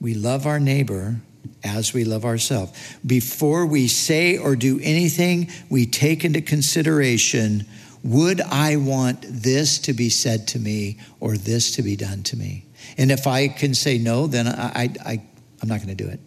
We 0.00 0.14
love 0.14 0.46
our 0.46 0.58
neighbor 0.58 1.20
as 1.64 1.94
we 1.94 2.04
love 2.04 2.24
ourselves. 2.24 2.72
Before 3.06 3.66
we 3.66 3.86
say 3.88 4.36
or 4.36 4.56
do 4.56 4.80
anything, 4.82 5.50
we 5.70 5.86
take 5.86 6.24
into 6.24 6.40
consideration 6.40 7.66
would 8.04 8.40
I 8.40 8.76
want 8.76 9.22
this 9.22 9.78
to 9.80 9.92
be 9.92 10.08
said 10.08 10.48
to 10.48 10.58
me 10.58 10.98
or 11.20 11.36
this 11.36 11.76
to 11.76 11.82
be 11.82 11.94
done 11.94 12.24
to 12.24 12.36
me? 12.36 12.66
And 12.98 13.12
if 13.12 13.28
I 13.28 13.46
can 13.46 13.74
say 13.74 13.98
no, 13.98 14.26
then 14.26 14.48
I, 14.48 14.92
I, 15.04 15.22
I'm 15.62 15.68
not 15.68 15.78
going 15.78 15.96
to 15.96 16.04
do 16.04 16.10
it. 16.10 16.18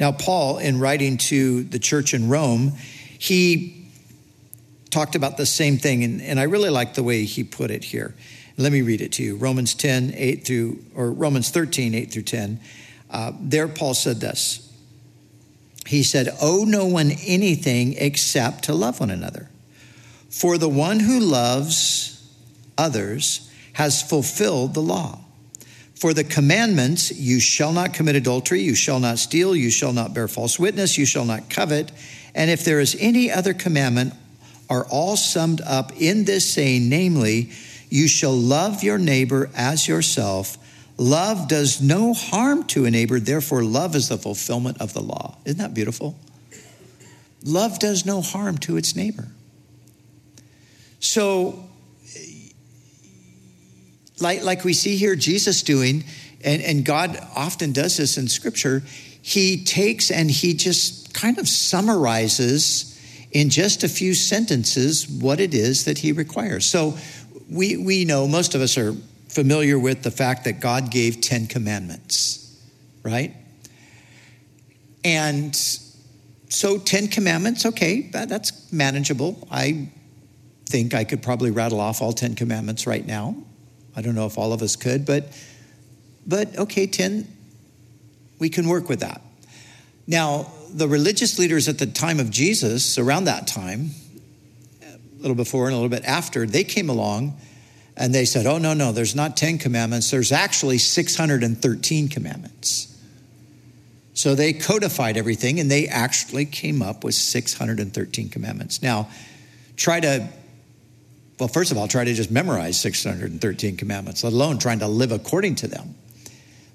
Now, 0.00 0.10
Paul, 0.10 0.58
in 0.58 0.80
writing 0.80 1.18
to 1.18 1.62
the 1.62 1.78
church 1.78 2.14
in 2.14 2.28
Rome, 2.28 2.72
he 3.18 3.86
talked 4.90 5.14
about 5.14 5.36
the 5.36 5.46
same 5.46 5.78
thing, 5.78 6.02
and, 6.02 6.20
and 6.20 6.40
I 6.40 6.44
really 6.44 6.70
like 6.70 6.94
the 6.94 7.04
way 7.04 7.24
he 7.24 7.44
put 7.44 7.70
it 7.70 7.84
here. 7.84 8.14
Let 8.60 8.72
me 8.72 8.82
read 8.82 9.00
it 9.00 9.12
to 9.12 9.22
you 9.22 9.36
Romans 9.36 9.74
10, 9.74 10.12
8 10.14 10.44
through, 10.44 10.84
or 10.94 11.10
Romans 11.10 11.48
13, 11.48 11.94
8 11.94 12.12
through 12.12 12.22
10. 12.22 12.60
Uh, 13.10 13.32
there, 13.40 13.66
Paul 13.66 13.94
said 13.94 14.20
this 14.20 14.70
he 15.86 16.02
said, 16.02 16.28
Owe 16.42 16.64
no 16.64 16.84
one 16.84 17.10
anything 17.26 17.94
except 17.96 18.64
to 18.64 18.74
love 18.74 19.00
one 19.00 19.10
another. 19.10 19.48
For 20.28 20.58
the 20.58 20.68
one 20.68 21.00
who 21.00 21.18
loves 21.18 22.22
others 22.76 23.50
has 23.72 24.02
fulfilled 24.02 24.74
the 24.74 24.82
law. 24.82 25.20
For 25.94 26.12
the 26.12 26.22
commandments, 26.22 27.10
you 27.10 27.40
shall 27.40 27.72
not 27.72 27.94
commit 27.94 28.14
adultery, 28.14 28.60
you 28.60 28.74
shall 28.74 29.00
not 29.00 29.18
steal, 29.18 29.56
you 29.56 29.70
shall 29.70 29.94
not 29.94 30.12
bear 30.12 30.28
false 30.28 30.58
witness, 30.58 30.98
you 30.98 31.06
shall 31.06 31.24
not 31.24 31.48
covet. 31.48 31.90
And 32.34 32.50
if 32.50 32.64
there 32.64 32.78
is 32.78 32.94
any 33.00 33.30
other 33.30 33.54
commandment, 33.54 34.12
are 34.68 34.86
all 34.86 35.16
summed 35.16 35.60
up 35.62 35.90
in 36.00 36.24
this 36.24 36.48
saying, 36.48 36.88
namely, 36.88 37.50
you 37.90 38.08
shall 38.08 38.32
love 38.32 38.82
your 38.82 38.98
neighbor 38.98 39.50
as 39.54 39.86
yourself. 39.86 40.56
Love 40.96 41.48
does 41.48 41.82
no 41.82 42.14
harm 42.14 42.64
to 42.64 42.84
a 42.84 42.90
neighbor, 42.90 43.18
therefore, 43.18 43.64
love 43.64 43.96
is 43.96 44.08
the 44.08 44.18
fulfillment 44.18 44.80
of 44.80 44.92
the 44.92 45.00
law. 45.00 45.36
Isn't 45.44 45.58
that 45.58 45.74
beautiful? 45.74 46.18
Love 47.42 47.78
does 47.78 48.06
no 48.06 48.20
harm 48.20 48.58
to 48.58 48.76
its 48.76 48.94
neighbor. 48.94 49.28
So, 51.00 51.64
like, 54.20 54.44
like 54.44 54.64
we 54.64 54.74
see 54.74 54.96
here 54.96 55.16
Jesus 55.16 55.62
doing, 55.62 56.04
and, 56.44 56.62
and 56.62 56.84
God 56.84 57.18
often 57.34 57.72
does 57.72 57.96
this 57.96 58.18
in 58.18 58.28
Scripture, 58.28 58.82
he 59.22 59.64
takes 59.64 60.10
and 60.10 60.30
he 60.30 60.54
just 60.54 61.14
kind 61.14 61.38
of 61.38 61.48
summarizes 61.48 62.86
in 63.32 63.48
just 63.48 63.84
a 63.84 63.88
few 63.88 64.12
sentences 64.12 65.08
what 65.08 65.40
it 65.40 65.54
is 65.54 65.84
that 65.84 65.98
he 65.98 66.12
requires. 66.12 66.66
So, 66.66 66.98
we, 67.50 67.76
we 67.76 68.04
know, 68.04 68.26
most 68.26 68.54
of 68.54 68.60
us 68.60 68.78
are 68.78 68.94
familiar 69.28 69.78
with 69.78 70.02
the 70.02 70.10
fact 70.10 70.44
that 70.44 70.60
God 70.60 70.90
gave 70.90 71.20
10 71.20 71.46
commandments, 71.46 72.58
right? 73.02 73.34
And 75.04 75.54
so 76.48 76.78
10 76.78 77.08
commandments, 77.08 77.66
okay, 77.66 78.10
that's 78.12 78.72
manageable. 78.72 79.46
I 79.50 79.88
think 80.66 80.94
I 80.94 81.04
could 81.04 81.22
probably 81.22 81.50
rattle 81.50 81.80
off 81.80 82.02
all 82.02 82.12
10 82.12 82.34
commandments 82.34 82.86
right 82.86 83.04
now. 83.04 83.34
I 83.96 84.02
don't 84.02 84.14
know 84.14 84.26
if 84.26 84.38
all 84.38 84.52
of 84.52 84.62
us 84.62 84.76
could, 84.76 85.04
but 85.04 85.26
but 86.26 86.56
okay, 86.58 86.86
10 86.86 87.26
we 88.38 88.48
can 88.48 88.68
work 88.68 88.88
with 88.88 89.00
that. 89.00 89.20
Now, 90.06 90.50
the 90.72 90.88
religious 90.88 91.38
leaders 91.38 91.68
at 91.68 91.78
the 91.78 91.86
time 91.86 92.20
of 92.20 92.30
Jesus, 92.30 92.98
around 92.98 93.24
that 93.24 93.46
time, 93.46 93.90
a 95.20 95.22
little 95.22 95.36
before 95.36 95.66
and 95.66 95.74
a 95.74 95.76
little 95.76 95.90
bit 95.90 96.04
after, 96.04 96.46
they 96.46 96.64
came 96.64 96.88
along 96.88 97.36
and 97.94 98.14
they 98.14 98.24
said, 98.24 98.46
Oh, 98.46 98.56
no, 98.56 98.72
no, 98.72 98.90
there's 98.90 99.14
not 99.14 99.36
10 99.36 99.58
commandments, 99.58 100.10
there's 100.10 100.32
actually 100.32 100.78
613 100.78 102.08
commandments. 102.08 102.86
So 104.14 104.34
they 104.34 104.54
codified 104.54 105.16
everything 105.16 105.60
and 105.60 105.70
they 105.70 105.86
actually 105.86 106.46
came 106.46 106.82
up 106.82 107.04
with 107.04 107.14
613 107.14 108.30
commandments. 108.30 108.82
Now, 108.82 109.08
try 109.76 110.00
to, 110.00 110.28
well, 111.38 111.48
first 111.48 111.70
of 111.70 111.78
all, 111.78 111.86
try 111.86 112.04
to 112.04 112.14
just 112.14 112.30
memorize 112.30 112.80
613 112.80 113.76
commandments, 113.76 114.24
let 114.24 114.32
alone 114.32 114.58
trying 114.58 114.78
to 114.80 114.88
live 114.88 115.12
according 115.12 115.56
to 115.56 115.68
them. 115.68 115.94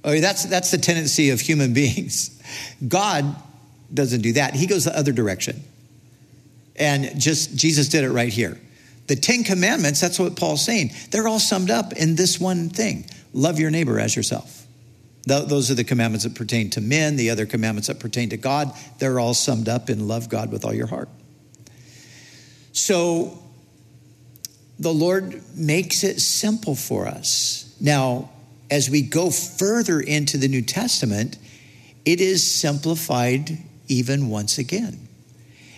Oh, 0.03 0.19
that's, 0.19 0.45
that's 0.45 0.69
the 0.69 0.77
tendency 0.77 1.31
of 1.31 1.41
human 1.41 1.73
beings. 1.73 2.39
God 2.87 3.35
doesn't 3.91 4.21
do 4.21 4.33
that, 4.33 4.53
He 4.53 4.67
goes 4.67 4.85
the 4.85 4.97
other 4.97 5.11
direction. 5.11 5.63
And 6.75 7.19
just 7.19 7.55
Jesus 7.55 7.89
did 7.89 8.03
it 8.03 8.11
right 8.11 8.31
here. 8.31 8.59
The 9.07 9.15
Ten 9.15 9.43
Commandments, 9.43 10.01
that's 10.01 10.19
what 10.19 10.35
Paul's 10.35 10.65
saying, 10.65 10.91
they're 11.11 11.27
all 11.27 11.39
summed 11.39 11.69
up 11.69 11.93
in 11.93 12.15
this 12.15 12.39
one 12.39 12.69
thing 12.69 13.05
love 13.33 13.59
your 13.59 13.69
neighbor 13.69 13.99
as 13.99 14.15
yourself. 14.15 14.65
Those 15.27 15.71
are 15.71 15.75
the 15.75 15.83
commandments 15.83 16.23
that 16.23 16.35
pertain 16.35 16.69
to 16.71 16.81
men, 16.81 17.15
the 17.15 17.31
other 17.31 17.45
commandments 17.47 17.87
that 17.87 17.99
pertain 17.99 18.29
to 18.29 18.37
God. 18.37 18.71
They're 18.99 19.19
all 19.19 19.33
summed 19.33 19.67
up 19.67 19.89
in 19.89 20.07
love 20.07 20.29
God 20.29 20.51
with 20.51 20.63
all 20.63 20.73
your 20.73 20.85
heart. 20.85 21.09
So 22.73 23.41
the 24.77 24.93
Lord 24.93 25.41
makes 25.55 26.03
it 26.03 26.19
simple 26.19 26.75
for 26.75 27.07
us. 27.07 27.75
Now, 27.81 28.29
as 28.69 28.89
we 28.89 29.01
go 29.01 29.31
further 29.31 29.99
into 29.99 30.37
the 30.37 30.47
New 30.47 30.61
Testament, 30.61 31.37
it 32.05 32.21
is 32.21 32.49
simplified 32.49 33.57
even 33.87 34.29
once 34.29 34.57
again. 34.59 35.04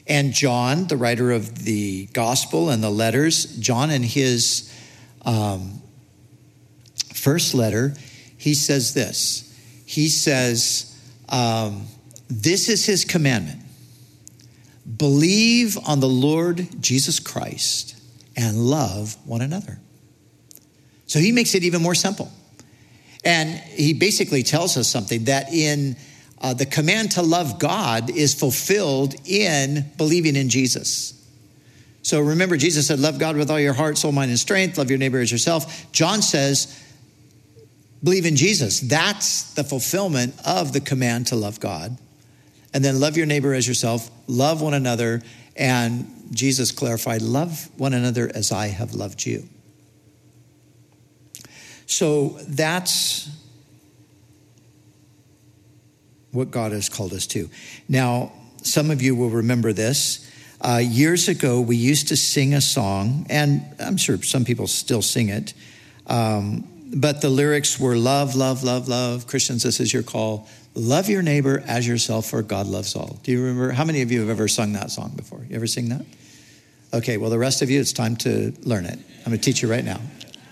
And 0.07 0.33
John, 0.33 0.87
the 0.87 0.97
writer 0.97 1.31
of 1.31 1.65
the 1.65 2.05
gospel 2.07 2.69
and 2.69 2.81
the 2.81 2.89
letters, 2.89 3.57
John 3.57 3.91
in 3.91 4.03
his 4.03 4.73
um, 5.25 5.81
first 7.13 7.53
letter, 7.53 7.93
he 8.37 8.53
says 8.53 8.93
this. 8.93 9.43
He 9.85 10.07
says, 10.07 10.97
um, 11.29 11.87
This 12.29 12.69
is 12.69 12.85
his 12.85 13.03
commandment 13.03 13.63
believe 14.95 15.77
on 15.85 15.99
the 15.99 16.07
Lord 16.07 16.67
Jesus 16.81 17.19
Christ 17.19 17.99
and 18.35 18.57
love 18.57 19.17
one 19.25 19.41
another. 19.41 19.79
So 21.07 21.19
he 21.19 21.31
makes 21.31 21.55
it 21.55 21.63
even 21.63 21.81
more 21.81 21.95
simple. 21.95 22.31
And 23.23 23.49
he 23.49 23.93
basically 23.93 24.43
tells 24.43 24.77
us 24.77 24.87
something 24.87 25.25
that 25.25 25.51
in 25.51 25.97
uh, 26.39 26.53
the 26.53 26.65
command 26.65 27.11
to 27.11 27.21
love 27.21 27.59
God 27.59 28.09
is 28.09 28.33
fulfilled 28.33 29.15
in 29.25 29.85
believing 29.97 30.35
in 30.35 30.49
Jesus. 30.49 31.13
So 32.03 32.21
remember, 32.21 32.55
Jesus 32.57 32.87
said, 32.87 32.99
Love 32.99 33.19
God 33.19 33.35
with 33.35 33.51
all 33.51 33.59
your 33.59 33.73
heart, 33.73 33.97
soul, 33.97 34.11
mind, 34.11 34.29
and 34.29 34.39
strength. 34.39 34.77
Love 34.77 34.89
your 34.89 34.99
neighbor 34.99 35.19
as 35.19 35.31
yourself. 35.31 35.91
John 35.91 36.21
says, 36.21 36.83
Believe 38.03 38.25
in 38.25 38.35
Jesus. 38.35 38.79
That's 38.79 39.53
the 39.55 39.63
fulfillment 39.63 40.35
of 40.45 40.71
the 40.71 40.79
command 40.79 41.27
to 41.27 41.35
love 41.35 41.59
God. 41.59 41.97
And 42.73 42.85
then 42.85 42.99
love 42.99 43.17
your 43.17 43.25
neighbor 43.25 43.53
as 43.53 43.67
yourself, 43.67 44.09
love 44.27 44.61
one 44.61 44.73
another. 44.73 45.21
And 45.55 46.29
Jesus 46.31 46.71
clarified, 46.71 47.21
Love 47.21 47.69
one 47.77 47.93
another 47.93 48.31
as 48.33 48.51
I 48.51 48.67
have 48.67 48.93
loved 48.93 49.25
you. 49.25 49.43
So 51.87 52.37
that's 52.47 53.29
what 56.37 56.51
God 56.51 56.71
has 56.71 56.87
called 56.87 57.13
us 57.13 57.27
to. 57.27 57.49
Now, 57.89 58.31
some 58.61 58.91
of 58.91 59.01
you 59.01 59.15
will 59.15 59.29
remember 59.29 59.73
this. 59.73 60.29
Uh, 60.61 60.81
years 60.83 61.27
ago, 61.27 61.59
we 61.61 61.75
used 61.75 62.07
to 62.09 62.17
sing 62.17 62.53
a 62.53 62.61
song, 62.61 63.25
and 63.29 63.65
I'm 63.79 63.97
sure 63.97 64.21
some 64.21 64.45
people 64.45 64.67
still 64.67 65.01
sing 65.01 65.29
it. 65.29 65.53
Um, 66.05 66.67
but 66.95 67.21
the 67.21 67.29
lyrics 67.29 67.79
were 67.79 67.95
love, 67.95 68.35
love, 68.35 68.63
love, 68.63 68.87
love. 68.87 69.27
Christians, 69.27 69.63
this 69.63 69.79
is 69.79 69.93
your 69.93 70.03
call. 70.03 70.47
Love 70.73 71.09
your 71.09 71.21
neighbor 71.21 71.63
as 71.67 71.87
yourself, 71.87 72.27
for 72.27 72.41
God 72.41 72.67
loves 72.67 72.95
all. 72.95 73.19
Do 73.23 73.31
you 73.31 73.43
remember? 73.43 73.71
How 73.71 73.83
many 73.83 74.01
of 74.01 74.11
you 74.11 74.21
have 74.21 74.29
ever 74.29 74.47
sung 74.47 74.73
that 74.73 74.91
song 74.91 75.13
before? 75.15 75.43
You 75.49 75.55
ever 75.55 75.67
sing 75.67 75.89
that? 75.89 76.05
Okay, 76.93 77.17
well, 77.17 77.29
the 77.29 77.39
rest 77.39 77.61
of 77.61 77.69
you, 77.69 77.79
it's 77.79 77.93
time 77.93 78.15
to 78.17 78.53
learn 78.63 78.85
it. 78.85 78.97
I'm 79.19 79.25
going 79.25 79.37
to 79.37 79.43
teach 79.43 79.61
you 79.61 79.69
right 79.69 79.83
now. 79.83 79.99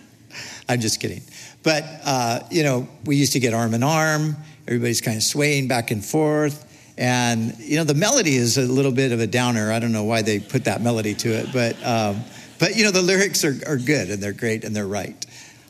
I'm 0.69 0.81
just 0.81 0.99
kidding. 0.99 1.21
But, 1.63 1.83
uh, 2.03 2.39
you 2.51 2.63
know, 2.63 2.87
we 3.05 3.15
used 3.15 3.33
to 3.33 3.39
get 3.39 3.53
arm 3.53 3.73
in 3.73 3.81
arm 3.81 4.35
Everybody's 4.67 5.01
kind 5.01 5.17
of 5.17 5.23
swaying 5.23 5.67
back 5.67 5.91
and 5.91 6.03
forth. 6.03 6.63
And, 6.97 7.57
you 7.59 7.77
know, 7.77 7.83
the 7.83 7.93
melody 7.93 8.35
is 8.35 8.57
a 8.57 8.61
little 8.61 8.91
bit 8.91 9.11
of 9.11 9.19
a 9.19 9.27
downer. 9.27 9.71
I 9.71 9.79
don't 9.79 9.91
know 9.91 10.05
why 10.05 10.21
they 10.21 10.39
put 10.39 10.65
that 10.65 10.81
melody 10.81 11.13
to 11.15 11.29
it, 11.29 11.51
but, 11.51 11.75
um, 11.85 12.23
but 12.57 12.75
you 12.75 12.83
know, 12.83 12.91
the 12.91 13.01
lyrics 13.01 13.43
are, 13.43 13.55
are 13.67 13.77
good 13.77 14.09
and 14.09 14.23
they're 14.23 14.33
great 14.33 14.63
and 14.63 14.75
they're 14.75 14.87
right. 14.87 15.25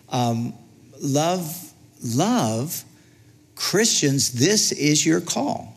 Um, 0.10 0.54
love, 1.02 1.74
love, 2.04 2.84
Christians, 3.56 4.34
this 4.34 4.72
is 4.72 5.06
your 5.06 5.22
call. 5.22 5.76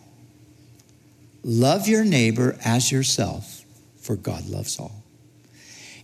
Love 1.42 1.88
your 1.88 2.04
neighbor 2.04 2.58
as 2.64 2.92
yourself, 2.92 3.64
for 4.00 4.16
God 4.16 4.46
loves 4.46 4.78
all. 4.78 5.02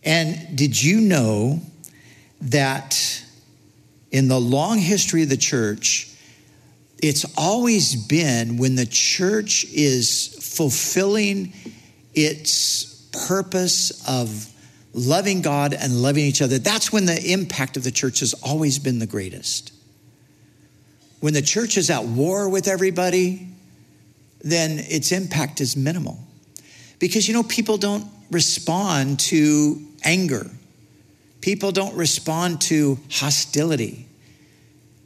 And 0.04 0.56
did 0.56 0.82
you 0.82 1.00
know 1.00 1.60
that 2.40 3.24
in 4.10 4.28
the 4.28 4.40
long 4.40 4.78
history 4.78 5.22
of 5.22 5.28
the 5.28 5.36
church, 5.36 6.13
it's 7.02 7.24
always 7.36 7.96
been 7.96 8.56
when 8.56 8.76
the 8.76 8.86
church 8.86 9.64
is 9.72 10.28
fulfilling 10.56 11.52
its 12.14 13.08
purpose 13.26 14.06
of 14.08 14.50
loving 14.92 15.42
God 15.42 15.74
and 15.74 16.02
loving 16.02 16.24
each 16.24 16.40
other, 16.40 16.58
that's 16.58 16.92
when 16.92 17.06
the 17.06 17.32
impact 17.32 17.76
of 17.76 17.84
the 17.84 17.90
church 17.90 18.20
has 18.20 18.34
always 18.34 18.78
been 18.78 19.00
the 19.00 19.06
greatest. 19.06 19.72
When 21.20 21.34
the 21.34 21.42
church 21.42 21.76
is 21.76 21.90
at 21.90 22.04
war 22.04 22.48
with 22.48 22.68
everybody, 22.68 23.48
then 24.40 24.78
its 24.78 25.10
impact 25.10 25.60
is 25.60 25.76
minimal. 25.76 26.18
Because, 26.98 27.26
you 27.26 27.34
know, 27.34 27.42
people 27.42 27.76
don't 27.76 28.06
respond 28.30 29.20
to 29.20 29.82
anger, 30.04 30.50
people 31.40 31.72
don't 31.72 31.96
respond 31.96 32.60
to 32.62 32.98
hostility. 33.10 34.06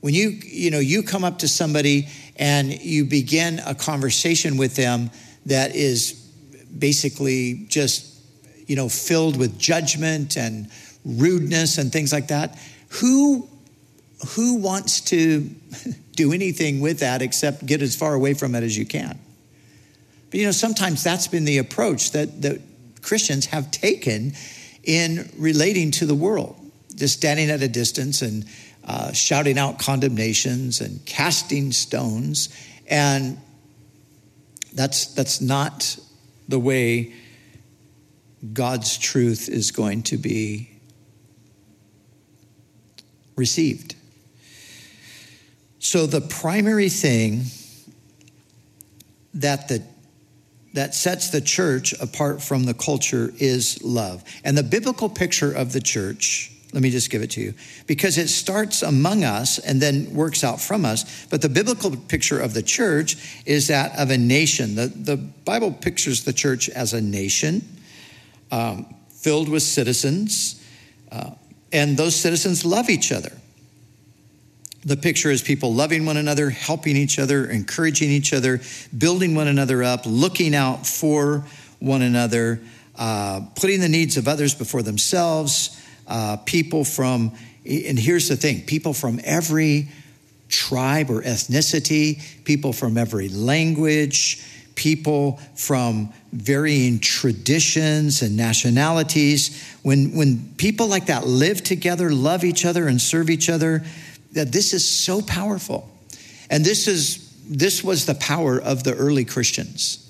When 0.00 0.14
you, 0.14 0.30
you 0.44 0.70
know, 0.70 0.78
you 0.78 1.02
come 1.02 1.24
up 1.24 1.38
to 1.40 1.48
somebody 1.48 2.08
and 2.36 2.72
you 2.72 3.04
begin 3.04 3.60
a 3.66 3.74
conversation 3.74 4.56
with 4.56 4.76
them 4.76 5.10
that 5.46 5.74
is 5.74 6.12
basically 6.78 7.66
just, 7.68 8.06
you 8.66 8.76
know, 8.76 8.88
filled 8.88 9.36
with 9.36 9.58
judgment 9.58 10.36
and 10.36 10.70
rudeness 11.04 11.78
and 11.78 11.92
things 11.92 12.12
like 12.12 12.28
that, 12.28 12.58
who 12.88 13.48
who 14.34 14.56
wants 14.56 15.00
to 15.00 15.48
do 16.16 16.32
anything 16.32 16.80
with 16.80 17.00
that 17.00 17.22
except 17.22 17.64
get 17.64 17.82
as 17.82 17.94
far 17.94 18.14
away 18.14 18.34
from 18.34 18.54
it 18.54 18.62
as 18.62 18.76
you 18.76 18.84
can? 18.84 19.18
But 20.30 20.40
you 20.40 20.46
know, 20.46 20.52
sometimes 20.52 21.02
that's 21.02 21.28
been 21.28 21.44
the 21.44 21.58
approach 21.58 22.12
that, 22.12 22.42
that 22.42 22.60
Christians 23.02 23.46
have 23.46 23.70
taken 23.70 24.34
in 24.84 25.30
relating 25.38 25.90
to 25.92 26.06
the 26.06 26.14
world, 26.14 26.56
just 26.94 27.14
standing 27.14 27.50
at 27.50 27.62
a 27.62 27.68
distance 27.68 28.22
and 28.22 28.44
uh, 28.88 29.12
shouting 29.12 29.58
out 29.58 29.78
condemnations 29.78 30.80
and 30.80 31.04
casting 31.04 31.72
stones. 31.72 32.48
And 32.88 33.38
that's, 34.72 35.14
that's 35.14 35.40
not 35.40 35.98
the 36.48 36.58
way 36.58 37.12
God's 38.52 38.96
truth 38.96 39.48
is 39.48 39.70
going 39.70 40.04
to 40.04 40.16
be 40.16 40.70
received. 43.36 43.94
So, 45.78 46.06
the 46.06 46.20
primary 46.20 46.88
thing 46.88 47.44
that 49.34 49.68
the 49.68 49.82
that 50.74 50.94
sets 50.94 51.30
the 51.30 51.40
church 51.40 51.94
apart 52.00 52.42
from 52.42 52.64
the 52.64 52.74
culture 52.74 53.32
is 53.38 53.82
love. 53.82 54.22
And 54.44 54.56
the 54.56 54.62
biblical 54.62 55.08
picture 55.08 55.50
of 55.50 55.72
the 55.72 55.80
church, 55.80 56.52
let 56.72 56.82
me 56.82 56.90
just 56.90 57.08
give 57.10 57.22
it 57.22 57.30
to 57.30 57.40
you, 57.40 57.54
because 57.86 58.18
it 58.18 58.28
starts 58.28 58.82
among 58.82 59.24
us 59.24 59.58
and 59.58 59.80
then 59.80 60.12
works 60.12 60.44
out 60.44 60.60
from 60.60 60.84
us. 60.84 61.26
But 61.26 61.40
the 61.40 61.48
biblical 61.48 61.96
picture 61.96 62.38
of 62.38 62.52
the 62.52 62.62
church 62.62 63.16
is 63.46 63.68
that 63.68 63.98
of 63.98 64.10
a 64.10 64.18
nation. 64.18 64.74
The, 64.74 64.88
the 64.88 65.16
Bible 65.16 65.72
pictures 65.72 66.24
the 66.24 66.32
church 66.32 66.68
as 66.68 66.92
a 66.92 67.00
nation 67.00 67.62
um, 68.50 68.94
filled 69.10 69.48
with 69.48 69.62
citizens, 69.62 70.62
uh, 71.10 71.30
and 71.72 71.96
those 71.96 72.14
citizens 72.14 72.64
love 72.64 72.90
each 72.90 73.12
other. 73.12 73.32
The 74.84 74.96
picture 74.96 75.30
is 75.30 75.42
people 75.42 75.74
loving 75.74 76.06
one 76.06 76.16
another, 76.16 76.50
helping 76.50 76.96
each 76.96 77.18
other, 77.18 77.46
encouraging 77.46 78.10
each 78.10 78.32
other, 78.32 78.60
building 78.96 79.34
one 79.34 79.48
another 79.48 79.82
up, 79.82 80.02
looking 80.06 80.54
out 80.54 80.86
for 80.86 81.44
one 81.80 82.02
another, 82.02 82.60
uh, 82.96 83.40
putting 83.54 83.80
the 83.80 83.88
needs 83.88 84.16
of 84.16 84.28
others 84.28 84.54
before 84.54 84.82
themselves. 84.82 85.77
Uh, 86.08 86.38
people 86.44 86.84
from, 86.84 87.32
and 87.64 87.98
here's 87.98 88.28
the 88.28 88.36
thing 88.36 88.62
people 88.62 88.94
from 88.94 89.20
every 89.24 89.88
tribe 90.48 91.10
or 91.10 91.22
ethnicity, 91.22 92.20
people 92.44 92.72
from 92.72 92.96
every 92.96 93.28
language, 93.28 94.42
people 94.74 95.38
from 95.54 96.12
varying 96.32 96.98
traditions 96.98 98.22
and 98.22 98.36
nationalities. 98.36 99.62
When, 99.82 100.16
when 100.16 100.54
people 100.56 100.86
like 100.86 101.06
that 101.06 101.26
live 101.26 101.62
together, 101.62 102.10
love 102.10 102.44
each 102.44 102.64
other, 102.64 102.88
and 102.88 103.00
serve 103.00 103.28
each 103.28 103.50
other, 103.50 103.84
that 104.32 104.52
this 104.52 104.72
is 104.72 104.86
so 104.86 105.20
powerful. 105.20 105.90
And 106.50 106.64
this 106.64 106.88
is 106.88 107.28
this 107.50 107.82
was 107.82 108.04
the 108.04 108.14
power 108.14 108.60
of 108.60 108.84
the 108.84 108.94
early 108.94 109.24
Christians. 109.24 110.07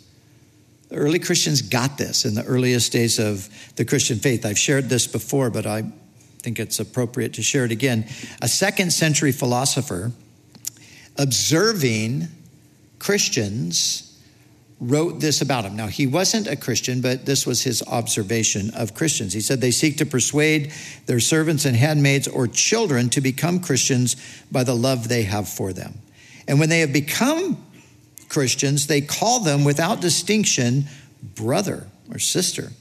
The 0.88 0.96
early 0.96 1.18
Christians 1.18 1.62
got 1.62 1.98
this 1.98 2.24
in 2.24 2.34
the 2.34 2.44
earliest 2.44 2.92
days 2.92 3.18
of 3.18 3.48
the 3.76 3.84
Christian 3.84 4.18
faith. 4.18 4.46
I've 4.46 4.58
shared 4.58 4.88
this 4.88 5.06
before, 5.06 5.50
but 5.50 5.66
I 5.66 5.84
think 6.38 6.58
it's 6.58 6.80
appropriate 6.80 7.34
to 7.34 7.42
share 7.42 7.64
it 7.64 7.72
again. 7.72 8.06
A 8.40 8.48
second 8.48 8.92
century 8.92 9.32
philosopher 9.32 10.12
observing 11.16 12.28
Christians 12.98 14.04
wrote 14.80 15.20
this 15.20 15.42
about 15.42 15.64
him. 15.64 15.76
Now, 15.76 15.88
he 15.88 16.06
wasn't 16.06 16.46
a 16.46 16.56
Christian, 16.56 17.00
but 17.00 17.26
this 17.26 17.44
was 17.44 17.62
his 17.62 17.82
observation 17.82 18.70
of 18.74 18.94
Christians. 18.94 19.32
He 19.32 19.40
said 19.40 19.60
they 19.60 19.72
seek 19.72 19.98
to 19.98 20.06
persuade 20.06 20.72
their 21.06 21.20
servants 21.20 21.64
and 21.64 21.76
handmaids 21.76 22.28
or 22.28 22.46
children 22.46 23.10
to 23.10 23.20
become 23.20 23.60
Christians 23.60 24.16
by 24.52 24.62
the 24.62 24.74
love 24.76 25.08
they 25.08 25.24
have 25.24 25.48
for 25.48 25.72
them. 25.72 25.94
And 26.46 26.60
when 26.60 26.68
they 26.68 26.80
have 26.80 26.92
become 26.92 27.62
Christians, 28.28 28.86
they 28.86 29.00
call 29.00 29.40
them 29.40 29.64
without 29.64 30.00
distinction 30.00 30.86
brother 31.34 31.86
or 32.10 32.18
sister. 32.18 32.72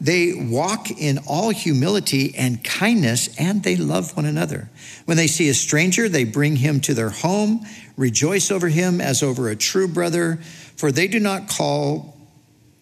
They 0.00 0.32
walk 0.32 0.90
in 0.90 1.18
all 1.26 1.50
humility 1.50 2.34
and 2.36 2.62
kindness, 2.62 3.36
and 3.36 3.64
they 3.64 3.74
love 3.74 4.16
one 4.16 4.26
another. 4.26 4.70
When 5.06 5.16
they 5.16 5.26
see 5.26 5.48
a 5.48 5.54
stranger, 5.54 6.08
they 6.08 6.24
bring 6.24 6.56
him 6.56 6.80
to 6.82 6.94
their 6.94 7.10
home, 7.10 7.66
rejoice 7.96 8.52
over 8.52 8.68
him 8.68 9.00
as 9.00 9.24
over 9.24 9.48
a 9.48 9.56
true 9.56 9.88
brother. 9.88 10.36
For 10.76 10.92
they 10.92 11.08
do 11.08 11.18
not 11.18 11.48
call 11.48 12.16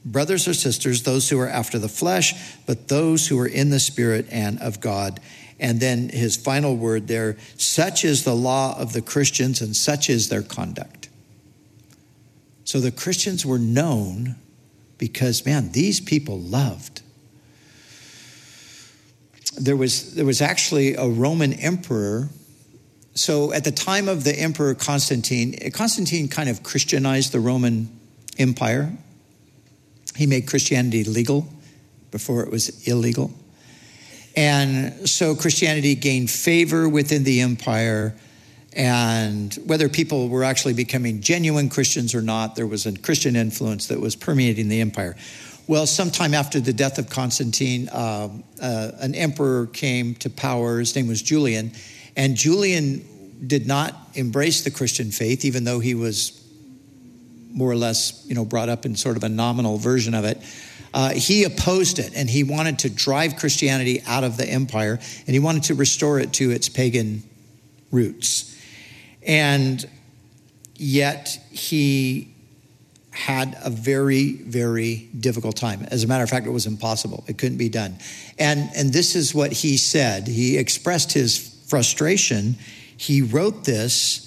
brothers 0.04 0.46
or 0.46 0.52
sisters 0.52 1.02
those 1.02 1.30
who 1.30 1.40
are 1.40 1.48
after 1.48 1.78
the 1.78 1.88
flesh, 1.88 2.34
but 2.66 2.88
those 2.88 3.26
who 3.26 3.38
are 3.40 3.46
in 3.46 3.70
the 3.70 3.80
spirit 3.80 4.26
and 4.30 4.60
of 4.60 4.80
God. 4.80 5.18
And 5.58 5.80
then 5.80 6.10
his 6.10 6.36
final 6.36 6.76
word 6.76 7.08
there 7.08 7.38
such 7.56 8.04
is 8.04 8.24
the 8.24 8.36
law 8.36 8.78
of 8.78 8.92
the 8.92 9.00
Christians, 9.00 9.62
and 9.62 9.74
such 9.74 10.10
is 10.10 10.28
their 10.28 10.42
conduct. 10.42 11.05
So 12.66 12.78
the 12.78 12.90
Christians 12.90 13.46
were 13.46 13.58
known 13.58 14.36
because, 14.98 15.46
man, 15.46 15.72
these 15.72 15.98
people 15.98 16.38
loved. 16.38 17.00
There 19.56 19.76
was, 19.76 20.14
there 20.14 20.26
was 20.26 20.42
actually 20.42 20.94
a 20.96 21.06
Roman 21.06 21.54
emperor 21.54 22.28
so 23.16 23.50
at 23.54 23.64
the 23.64 23.72
time 23.72 24.08
of 24.08 24.24
the 24.24 24.38
Emperor 24.38 24.74
Constantine, 24.74 25.70
Constantine 25.72 26.28
kind 26.28 26.50
of 26.50 26.62
Christianized 26.62 27.32
the 27.32 27.40
Roman 27.40 27.88
Empire. 28.38 28.92
He 30.14 30.26
made 30.26 30.46
Christianity 30.46 31.02
legal 31.02 31.48
before 32.10 32.42
it 32.42 32.50
was 32.50 32.86
illegal. 32.86 33.32
And 34.36 35.08
so 35.08 35.34
Christianity 35.34 35.94
gained 35.94 36.30
favor 36.30 36.86
within 36.86 37.24
the 37.24 37.40
empire. 37.40 38.14
And 38.76 39.54
whether 39.64 39.88
people 39.88 40.28
were 40.28 40.44
actually 40.44 40.74
becoming 40.74 41.22
genuine 41.22 41.70
Christians 41.70 42.14
or 42.14 42.20
not, 42.20 42.56
there 42.56 42.66
was 42.66 42.84
a 42.84 42.96
Christian 42.96 43.34
influence 43.34 43.86
that 43.86 44.00
was 44.00 44.14
permeating 44.14 44.68
the 44.68 44.82
empire. 44.82 45.16
Well, 45.66 45.86
sometime 45.86 46.34
after 46.34 46.60
the 46.60 46.72
death 46.72 46.98
of 46.98 47.08
Constantine, 47.08 47.88
uh, 47.88 48.28
uh, 48.62 48.90
an 49.00 49.14
emperor 49.14 49.66
came 49.66 50.14
to 50.16 50.30
power. 50.30 50.78
His 50.78 50.94
name 50.94 51.08
was 51.08 51.22
Julian 51.22 51.72
and 52.16 52.34
Julian 52.34 53.04
did 53.46 53.66
not 53.66 53.94
embrace 54.14 54.62
the 54.62 54.70
Christian 54.70 55.10
faith, 55.10 55.44
even 55.44 55.64
though 55.64 55.80
he 55.80 55.94
was 55.94 56.42
more 57.52 57.70
or 57.70 57.76
less, 57.76 58.24
you 58.26 58.34
know, 58.34 58.44
brought 58.44 58.68
up 58.68 58.86
in 58.86 58.96
sort 58.96 59.16
of 59.16 59.24
a 59.24 59.28
nominal 59.28 59.76
version 59.76 60.14
of 60.14 60.24
it. 60.24 60.38
Uh, 60.94 61.10
he 61.10 61.44
opposed 61.44 61.98
it 61.98 62.12
and 62.16 62.30
he 62.30 62.42
wanted 62.42 62.78
to 62.80 62.90
drive 62.90 63.36
Christianity 63.36 64.02
out 64.06 64.24
of 64.24 64.38
the 64.38 64.48
empire 64.48 64.98
and 65.26 65.34
he 65.34 65.38
wanted 65.38 65.64
to 65.64 65.74
restore 65.74 66.18
it 66.18 66.32
to 66.34 66.50
its 66.50 66.68
pagan 66.70 67.22
roots. 67.90 68.55
And 69.26 69.84
yet 70.76 71.38
he 71.50 72.32
had 73.10 73.56
a 73.64 73.70
very, 73.70 74.32
very 74.34 75.08
difficult 75.18 75.56
time. 75.56 75.86
As 75.90 76.04
a 76.04 76.06
matter 76.06 76.22
of 76.22 76.28
fact, 76.30 76.46
it 76.46 76.50
was 76.50 76.66
impossible. 76.66 77.24
It 77.26 77.38
couldn't 77.38 77.56
be 77.56 77.70
done. 77.70 77.96
And, 78.38 78.68
and 78.76 78.92
this 78.92 79.16
is 79.16 79.34
what 79.34 79.52
he 79.52 79.78
said. 79.78 80.28
He 80.28 80.58
expressed 80.58 81.12
his 81.12 81.54
frustration, 81.66 82.56
he 82.96 83.22
wrote 83.22 83.64
this. 83.64 84.22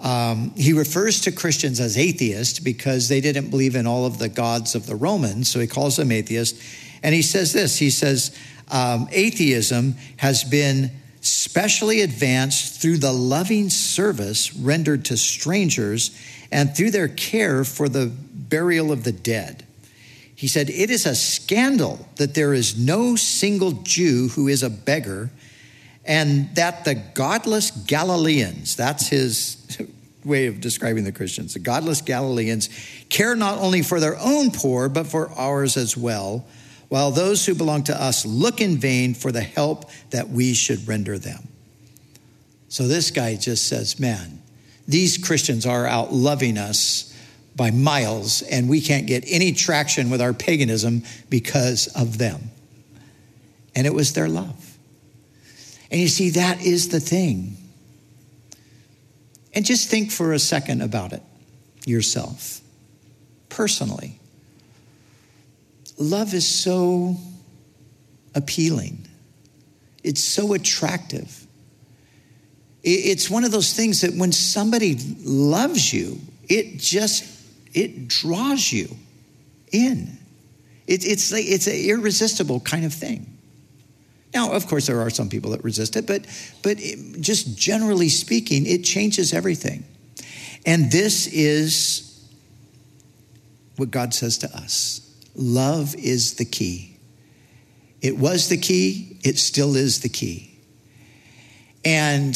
Um, 0.00 0.50
he 0.56 0.74
refers 0.74 1.22
to 1.22 1.32
Christians 1.32 1.80
as 1.80 1.96
atheists 1.96 2.58
because 2.58 3.08
they 3.08 3.22
didn't 3.22 3.48
believe 3.48 3.74
in 3.74 3.86
all 3.86 4.04
of 4.04 4.18
the 4.18 4.28
gods 4.28 4.74
of 4.74 4.86
the 4.86 4.94
Romans, 4.94 5.48
so 5.48 5.60
he 5.60 5.66
calls 5.66 5.96
them 5.96 6.12
atheists. 6.12 6.62
And 7.02 7.14
he 7.14 7.22
says 7.22 7.52
this 7.52 7.78
he 7.78 7.88
says, 7.88 8.36
um, 8.70 9.08
atheism 9.12 9.94
has 10.18 10.44
been 10.44 10.90
specially 11.26 12.00
advanced 12.00 12.80
through 12.80 12.98
the 12.98 13.12
loving 13.12 13.70
service 13.70 14.54
rendered 14.54 15.04
to 15.06 15.16
strangers 15.16 16.18
and 16.52 16.76
through 16.76 16.90
their 16.90 17.08
care 17.08 17.64
for 17.64 17.88
the 17.88 18.06
burial 18.06 18.92
of 18.92 19.04
the 19.04 19.12
dead. 19.12 19.64
He 20.34 20.48
said, 20.48 20.68
It 20.68 20.90
is 20.90 21.06
a 21.06 21.14
scandal 21.14 22.08
that 22.16 22.34
there 22.34 22.52
is 22.52 22.78
no 22.78 23.16
single 23.16 23.72
Jew 23.72 24.28
who 24.28 24.48
is 24.48 24.62
a 24.62 24.70
beggar 24.70 25.30
and 26.04 26.54
that 26.56 26.84
the 26.84 26.94
godless 26.94 27.70
Galileans, 27.70 28.76
that's 28.76 29.08
his 29.08 29.78
way 30.24 30.46
of 30.46 30.60
describing 30.60 31.04
the 31.04 31.12
Christians, 31.12 31.54
the 31.54 31.60
godless 31.60 32.02
Galileans 32.02 32.68
care 33.08 33.34
not 33.34 33.58
only 33.58 33.82
for 33.82 34.00
their 34.00 34.18
own 34.18 34.50
poor, 34.50 34.88
but 34.88 35.06
for 35.06 35.30
ours 35.30 35.76
as 35.76 35.96
well, 35.96 36.46
while 36.88 37.10
those 37.10 37.44
who 37.46 37.54
belong 37.54 37.84
to 37.84 38.00
us 38.00 38.24
look 38.24 38.60
in 38.60 38.76
vain 38.76 39.14
for 39.14 39.32
the 39.32 39.42
help 39.42 39.90
that 40.10 40.28
we 40.28 40.54
should 40.54 40.86
render 40.86 41.18
them. 41.18 41.48
So 42.68 42.88
this 42.88 43.10
guy 43.10 43.36
just 43.36 43.68
says, 43.68 44.00
man, 44.00 44.42
these 44.86 45.16
Christians 45.18 45.66
are 45.66 45.86
out 45.86 46.12
loving 46.12 46.58
us 46.58 47.14
by 47.56 47.70
miles, 47.70 48.42
and 48.42 48.68
we 48.68 48.80
can't 48.80 49.06
get 49.06 49.24
any 49.26 49.52
traction 49.52 50.10
with 50.10 50.20
our 50.20 50.32
paganism 50.32 51.04
because 51.30 51.86
of 51.94 52.18
them. 52.18 52.50
And 53.76 53.86
it 53.86 53.94
was 53.94 54.12
their 54.12 54.28
love. 54.28 54.76
And 55.90 56.00
you 56.00 56.08
see, 56.08 56.30
that 56.30 56.60
is 56.62 56.88
the 56.88 57.00
thing. 57.00 57.56
And 59.54 59.64
just 59.64 59.88
think 59.88 60.10
for 60.10 60.32
a 60.32 60.38
second 60.38 60.82
about 60.82 61.12
it 61.12 61.22
yourself, 61.86 62.60
personally. 63.48 64.18
Love 65.98 66.34
is 66.34 66.46
so 66.46 67.16
appealing, 68.34 69.06
it's 70.02 70.22
so 70.22 70.54
attractive. 70.54 71.40
It's 72.86 73.30
one 73.30 73.44
of 73.44 73.50
those 73.50 73.72
things 73.72 74.02
that 74.02 74.12
when 74.14 74.30
somebody 74.30 74.98
loves 75.22 75.90
you, 75.90 76.20
it 76.50 76.76
just 76.76 77.24
it 77.72 78.08
draws 78.08 78.70
you 78.70 78.94
in. 79.72 80.18
It, 80.86 81.04
it's 81.04 81.32
like, 81.32 81.44
it's 81.46 81.66
an 81.66 81.76
irresistible 81.76 82.60
kind 82.60 82.84
of 82.84 82.92
thing. 82.92 83.38
Now, 84.32 84.52
of 84.52 84.66
course, 84.66 84.86
there 84.86 85.00
are 85.00 85.10
some 85.10 85.28
people 85.28 85.52
that 85.52 85.64
resist 85.64 85.96
it, 85.96 86.06
but, 86.06 86.26
but 86.62 86.76
it, 86.78 87.20
just 87.20 87.56
generally 87.56 88.08
speaking, 88.08 88.66
it 88.66 88.84
changes 88.84 89.32
everything. 89.32 89.84
And 90.66 90.90
this 90.90 91.26
is 91.26 92.28
what 93.76 93.90
God 93.90 94.12
says 94.14 94.38
to 94.38 94.56
us 94.56 95.00
love 95.34 95.94
is 95.96 96.34
the 96.34 96.44
key. 96.44 96.96
It 98.00 98.18
was 98.18 98.48
the 98.48 98.56
key, 98.56 99.18
it 99.22 99.38
still 99.38 99.76
is 99.76 100.00
the 100.00 100.08
key. 100.08 100.58
And 101.84 102.34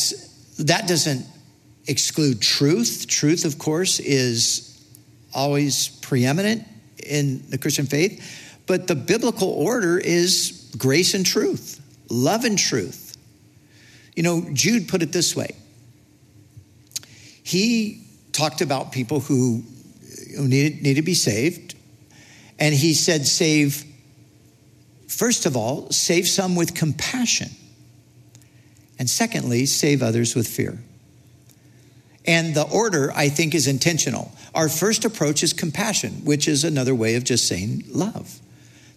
that 0.59 0.89
doesn't 0.89 1.27
exclude 1.87 2.41
truth. 2.41 3.07
Truth, 3.09 3.45
of 3.45 3.59
course, 3.59 4.01
is 4.01 4.83
always 5.35 5.89
preeminent 5.89 6.67
in 7.05 7.49
the 7.51 7.59
Christian 7.59 7.87
faith, 7.87 8.61
but 8.67 8.87
the 8.87 8.95
biblical 8.95 9.49
order 9.49 9.99
is 9.99 10.71
grace 10.77 11.15
and 11.15 11.25
truth, 11.25 11.81
love 12.11 12.45
and 12.45 12.59
truth. 12.59 13.17
You 14.17 14.23
know, 14.23 14.47
Jude 14.53 14.89
put 14.89 15.03
it 15.03 15.13
this 15.13 15.37
way 15.37 15.55
he 17.49 18.03
talked 18.33 18.61
about 18.61 18.93
people 18.93 19.21
who, 19.21 19.63
who 20.37 20.47
needed, 20.47 20.97
to 20.97 21.01
be 21.01 21.15
saved, 21.15 21.68
and 22.59 22.75
he 22.75 22.95
said, 22.95 23.27
save, 23.27 23.85
first 25.07 25.47
of 25.47 25.57
all, 25.57 25.91
save 25.91 26.27
some 26.29 26.57
with 26.57 26.75
compassion. 26.75 27.51
And 28.99 29.09
secondly, 29.09 29.67
save 29.67 30.03
others 30.03 30.35
with 30.35 30.49
fear. 30.49 30.79
And 32.27 32.55
the 32.55 32.69
order, 32.69 33.13
I 33.15 33.29
think, 33.29 33.55
is 33.55 33.67
intentional. 33.67 34.33
Our 34.55 34.69
first 34.69 35.05
approach 35.05 35.43
is 35.43 35.53
compassion, 35.53 36.25
which 36.25 36.49
is 36.49 36.65
another 36.65 36.95
way 36.95 37.15
of 37.15 37.25
just 37.25 37.47
saying 37.47 37.85
love. 37.89 38.41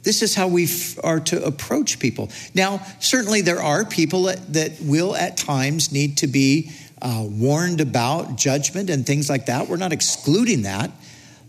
This 0.03 0.23
is 0.23 0.33
how 0.33 0.47
we 0.47 0.63
f- 0.63 0.97
are 1.03 1.19
to 1.19 1.45
approach 1.45 1.99
people. 1.99 2.29
Now, 2.55 2.85
certainly 2.99 3.41
there 3.41 3.61
are 3.61 3.85
people 3.85 4.23
that, 4.23 4.53
that 4.53 4.81
will 4.81 5.15
at 5.15 5.37
times 5.37 5.91
need 5.91 6.17
to 6.17 6.27
be 6.27 6.71
uh, 7.01 7.23
warned 7.27 7.79
about 7.79 8.35
judgment 8.35 8.89
and 8.89 9.05
things 9.05 9.29
like 9.29 9.45
that. 9.45 9.67
We're 9.67 9.77
not 9.77 9.93
excluding 9.93 10.63
that, 10.63 10.91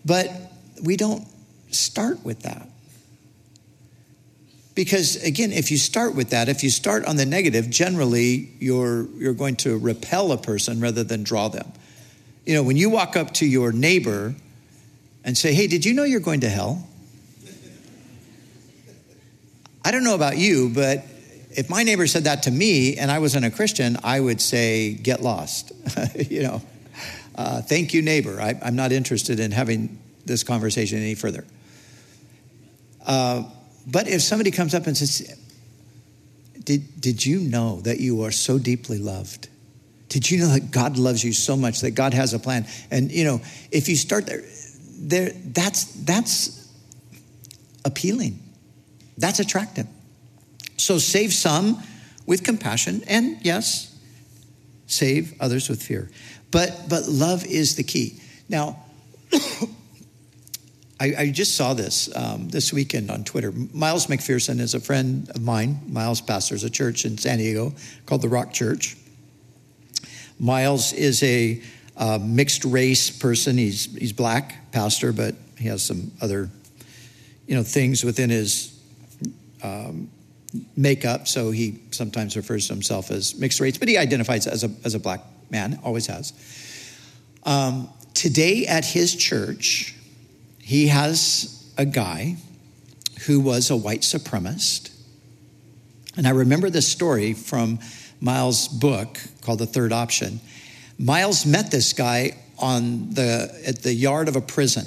but 0.04 0.30
we 0.82 0.96
don't 0.96 1.26
start 1.72 2.24
with 2.24 2.42
that. 2.42 2.68
Because 4.74 5.22
again, 5.22 5.52
if 5.52 5.70
you 5.70 5.76
start 5.76 6.14
with 6.14 6.30
that, 6.30 6.48
if 6.48 6.62
you 6.62 6.70
start 6.70 7.04
on 7.04 7.16
the 7.16 7.26
negative, 7.26 7.68
generally 7.68 8.50
you're, 8.58 9.06
you're 9.16 9.34
going 9.34 9.56
to 9.56 9.76
repel 9.76 10.32
a 10.32 10.38
person 10.38 10.80
rather 10.80 11.04
than 11.04 11.22
draw 11.22 11.48
them. 11.48 11.70
You 12.46 12.54
know, 12.54 12.62
when 12.62 12.76
you 12.76 12.88
walk 12.88 13.16
up 13.16 13.34
to 13.34 13.46
your 13.46 13.72
neighbor 13.72 14.34
and 15.24 15.36
say, 15.36 15.52
Hey, 15.52 15.66
did 15.66 15.84
you 15.84 15.92
know 15.92 16.04
you're 16.04 16.20
going 16.20 16.40
to 16.40 16.48
hell? 16.48 16.88
I 19.84 19.90
don't 19.90 20.04
know 20.04 20.14
about 20.14 20.38
you, 20.38 20.70
but 20.74 21.04
if 21.50 21.68
my 21.68 21.82
neighbor 21.82 22.06
said 22.06 22.24
that 22.24 22.44
to 22.44 22.50
me 22.50 22.96
and 22.96 23.10
I 23.10 23.18
wasn't 23.18 23.44
a 23.44 23.50
Christian, 23.50 23.98
I 24.02 24.18
would 24.18 24.40
say, 24.40 24.94
Get 24.94 25.22
lost. 25.22 25.72
you 26.30 26.42
know, 26.42 26.62
uh, 27.34 27.60
thank 27.62 27.92
you, 27.92 28.00
neighbor. 28.00 28.40
I, 28.40 28.58
am 28.62 28.76
not 28.76 28.90
interested 28.90 29.38
in 29.38 29.50
having 29.50 29.98
this 30.24 30.42
conversation 30.42 30.98
any 30.98 31.14
further. 31.14 31.44
Uh, 33.06 33.44
but 33.86 34.08
if 34.08 34.22
somebody 34.22 34.50
comes 34.50 34.74
up 34.74 34.86
and 34.86 34.96
says, 34.96 35.36
did, 36.64 37.00
did 37.00 37.24
you 37.24 37.40
know 37.40 37.80
that 37.82 38.00
you 38.00 38.22
are 38.22 38.30
so 38.30 38.58
deeply 38.58 38.98
loved? 38.98 39.48
Did 40.08 40.30
you 40.30 40.38
know 40.38 40.48
that 40.48 40.70
God 40.70 40.98
loves 40.98 41.24
you 41.24 41.32
so 41.32 41.56
much, 41.56 41.80
that 41.80 41.92
God 41.92 42.14
has 42.14 42.34
a 42.34 42.38
plan? 42.38 42.66
And, 42.90 43.10
you 43.10 43.24
know, 43.24 43.40
if 43.70 43.88
you 43.88 43.96
start 43.96 44.26
there, 44.26 44.42
there 44.98 45.30
that's, 45.30 45.84
that's 46.04 46.70
appealing. 47.84 48.38
That's 49.18 49.40
attractive. 49.40 49.86
So 50.76 50.98
save 50.98 51.32
some 51.32 51.82
with 52.26 52.44
compassion, 52.44 53.02
and 53.08 53.38
yes, 53.42 53.98
save 54.86 55.34
others 55.40 55.68
with 55.68 55.82
fear. 55.82 56.10
But, 56.50 56.86
but 56.88 57.08
love 57.08 57.44
is 57.44 57.76
the 57.76 57.82
key. 57.82 58.20
Now, 58.48 58.84
I, 61.02 61.14
I 61.18 61.30
just 61.30 61.56
saw 61.56 61.74
this 61.74 62.14
um, 62.14 62.48
this 62.48 62.72
weekend 62.72 63.10
on 63.10 63.24
Twitter. 63.24 63.50
Miles 63.72 64.06
McPherson 64.06 64.60
is 64.60 64.74
a 64.74 64.78
friend 64.78 65.28
of 65.30 65.42
mine. 65.42 65.80
Miles 65.88 66.20
pastors 66.20 66.62
a 66.62 66.70
church 66.70 67.04
in 67.04 67.18
San 67.18 67.38
Diego 67.38 67.74
called 68.06 68.22
the 68.22 68.28
Rock 68.28 68.52
Church. 68.52 68.96
Miles 70.38 70.92
is 70.92 71.20
a 71.24 71.60
uh, 71.96 72.20
mixed 72.22 72.64
race 72.64 73.10
person. 73.10 73.58
He's 73.58 73.92
he's 73.96 74.12
black 74.12 74.70
pastor, 74.70 75.12
but 75.12 75.34
he 75.58 75.66
has 75.66 75.82
some 75.82 76.12
other, 76.20 76.48
you 77.48 77.56
know, 77.56 77.64
things 77.64 78.04
within 78.04 78.30
his 78.30 78.80
um, 79.64 80.08
makeup. 80.76 81.26
So 81.26 81.50
he 81.50 81.80
sometimes 81.90 82.36
refers 82.36 82.68
to 82.68 82.74
himself 82.74 83.10
as 83.10 83.36
mixed 83.36 83.58
race, 83.58 83.76
but 83.76 83.88
he 83.88 83.98
identifies 83.98 84.46
as 84.46 84.62
a 84.62 84.70
as 84.84 84.94
a 84.94 85.00
black 85.00 85.22
man. 85.50 85.80
Always 85.82 86.06
has. 86.06 86.32
Um, 87.42 87.88
today 88.14 88.66
at 88.68 88.84
his 88.84 89.16
church, 89.16 89.96
he 90.62 90.86
has 90.86 91.70
a 91.76 91.84
guy 91.84 92.36
who 93.26 93.40
was 93.40 93.68
a 93.68 93.76
white 93.76 94.00
supremacist. 94.00 94.90
And 96.16 96.26
I 96.26 96.30
remember 96.30 96.70
this 96.70 96.86
story 96.88 97.34
from 97.34 97.80
Miles' 98.20 98.68
book 98.68 99.18
called 99.42 99.58
The 99.58 99.66
Third 99.66 99.92
Option. 99.92 100.40
Miles 100.98 101.44
met 101.44 101.70
this 101.72 101.92
guy 101.92 102.36
on 102.58 103.10
the, 103.10 103.52
at 103.66 103.82
the 103.82 103.92
yard 103.92 104.28
of 104.28 104.36
a 104.36 104.40
prison. 104.40 104.86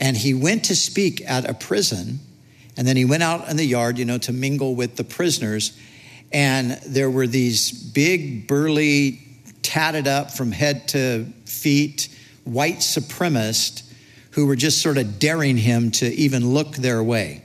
And 0.00 0.16
he 0.16 0.32
went 0.32 0.64
to 0.64 0.74
speak 0.74 1.22
at 1.28 1.48
a 1.48 1.54
prison. 1.54 2.20
And 2.76 2.88
then 2.88 2.96
he 2.96 3.04
went 3.04 3.22
out 3.22 3.50
in 3.50 3.58
the 3.58 3.66
yard, 3.66 3.98
you 3.98 4.06
know, 4.06 4.18
to 4.18 4.32
mingle 4.32 4.74
with 4.74 4.96
the 4.96 5.04
prisoners. 5.04 5.78
And 6.32 6.72
there 6.86 7.10
were 7.10 7.26
these 7.26 7.70
big, 7.70 8.46
burly, 8.46 9.20
tatted 9.62 10.08
up 10.08 10.30
from 10.30 10.50
head 10.50 10.88
to 10.88 11.26
feet, 11.44 12.08
white 12.44 12.78
supremacists 12.78 13.91
who 14.32 14.46
were 14.46 14.56
just 14.56 14.82
sort 14.82 14.98
of 14.98 15.18
daring 15.18 15.56
him 15.56 15.90
to 15.90 16.06
even 16.06 16.52
look 16.52 16.76
their 16.76 17.02
way. 17.02 17.44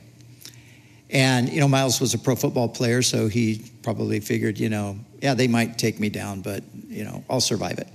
And, 1.10 1.50
you 1.50 1.60
know, 1.60 1.68
Miles 1.68 2.02
was 2.02 2.14
a 2.14 2.18
pro 2.18 2.36
football 2.36 2.68
player, 2.68 3.02
so 3.02 3.28
he 3.28 3.64
probably 3.82 4.20
figured, 4.20 4.58
you 4.60 4.70
know, 4.70 4.98
yeah, 5.22 5.34
they 5.34 5.48
might 5.48 5.78
take 5.78 6.00
me 6.00 6.10
down, 6.10 6.42
but, 6.42 6.64
you 6.88 7.04
know, 7.04 7.24
I'll 7.30 7.42
survive 7.42 7.80
it. 7.80 7.88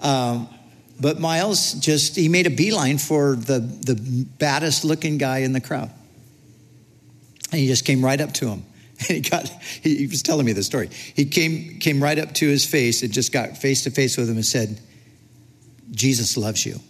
Um, 0.00 0.48
but 1.00 1.18
Miles 1.18 1.72
just, 1.74 2.16
he 2.16 2.28
made 2.28 2.46
a 2.46 2.50
beeline 2.50 2.98
for 2.98 3.34
the, 3.34 3.58
the 3.58 4.26
baddest 4.38 4.84
looking 4.84 5.18
guy 5.18 5.38
in 5.38 5.52
the 5.52 5.60
crowd. 5.60 5.90
And 7.50 7.60
he 7.60 7.66
just 7.66 7.84
came 7.84 8.04
right 8.04 8.20
up 8.20 8.32
to 8.34 8.48
him. 8.48 8.64
And 9.00 9.08
he 9.08 9.20
got, 9.20 9.48
he, 9.48 9.96
he 9.96 10.06
was 10.06 10.22
telling 10.22 10.46
me 10.46 10.52
the 10.52 10.62
story. 10.62 10.88
He 10.92 11.24
came, 11.24 11.78
came 11.78 12.02
right 12.02 12.18
up 12.18 12.32
to 12.34 12.48
his 12.48 12.64
face 12.64 13.02
and 13.02 13.12
just 13.12 13.32
got 13.32 13.56
face 13.56 13.84
to 13.84 13.90
face 13.90 14.16
with 14.16 14.28
him 14.28 14.36
and 14.36 14.46
said, 14.46 14.80
Jesus 15.90 16.36
loves 16.36 16.64
you. 16.64 16.80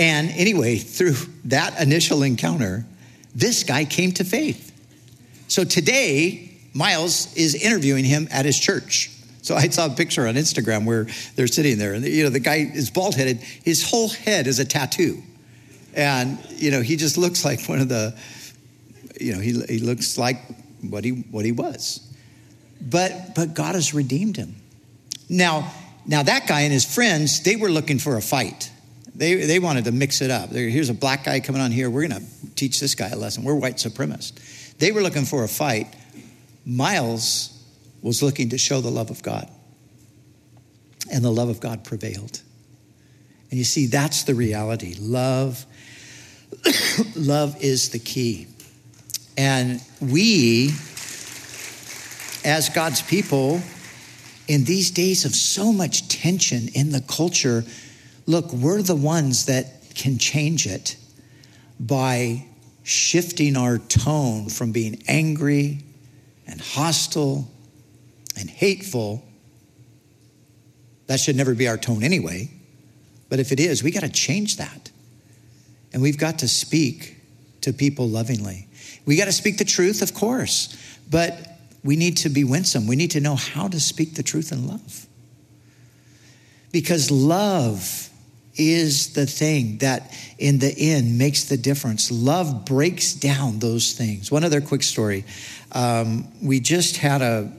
And 0.00 0.30
anyway, 0.30 0.76
through 0.76 1.12
that 1.44 1.78
initial 1.78 2.22
encounter, 2.22 2.86
this 3.34 3.64
guy 3.64 3.84
came 3.84 4.12
to 4.12 4.24
faith. 4.24 4.72
So 5.46 5.62
today, 5.62 6.56
Miles 6.72 7.34
is 7.34 7.54
interviewing 7.54 8.06
him 8.06 8.26
at 8.30 8.46
his 8.46 8.58
church. 8.58 9.10
So 9.42 9.54
I 9.54 9.68
saw 9.68 9.86
a 9.86 9.90
picture 9.90 10.26
on 10.26 10.36
Instagram 10.36 10.86
where 10.86 11.06
they're 11.36 11.46
sitting 11.46 11.76
there, 11.76 11.92
and 11.92 12.02
you 12.06 12.24
know 12.24 12.30
the 12.30 12.40
guy 12.40 12.70
is 12.72 12.88
bald 12.88 13.14
headed. 13.14 13.40
His 13.40 13.88
whole 13.90 14.08
head 14.08 14.46
is 14.46 14.58
a 14.58 14.64
tattoo, 14.64 15.22
and 15.92 16.38
you 16.48 16.70
know 16.70 16.80
he 16.80 16.96
just 16.96 17.18
looks 17.18 17.44
like 17.44 17.68
one 17.68 17.80
of 17.80 17.90
the, 17.90 18.16
you 19.20 19.34
know 19.34 19.40
he 19.40 19.60
he 19.68 19.78
looks 19.80 20.16
like 20.16 20.38
what 20.80 21.04
he 21.04 21.10
what 21.30 21.44
he 21.44 21.52
was, 21.52 22.00
but 22.80 23.34
but 23.34 23.52
God 23.52 23.74
has 23.74 23.92
redeemed 23.92 24.36
him. 24.36 24.56
Now 25.28 25.72
now 26.06 26.22
that 26.22 26.46
guy 26.46 26.60
and 26.62 26.72
his 26.72 26.84
friends 26.84 27.42
they 27.42 27.56
were 27.56 27.70
looking 27.70 27.98
for 27.98 28.16
a 28.16 28.22
fight. 28.22 28.70
They, 29.14 29.34
they 29.34 29.58
wanted 29.58 29.84
to 29.84 29.92
mix 29.92 30.20
it 30.20 30.30
up. 30.30 30.50
Here's 30.50 30.88
a 30.88 30.94
black 30.94 31.24
guy 31.24 31.40
coming 31.40 31.60
on 31.60 31.70
here. 31.70 31.90
We're 31.90 32.08
going 32.08 32.20
to 32.20 32.54
teach 32.54 32.80
this 32.80 32.94
guy 32.94 33.08
a 33.08 33.16
lesson. 33.16 33.44
We're 33.44 33.54
white 33.54 33.76
supremacists. 33.76 34.76
They 34.78 34.92
were 34.92 35.02
looking 35.02 35.24
for 35.24 35.44
a 35.44 35.48
fight. 35.48 35.94
Miles 36.64 37.56
was 38.02 38.22
looking 38.22 38.50
to 38.50 38.58
show 38.58 38.80
the 38.80 38.90
love 38.90 39.10
of 39.10 39.22
God. 39.22 39.50
And 41.12 41.24
the 41.24 41.30
love 41.30 41.48
of 41.48 41.60
God 41.60 41.84
prevailed. 41.84 42.40
And 43.50 43.58
you 43.58 43.64
see, 43.64 43.86
that's 43.86 44.22
the 44.22 44.34
reality. 44.34 44.94
Love, 44.98 45.66
love 47.16 47.62
is 47.62 47.90
the 47.90 47.98
key. 47.98 48.46
And 49.36 49.82
we, 50.00 50.68
as 52.44 52.70
God's 52.72 53.02
people, 53.02 53.60
in 54.46 54.64
these 54.64 54.90
days 54.90 55.24
of 55.24 55.34
so 55.34 55.72
much 55.72 56.08
tension 56.08 56.68
in 56.74 56.90
the 56.90 57.00
culture, 57.00 57.64
Look, 58.30 58.52
we're 58.52 58.80
the 58.80 58.94
ones 58.94 59.46
that 59.46 59.92
can 59.96 60.16
change 60.16 60.64
it 60.64 60.94
by 61.80 62.46
shifting 62.84 63.56
our 63.56 63.78
tone 63.78 64.48
from 64.48 64.70
being 64.70 65.02
angry 65.08 65.80
and 66.46 66.60
hostile 66.60 67.50
and 68.38 68.48
hateful. 68.48 69.24
That 71.08 71.18
should 71.18 71.34
never 71.34 71.56
be 71.56 71.66
our 71.66 71.76
tone 71.76 72.04
anyway. 72.04 72.52
But 73.28 73.40
if 73.40 73.50
it 73.50 73.58
is, 73.58 73.82
we 73.82 73.90
got 73.90 74.04
to 74.04 74.08
change 74.08 74.58
that. 74.58 74.92
And 75.92 76.00
we've 76.00 76.16
got 76.16 76.38
to 76.38 76.46
speak 76.46 77.16
to 77.62 77.72
people 77.72 78.08
lovingly. 78.08 78.68
We 79.06 79.16
got 79.16 79.24
to 79.24 79.32
speak 79.32 79.58
the 79.58 79.64
truth, 79.64 80.02
of 80.02 80.14
course, 80.14 80.76
but 81.10 81.36
we 81.82 81.96
need 81.96 82.18
to 82.18 82.28
be 82.28 82.44
winsome. 82.44 82.86
We 82.86 82.94
need 82.94 83.10
to 83.10 83.20
know 83.20 83.34
how 83.34 83.66
to 83.66 83.80
speak 83.80 84.14
the 84.14 84.22
truth 84.22 84.52
in 84.52 84.68
love. 84.68 85.08
Because 86.70 87.10
love 87.10 88.06
is 88.60 89.14
the 89.14 89.26
thing 89.26 89.78
that 89.78 90.14
in 90.38 90.58
the 90.58 90.72
end 90.76 91.18
makes 91.18 91.44
the 91.44 91.56
difference. 91.56 92.10
Love 92.10 92.64
breaks 92.64 93.14
down 93.14 93.58
those 93.58 93.92
things. 93.92 94.30
One 94.30 94.44
other 94.44 94.60
quick 94.60 94.82
story. 94.82 95.24
Um, 95.72 96.28
we 96.42 96.60
just 96.60 96.98
had 96.98 97.22
a, 97.22 97.50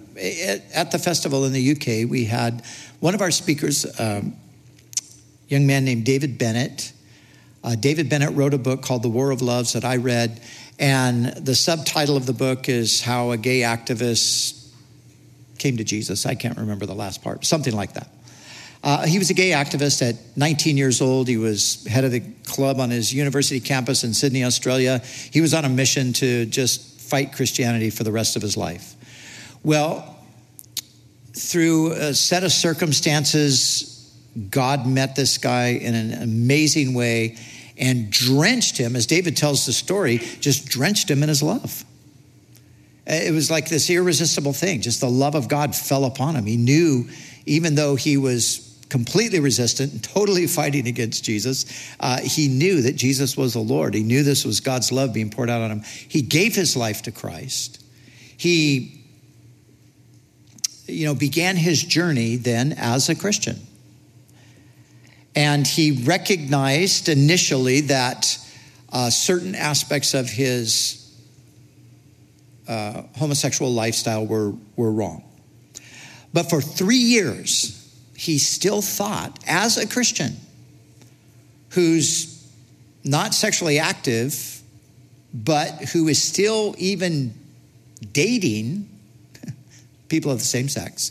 at 0.73 0.91
the 0.91 0.99
festival 0.99 1.45
in 1.45 1.53
the 1.53 1.71
UK, 1.71 2.09
we 2.09 2.25
had 2.25 2.63
one 2.99 3.15
of 3.15 3.21
our 3.21 3.31
speakers, 3.31 3.85
um, 3.99 4.35
young 5.47 5.65
man 5.65 5.83
named 5.83 6.05
David 6.05 6.37
Bennett. 6.37 6.93
Uh, 7.63 7.75
David 7.75 8.09
Bennett 8.09 8.35
wrote 8.35 8.53
a 8.53 8.57
book 8.57 8.81
called 8.81 9.03
The 9.03 9.09
War 9.09 9.31
of 9.31 9.41
Loves 9.41 9.73
that 9.73 9.85
I 9.85 9.97
read, 9.97 10.41
and 10.79 11.25
the 11.25 11.55
subtitle 11.55 12.17
of 12.17 12.25
the 12.25 12.33
book 12.33 12.69
is 12.69 13.01
How 13.01 13.31
a 13.31 13.37
Gay 13.37 13.59
Activist 13.61 14.61
Came 15.61 15.77
to 15.77 15.83
Jesus. 15.83 16.25
I 16.25 16.33
can't 16.33 16.57
remember 16.57 16.87
the 16.87 16.95
last 16.95 17.21
part, 17.21 17.45
something 17.45 17.75
like 17.75 17.93
that. 17.93 18.09
Uh, 18.83 19.05
he 19.05 19.19
was 19.19 19.29
a 19.29 19.33
gay 19.33 19.51
activist 19.51 20.07
at 20.07 20.15
19 20.35 20.75
years 20.75 21.01
old. 21.01 21.27
He 21.27 21.37
was 21.37 21.85
head 21.85 22.03
of 22.03 22.11
the 22.11 22.21
club 22.45 22.79
on 22.79 22.89
his 22.89 23.13
university 23.13 23.59
campus 23.59 24.03
in 24.03 24.13
Sydney, 24.13 24.43
Australia. 24.43 24.99
He 25.31 25.39
was 25.39 25.53
on 25.53 25.65
a 25.65 25.69
mission 25.69 26.13
to 26.13 26.45
just 26.47 26.99
fight 26.99 27.33
Christianity 27.33 27.91
for 27.91 28.03
the 28.03 28.11
rest 28.11 28.35
of 28.35 28.41
his 28.41 28.57
life. 28.57 28.95
Well, 29.63 30.17
through 31.33 31.91
a 31.93 32.13
set 32.13 32.43
of 32.43 32.51
circumstances, 32.51 34.11
God 34.49 34.87
met 34.87 35.15
this 35.15 35.37
guy 35.37 35.69
in 35.69 35.93
an 35.93 36.23
amazing 36.23 36.93
way 36.93 37.37
and 37.77 38.11
drenched 38.11 38.77
him, 38.77 38.95
as 38.95 39.05
David 39.05 39.37
tells 39.37 39.65
the 39.65 39.73
story, 39.73 40.17
just 40.39 40.67
drenched 40.67 41.09
him 41.09 41.21
in 41.23 41.29
his 41.29 41.43
love. 41.43 41.83
It 43.05 43.33
was 43.33 43.49
like 43.49 43.69
this 43.69 43.89
irresistible 43.89 44.53
thing. 44.53 44.81
Just 44.81 45.01
the 45.01 45.09
love 45.09 45.35
of 45.35 45.47
God 45.47 45.75
fell 45.75 46.05
upon 46.05 46.35
him. 46.35 46.45
He 46.45 46.57
knew, 46.57 47.09
even 47.45 47.75
though 47.75 47.95
he 47.95 48.17
was 48.17 48.70
completely 48.91 49.39
resistant 49.39 49.93
and 49.93 50.03
totally 50.03 50.45
fighting 50.59 50.87
against 50.87 51.23
Jesus, 51.23 51.65
uh, 51.99 52.19
he 52.21 52.47
knew 52.47 52.81
that 52.81 52.95
Jesus 52.95 53.35
was 53.35 53.53
the 53.53 53.59
Lord. 53.59 53.95
He 53.95 54.03
knew 54.03 54.21
this 54.21 54.45
was 54.45 54.59
God's 54.59 54.91
love 54.91 55.13
being 55.13 55.31
poured 55.31 55.49
out 55.49 55.61
on 55.61 55.71
him. 55.71 55.81
He 55.81 56.21
gave 56.21 56.53
his 56.53 56.75
life 56.75 57.01
to 57.03 57.11
Christ. 57.11 57.81
He, 58.37 59.03
you 60.87 61.05
know, 61.05 61.15
began 61.15 61.55
his 61.55 61.81
journey 61.81 62.35
then 62.35 62.73
as 62.73 63.07
a 63.09 63.15
Christian. 63.15 63.59
And 65.33 65.65
he 65.65 66.03
recognized 66.03 67.07
initially 67.07 67.81
that 67.81 68.37
uh, 68.91 69.09
certain 69.09 69.55
aspects 69.55 70.13
of 70.13 70.29
his 70.29 70.97
uh, 72.67 73.03
homosexual 73.17 73.71
lifestyle 73.71 74.25
were, 74.25 74.53
were 74.75 74.91
wrong. 74.91 75.23
But 76.33 76.49
for 76.49 76.59
three 76.59 76.97
years, 76.97 77.80
he 78.21 78.37
still 78.37 78.83
thought, 78.83 79.39
as 79.47 79.77
a 79.77 79.87
Christian 79.87 80.37
who's 81.69 82.47
not 83.03 83.33
sexually 83.33 83.79
active, 83.79 84.61
but 85.33 85.85
who 85.85 86.07
is 86.07 86.21
still 86.21 86.75
even 86.77 87.33
dating 88.13 88.87
people 90.07 90.31
of 90.31 90.37
the 90.37 90.45
same 90.45 90.69
sex, 90.69 91.09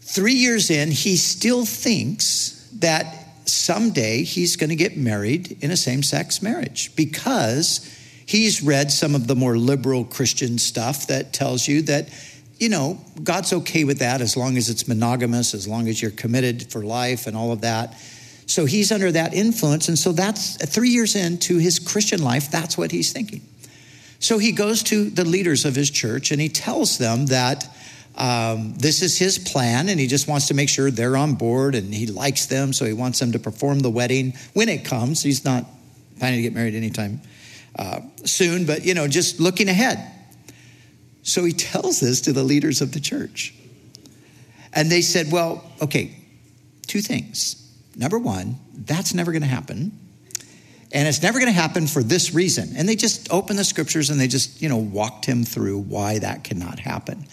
three 0.00 0.32
years 0.32 0.70
in, 0.70 0.90
he 0.90 1.18
still 1.18 1.66
thinks 1.66 2.66
that 2.78 3.14
someday 3.44 4.22
he's 4.22 4.56
going 4.56 4.70
to 4.70 4.76
get 4.76 4.96
married 4.96 5.58
in 5.62 5.70
a 5.70 5.76
same 5.76 6.02
sex 6.02 6.40
marriage 6.40 6.96
because 6.96 7.86
he's 8.24 8.62
read 8.62 8.90
some 8.90 9.14
of 9.14 9.26
the 9.26 9.36
more 9.36 9.58
liberal 9.58 10.06
Christian 10.06 10.56
stuff 10.56 11.06
that 11.08 11.34
tells 11.34 11.68
you 11.68 11.82
that, 11.82 12.08
you 12.62 12.68
know, 12.68 12.96
God's 13.24 13.52
okay 13.52 13.82
with 13.82 13.98
that 13.98 14.20
as 14.20 14.36
long 14.36 14.56
as 14.56 14.70
it's 14.70 14.86
monogamous, 14.86 15.52
as 15.52 15.66
long 15.66 15.88
as 15.88 16.00
you're 16.00 16.12
committed 16.12 16.70
for 16.70 16.84
life 16.84 17.26
and 17.26 17.36
all 17.36 17.50
of 17.50 17.62
that. 17.62 17.98
So 18.46 18.66
he's 18.66 18.92
under 18.92 19.10
that 19.10 19.34
influence. 19.34 19.88
And 19.88 19.98
so 19.98 20.12
that's 20.12 20.64
three 20.72 20.90
years 20.90 21.16
into 21.16 21.58
his 21.58 21.80
Christian 21.80 22.22
life, 22.22 22.52
that's 22.52 22.78
what 22.78 22.92
he's 22.92 23.12
thinking. 23.12 23.42
So 24.20 24.38
he 24.38 24.52
goes 24.52 24.84
to 24.84 25.10
the 25.10 25.24
leaders 25.24 25.64
of 25.64 25.74
his 25.74 25.90
church 25.90 26.30
and 26.30 26.40
he 26.40 26.48
tells 26.48 26.98
them 26.98 27.26
that 27.26 27.64
um, 28.14 28.74
this 28.76 29.02
is 29.02 29.18
his 29.18 29.38
plan, 29.38 29.88
and 29.88 29.98
he 29.98 30.06
just 30.06 30.28
wants 30.28 30.46
to 30.48 30.54
make 30.54 30.68
sure 30.68 30.88
they're 30.90 31.16
on 31.16 31.34
board 31.34 31.74
and 31.74 31.92
he 31.92 32.06
likes 32.06 32.46
them, 32.46 32.72
so 32.72 32.84
he 32.84 32.92
wants 32.92 33.18
them 33.18 33.32
to 33.32 33.40
perform 33.40 33.80
the 33.80 33.90
wedding 33.90 34.34
when 34.52 34.68
it 34.68 34.84
comes. 34.84 35.20
He's 35.20 35.44
not 35.44 35.64
planning 36.20 36.38
to 36.38 36.42
get 36.42 36.54
married 36.54 36.76
anytime 36.76 37.22
uh, 37.76 38.02
soon, 38.24 38.66
but 38.66 38.84
you 38.84 38.94
know, 38.94 39.08
just 39.08 39.40
looking 39.40 39.68
ahead. 39.68 40.11
So 41.22 41.44
he 41.44 41.52
tells 41.52 42.00
this 42.00 42.22
to 42.22 42.32
the 42.32 42.42
leaders 42.42 42.80
of 42.80 42.92
the 42.92 43.00
church. 43.00 43.54
And 44.72 44.90
they 44.90 45.02
said, 45.02 45.30
Well, 45.30 45.64
okay, 45.80 46.16
two 46.86 47.00
things. 47.00 47.58
Number 47.96 48.18
one, 48.18 48.56
that's 48.74 49.14
never 49.14 49.32
going 49.32 49.42
to 49.42 49.48
happen. 49.48 49.98
And 50.94 51.08
it's 51.08 51.22
never 51.22 51.38
going 51.38 51.52
to 51.52 51.58
happen 51.58 51.86
for 51.86 52.02
this 52.02 52.34
reason. 52.34 52.70
And 52.76 52.88
they 52.88 52.96
just 52.96 53.32
opened 53.32 53.58
the 53.58 53.64
scriptures 53.64 54.10
and 54.10 54.20
they 54.20 54.28
just, 54.28 54.60
you 54.60 54.68
know, 54.68 54.76
walked 54.76 55.24
him 55.24 55.44
through 55.44 55.78
why 55.78 56.18
that 56.18 56.44
cannot 56.44 56.78
happen. 56.78 57.26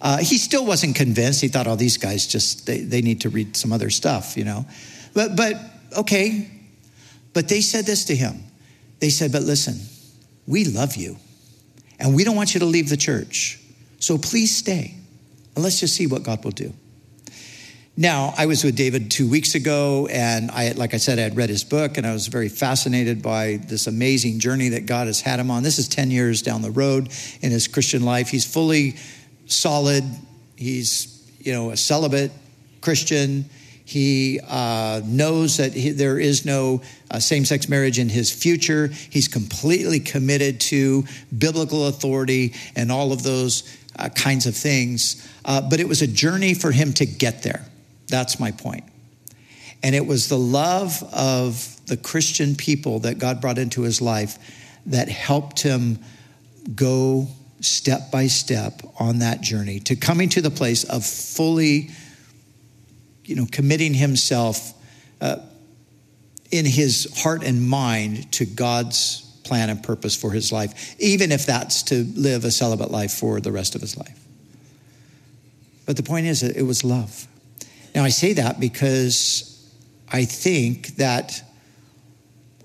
Uh, 0.00 0.18
he 0.18 0.38
still 0.38 0.64
wasn't 0.64 0.94
convinced. 0.94 1.40
He 1.40 1.48
thought, 1.48 1.66
oh, 1.66 1.76
these 1.76 1.98
guys 1.98 2.26
just, 2.26 2.66
they, 2.66 2.80
they 2.80 3.02
need 3.02 3.22
to 3.22 3.28
read 3.28 3.56
some 3.56 3.72
other 3.72 3.90
stuff, 3.90 4.36
you 4.36 4.44
know. 4.44 4.64
But, 5.12 5.36
but, 5.36 5.56
okay. 5.96 6.48
But 7.32 7.48
they 7.48 7.60
said 7.60 7.84
this 7.84 8.04
to 8.06 8.16
him. 8.16 8.44
They 9.00 9.10
said, 9.10 9.32
but 9.32 9.42
listen, 9.42 9.80
we 10.46 10.64
love 10.64 10.96
you 10.96 11.16
and 12.00 12.14
we 12.14 12.24
don't 12.24 12.36
want 12.36 12.54
you 12.54 12.60
to 12.60 12.66
leave 12.66 12.88
the 12.88 12.96
church. 12.96 13.60
So 14.00 14.18
please 14.18 14.56
stay 14.56 14.94
and 15.54 15.62
let's 15.62 15.78
just 15.78 15.94
see 15.94 16.06
what 16.06 16.22
God 16.22 16.42
will 16.44 16.50
do. 16.50 16.72
Now, 17.96 18.32
I 18.38 18.46
was 18.46 18.64
with 18.64 18.76
David 18.76 19.10
two 19.10 19.28
weeks 19.28 19.54
ago, 19.54 20.08
and 20.10 20.50
I, 20.52 20.72
like 20.72 20.94
I 20.94 20.96
said, 20.96 21.18
I 21.18 21.22
had 21.22 21.36
read 21.36 21.50
his 21.50 21.64
book, 21.64 21.98
and 21.98 22.06
I 22.06 22.14
was 22.14 22.28
very 22.28 22.48
fascinated 22.48 23.20
by 23.20 23.60
this 23.68 23.86
amazing 23.86 24.38
journey 24.38 24.70
that 24.70 24.86
God 24.86 25.06
has 25.06 25.20
had 25.20 25.38
him 25.38 25.50
on. 25.50 25.62
This 25.62 25.78
is 25.78 25.86
10 25.86 26.10
years 26.10 26.40
down 26.40 26.62
the 26.62 26.70
road 26.70 27.10
in 27.42 27.50
his 27.50 27.68
Christian 27.68 28.04
life. 28.04 28.30
He's 28.30 28.50
fully 28.50 28.96
solid. 29.46 30.04
He's, 30.56 31.30
you 31.40 31.52
know, 31.52 31.70
a 31.70 31.76
celibate 31.76 32.32
Christian. 32.80 33.44
He 33.90 34.38
uh, 34.48 35.00
knows 35.04 35.56
that 35.56 35.72
he, 35.72 35.90
there 35.90 36.16
is 36.16 36.44
no 36.44 36.80
uh, 37.10 37.18
same 37.18 37.44
sex 37.44 37.68
marriage 37.68 37.98
in 37.98 38.08
his 38.08 38.30
future. 38.30 38.86
He's 38.86 39.26
completely 39.26 39.98
committed 39.98 40.60
to 40.60 41.02
biblical 41.36 41.88
authority 41.88 42.54
and 42.76 42.92
all 42.92 43.10
of 43.10 43.24
those 43.24 43.64
uh, 43.98 44.08
kinds 44.10 44.46
of 44.46 44.54
things. 44.54 45.28
Uh, 45.44 45.60
but 45.68 45.80
it 45.80 45.88
was 45.88 46.02
a 46.02 46.06
journey 46.06 46.54
for 46.54 46.70
him 46.70 46.92
to 46.92 47.04
get 47.04 47.42
there. 47.42 47.66
That's 48.06 48.38
my 48.38 48.52
point. 48.52 48.84
And 49.82 49.96
it 49.96 50.06
was 50.06 50.28
the 50.28 50.38
love 50.38 51.02
of 51.12 51.84
the 51.86 51.96
Christian 51.96 52.54
people 52.54 53.00
that 53.00 53.18
God 53.18 53.40
brought 53.40 53.58
into 53.58 53.82
his 53.82 54.00
life 54.00 54.38
that 54.86 55.08
helped 55.08 55.62
him 55.62 55.98
go 56.76 57.26
step 57.60 58.12
by 58.12 58.28
step 58.28 58.82
on 59.00 59.18
that 59.18 59.40
journey 59.40 59.80
to 59.80 59.96
coming 59.96 60.28
to 60.28 60.40
the 60.40 60.50
place 60.50 60.84
of 60.84 61.04
fully, 61.04 61.90
you 63.30 63.36
know, 63.36 63.46
committing 63.52 63.94
himself 63.94 64.74
uh, 65.20 65.36
in 66.50 66.66
his 66.66 67.22
heart 67.22 67.44
and 67.44 67.66
mind 67.66 68.30
to 68.32 68.44
God's 68.44 69.20
plan 69.44 69.70
and 69.70 69.80
purpose 69.80 70.16
for 70.16 70.32
his 70.32 70.50
life, 70.50 70.96
even 70.98 71.30
if 71.30 71.46
that's 71.46 71.84
to 71.84 72.02
live 72.16 72.44
a 72.44 72.50
celibate 72.50 72.90
life 72.90 73.12
for 73.12 73.40
the 73.40 73.52
rest 73.52 73.76
of 73.76 73.80
his 73.80 73.96
life. 73.96 74.18
But 75.86 75.96
the 75.96 76.02
point 76.02 76.26
is, 76.26 76.42
it 76.42 76.62
was 76.62 76.82
love. 76.82 77.28
Now, 77.94 78.02
I 78.02 78.08
say 78.08 78.32
that 78.32 78.58
because 78.58 79.72
I 80.08 80.24
think 80.24 80.96
that 80.96 81.40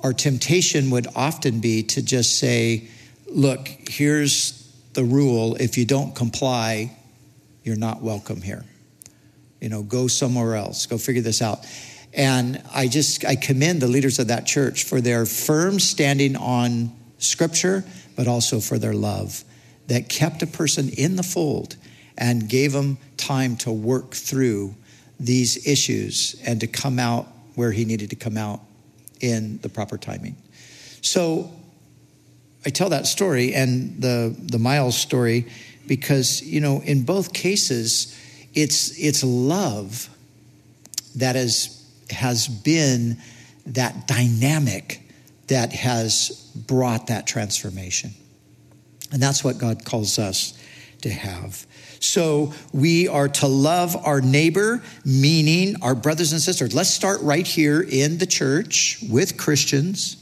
our 0.01 0.13
temptation 0.13 0.89
would 0.89 1.05
often 1.15 1.59
be 1.59 1.83
to 1.83 2.01
just 2.01 2.39
say, 2.39 2.87
look, 3.27 3.67
here's 3.87 4.67
the 4.93 5.03
rule 5.03 5.55
if 5.57 5.77
you 5.77 5.85
don't 5.85 6.15
comply, 6.15 6.95
you're 7.63 7.75
not 7.75 8.01
welcome 8.01 8.41
here. 8.41 8.65
You 9.65 9.69
know, 9.69 9.81
go 9.81 10.05
somewhere 10.05 10.53
else, 10.53 10.85
go 10.85 10.99
figure 10.99 11.23
this 11.23 11.41
out. 11.41 11.65
And 12.13 12.61
I 12.71 12.87
just, 12.87 13.25
I 13.25 13.35
commend 13.35 13.81
the 13.81 13.87
leaders 13.87 14.19
of 14.19 14.27
that 14.27 14.45
church 14.45 14.83
for 14.83 15.01
their 15.01 15.25
firm 15.25 15.79
standing 15.79 16.35
on 16.35 16.95
scripture, 17.17 17.83
but 18.15 18.27
also 18.27 18.59
for 18.59 18.77
their 18.77 18.93
love 18.93 19.43
that 19.87 20.07
kept 20.07 20.43
a 20.43 20.45
person 20.45 20.89
in 20.89 21.15
the 21.15 21.23
fold 21.23 21.77
and 22.15 22.47
gave 22.47 22.73
them 22.73 22.99
time 23.17 23.57
to 23.57 23.71
work 23.71 24.11
through 24.11 24.75
these 25.19 25.65
issues 25.65 26.39
and 26.45 26.59
to 26.59 26.67
come 26.67 26.99
out 26.99 27.25
where 27.55 27.71
he 27.71 27.85
needed 27.85 28.11
to 28.11 28.15
come 28.15 28.37
out 28.37 28.59
in 29.19 29.57
the 29.63 29.69
proper 29.69 29.97
timing. 29.97 30.35
So 31.01 31.51
I 32.67 32.69
tell 32.69 32.89
that 32.89 33.07
story 33.07 33.55
and 33.55 33.99
the 33.99 34.35
the 34.37 34.59
Miles 34.59 34.95
story 34.95 35.47
because 35.87 36.43
you 36.43 36.61
know 36.61 36.81
in 36.81 37.03
both 37.03 37.33
cases 37.33 38.15
it's 38.55 38.97
it's 38.97 39.23
love 39.23 40.09
that 41.15 41.35
has 41.35 41.83
has 42.09 42.47
been 42.47 43.17
that 43.67 44.07
dynamic 44.07 45.01
that 45.47 45.73
has 45.73 46.51
brought 46.55 47.07
that 47.07 47.27
transformation. 47.27 48.11
And 49.11 49.21
that's 49.21 49.43
what 49.43 49.57
God 49.57 49.85
calls 49.85 50.17
us 50.17 50.57
to 51.01 51.09
have. 51.09 51.65
So 51.99 52.53
we 52.73 53.07
are 53.07 53.27
to 53.27 53.47
love 53.47 53.95
our 54.05 54.21
neighbor, 54.21 54.83
meaning 55.03 55.75
our 55.81 55.95
brothers 55.95 56.31
and 56.31 56.41
sisters. 56.41 56.73
Let's 56.73 56.89
start 56.89 57.21
right 57.21 57.45
here 57.45 57.81
in 57.81 58.17
the 58.17 58.25
church 58.25 59.03
with 59.09 59.37
Christians. 59.37 60.17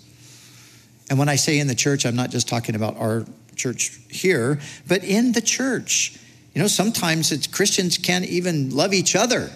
And 1.09 1.19
when 1.19 1.29
I 1.29 1.36
say 1.36 1.59
in 1.59 1.67
the 1.67 1.75
church, 1.75 2.05
I'm 2.05 2.15
not 2.15 2.29
just 2.29 2.47
talking 2.47 2.75
about 2.75 2.97
our 2.97 3.25
church 3.55 3.99
here, 4.09 4.59
but 4.88 5.03
in 5.03 5.31
the 5.31 5.41
church. 5.41 6.17
You 6.54 6.62
know, 6.62 6.68
sometimes 6.68 7.32
it's 7.32 7.47
Christians 7.47 7.97
can't 7.97 8.26
even 8.26 8.70
love 8.70 8.93
each 8.93 9.16
other. 9.16 9.49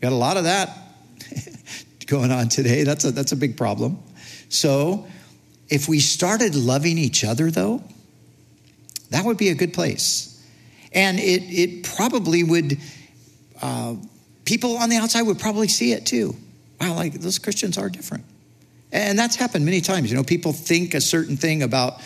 Got 0.00 0.12
a 0.12 0.16
lot 0.16 0.36
of 0.36 0.44
that 0.44 0.76
going 2.06 2.30
on 2.30 2.48
today. 2.48 2.84
That's 2.84 3.04
a, 3.04 3.12
that's 3.12 3.32
a 3.32 3.36
big 3.36 3.56
problem. 3.56 3.98
So, 4.48 5.06
if 5.68 5.88
we 5.88 6.00
started 6.00 6.54
loving 6.54 6.98
each 6.98 7.24
other, 7.24 7.50
though, 7.50 7.82
that 9.10 9.24
would 9.24 9.38
be 9.38 9.48
a 9.48 9.54
good 9.54 9.72
place. 9.72 10.28
And 10.92 11.18
it, 11.18 11.42
it 11.44 11.84
probably 11.84 12.44
would, 12.44 12.78
uh, 13.62 13.94
people 14.44 14.76
on 14.76 14.90
the 14.90 14.96
outside 14.96 15.22
would 15.22 15.38
probably 15.38 15.68
see 15.68 15.92
it 15.92 16.04
too. 16.04 16.36
Wow, 16.80 16.94
like 16.94 17.14
those 17.14 17.38
Christians 17.38 17.78
are 17.78 17.88
different. 17.88 18.24
And 18.90 19.18
that's 19.18 19.36
happened 19.36 19.64
many 19.64 19.80
times. 19.80 20.10
You 20.10 20.16
know, 20.16 20.24
people 20.24 20.52
think 20.52 20.94
a 20.94 21.00
certain 21.00 21.36
thing 21.36 21.62
about 21.62 22.00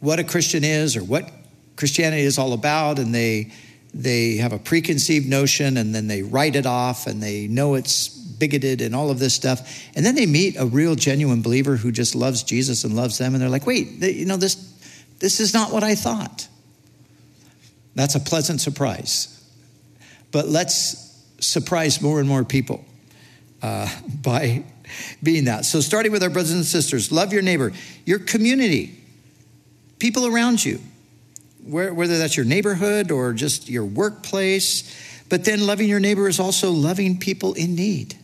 what 0.00 0.18
a 0.18 0.24
Christian 0.24 0.64
is 0.64 0.96
or 0.96 1.04
what 1.04 1.30
Christianity 1.76 2.22
is 2.22 2.38
all 2.38 2.52
about, 2.52 2.98
and 2.98 3.14
they 3.14 3.52
they 3.92 4.36
have 4.36 4.52
a 4.52 4.58
preconceived 4.58 5.28
notion 5.28 5.76
and 5.76 5.94
then 5.94 6.08
they 6.08 6.20
write 6.22 6.56
it 6.56 6.66
off 6.66 7.06
and 7.06 7.22
they 7.22 7.46
know 7.46 7.74
it's 7.74 8.08
bigoted 8.08 8.80
and 8.80 8.92
all 8.92 9.08
of 9.08 9.20
this 9.20 9.34
stuff. 9.34 9.88
And 9.94 10.04
then 10.04 10.16
they 10.16 10.26
meet 10.26 10.56
a 10.58 10.66
real 10.66 10.96
genuine 10.96 11.42
believer 11.42 11.76
who 11.76 11.92
just 11.92 12.16
loves 12.16 12.42
Jesus 12.42 12.82
and 12.82 12.96
loves 12.96 13.18
them 13.18 13.34
and 13.34 13.42
they're 13.42 13.48
like, 13.48 13.66
"Wait, 13.66 14.02
you 14.02 14.26
know 14.26 14.36
this 14.36 14.56
this 15.20 15.38
is 15.38 15.54
not 15.54 15.72
what 15.72 15.84
I 15.84 15.94
thought." 15.94 16.48
That's 17.94 18.16
a 18.16 18.20
pleasant 18.20 18.60
surprise. 18.60 19.30
But 20.32 20.48
let's 20.48 21.14
surprise 21.38 22.02
more 22.02 22.18
and 22.18 22.28
more 22.28 22.44
people 22.44 22.84
uh, 23.62 23.88
by 24.22 24.64
being 25.22 25.44
that. 25.44 25.64
So, 25.64 25.80
starting 25.80 26.12
with 26.12 26.22
our 26.22 26.30
brothers 26.30 26.52
and 26.52 26.64
sisters, 26.64 27.12
love 27.12 27.32
your 27.32 27.42
neighbor, 27.42 27.72
your 28.04 28.18
community, 28.18 28.98
people 29.98 30.26
around 30.26 30.64
you, 30.64 30.80
whether 31.66 32.18
that's 32.18 32.36
your 32.36 32.46
neighborhood 32.46 33.10
or 33.10 33.32
just 33.32 33.68
your 33.68 33.84
workplace. 33.84 34.84
But 35.28 35.44
then 35.44 35.66
loving 35.66 35.88
your 35.88 36.00
neighbor 36.00 36.28
is 36.28 36.38
also 36.38 36.70
loving 36.70 37.18
people 37.18 37.54
in 37.54 37.74
need. 37.74 38.16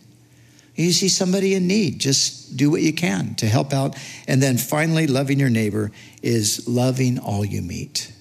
You 0.74 0.92
see 0.92 1.08
somebody 1.08 1.54
in 1.54 1.66
need, 1.66 1.98
just 1.98 2.56
do 2.56 2.70
what 2.70 2.80
you 2.80 2.92
can 2.92 3.34
to 3.36 3.46
help 3.46 3.72
out. 3.72 3.96
And 4.26 4.42
then 4.42 4.56
finally, 4.56 5.06
loving 5.06 5.38
your 5.38 5.50
neighbor 5.50 5.90
is 6.22 6.66
loving 6.68 7.18
all 7.18 7.44
you 7.44 7.60
meet. 7.60 8.12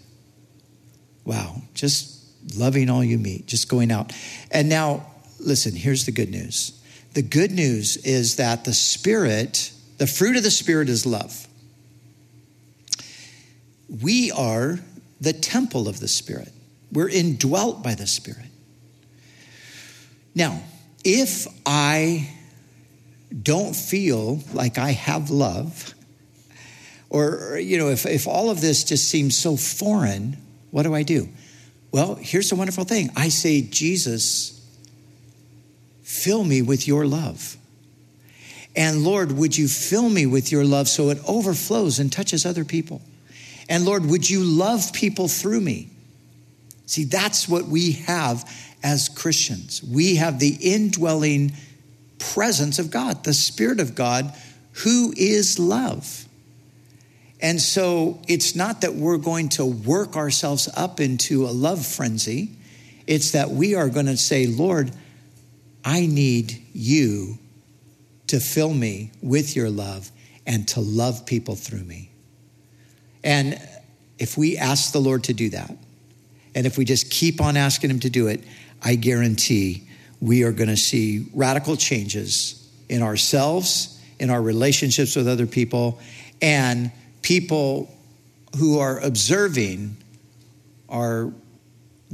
Wow, 1.23 1.61
just 1.73 2.19
loving 2.57 2.89
all 2.89 3.03
you 3.03 3.17
meet, 3.17 3.45
just 3.45 3.69
going 3.69 3.91
out. 3.91 4.11
And 4.51 4.67
now, 4.67 5.05
listen, 5.39 5.75
here's 5.75 6.05
the 6.05 6.11
good 6.11 6.31
news 6.31 6.79
the 7.13 7.21
good 7.21 7.51
news 7.51 7.97
is 7.97 8.35
that 8.35 8.65
the 8.65 8.73
Spirit, 8.73 9.71
the 9.97 10.07
fruit 10.07 10.37
of 10.37 10.43
the 10.43 10.51
Spirit 10.51 10.89
is 10.89 11.05
love. 11.05 11.47
We 14.01 14.31
are 14.31 14.79
the 15.21 15.33
temple 15.33 15.87
of 15.87 15.99
the 15.99 16.07
Spirit, 16.07 16.51
we're 16.91 17.09
indwelt 17.09 17.83
by 17.83 17.95
the 17.95 18.07
Spirit. 18.07 18.47
Now, 20.33 20.61
if 21.03 21.47
I 21.65 22.29
don't 23.43 23.75
feel 23.75 24.41
like 24.53 24.77
I 24.77 24.91
have 24.91 25.29
love, 25.29 25.93
or, 27.09 27.57
you 27.59 27.77
know, 27.77 27.89
if, 27.89 28.05
if 28.05 28.27
all 28.27 28.49
of 28.49 28.61
this 28.61 28.83
just 28.83 29.09
seems 29.09 29.35
so 29.35 29.57
foreign, 29.57 30.37
what 30.71 30.83
do 30.83 30.93
I 30.93 31.03
do? 31.03 31.27
Well, 31.91 32.15
here's 32.15 32.49
the 32.49 32.55
wonderful 32.55 32.83
thing 32.83 33.09
I 33.15 33.29
say, 33.29 33.61
Jesus, 33.61 34.55
fill 36.03 36.43
me 36.43 36.61
with 36.61 36.87
your 36.87 37.05
love. 37.05 37.57
And 38.75 39.03
Lord, 39.03 39.31
would 39.31 39.57
you 39.57 39.67
fill 39.67 40.09
me 40.09 40.25
with 40.25 40.51
your 40.51 40.63
love 40.63 40.87
so 40.87 41.09
it 41.09 41.17
overflows 41.27 41.99
and 41.99 42.11
touches 42.11 42.45
other 42.45 42.63
people? 42.63 43.01
And 43.69 43.85
Lord, 43.85 44.05
would 44.07 44.27
you 44.27 44.43
love 44.43 44.91
people 44.91 45.27
through 45.27 45.61
me? 45.61 45.89
See, 46.87 47.03
that's 47.03 47.47
what 47.47 47.65
we 47.65 47.93
have 47.93 48.49
as 48.81 49.09
Christians. 49.09 49.83
We 49.83 50.15
have 50.15 50.39
the 50.39 50.57
indwelling 50.59 51.53
presence 52.17 52.79
of 52.79 52.89
God, 52.89 53.23
the 53.23 53.33
Spirit 53.33 53.79
of 53.79 53.93
God, 53.93 54.33
who 54.83 55.13
is 55.15 55.59
love. 55.59 56.25
And 57.39 57.61
so 57.61 58.19
it's 58.27 58.55
not 58.55 58.81
that 58.81 58.95
we're 58.95 59.17
going 59.17 59.49
to 59.49 59.65
work 59.65 60.17
ourselves 60.17 60.67
up 60.75 60.99
into 60.99 61.45
a 61.45 61.51
love 61.51 61.85
frenzy, 61.85 62.51
it's 63.07 63.31
that 63.31 63.49
we 63.49 63.75
are 63.75 63.89
going 63.89 64.05
to 64.07 64.17
say, 64.17 64.47
Lord, 64.47 64.91
I 65.85 66.05
need 66.05 66.61
you 66.73 67.37
to 68.27 68.39
fill 68.39 68.73
me 68.73 69.11
with 69.21 69.55
your 69.55 69.69
love 69.69 70.11
and 70.45 70.67
to 70.69 70.81
love 70.81 71.25
people 71.25 71.55
through 71.55 71.83
me. 71.83 72.08
And 73.23 73.59
if 74.17 74.37
we 74.37 74.57
ask 74.57 74.91
the 74.91 74.99
Lord 74.99 75.23
to 75.25 75.33
do 75.33 75.49
that, 75.49 75.71
and 76.55 76.65
if 76.65 76.77
we 76.77 76.85
just 76.85 77.11
keep 77.11 77.41
on 77.41 77.57
asking 77.57 77.89
Him 77.89 77.99
to 78.01 78.09
do 78.09 78.27
it, 78.27 78.43
I 78.81 78.95
guarantee 78.95 79.83
we 80.19 80.43
are 80.43 80.51
going 80.51 80.69
to 80.69 80.77
see 80.77 81.27
radical 81.33 81.75
changes 81.75 82.67
in 82.89 83.01
ourselves, 83.01 84.01
in 84.19 84.29
our 84.29 84.41
relationships 84.41 85.15
with 85.15 85.27
other 85.27 85.47
people, 85.47 85.99
and 86.41 86.91
people 87.21 87.93
who 88.57 88.79
are 88.79 88.99
observing 88.99 89.95
are 90.89 91.31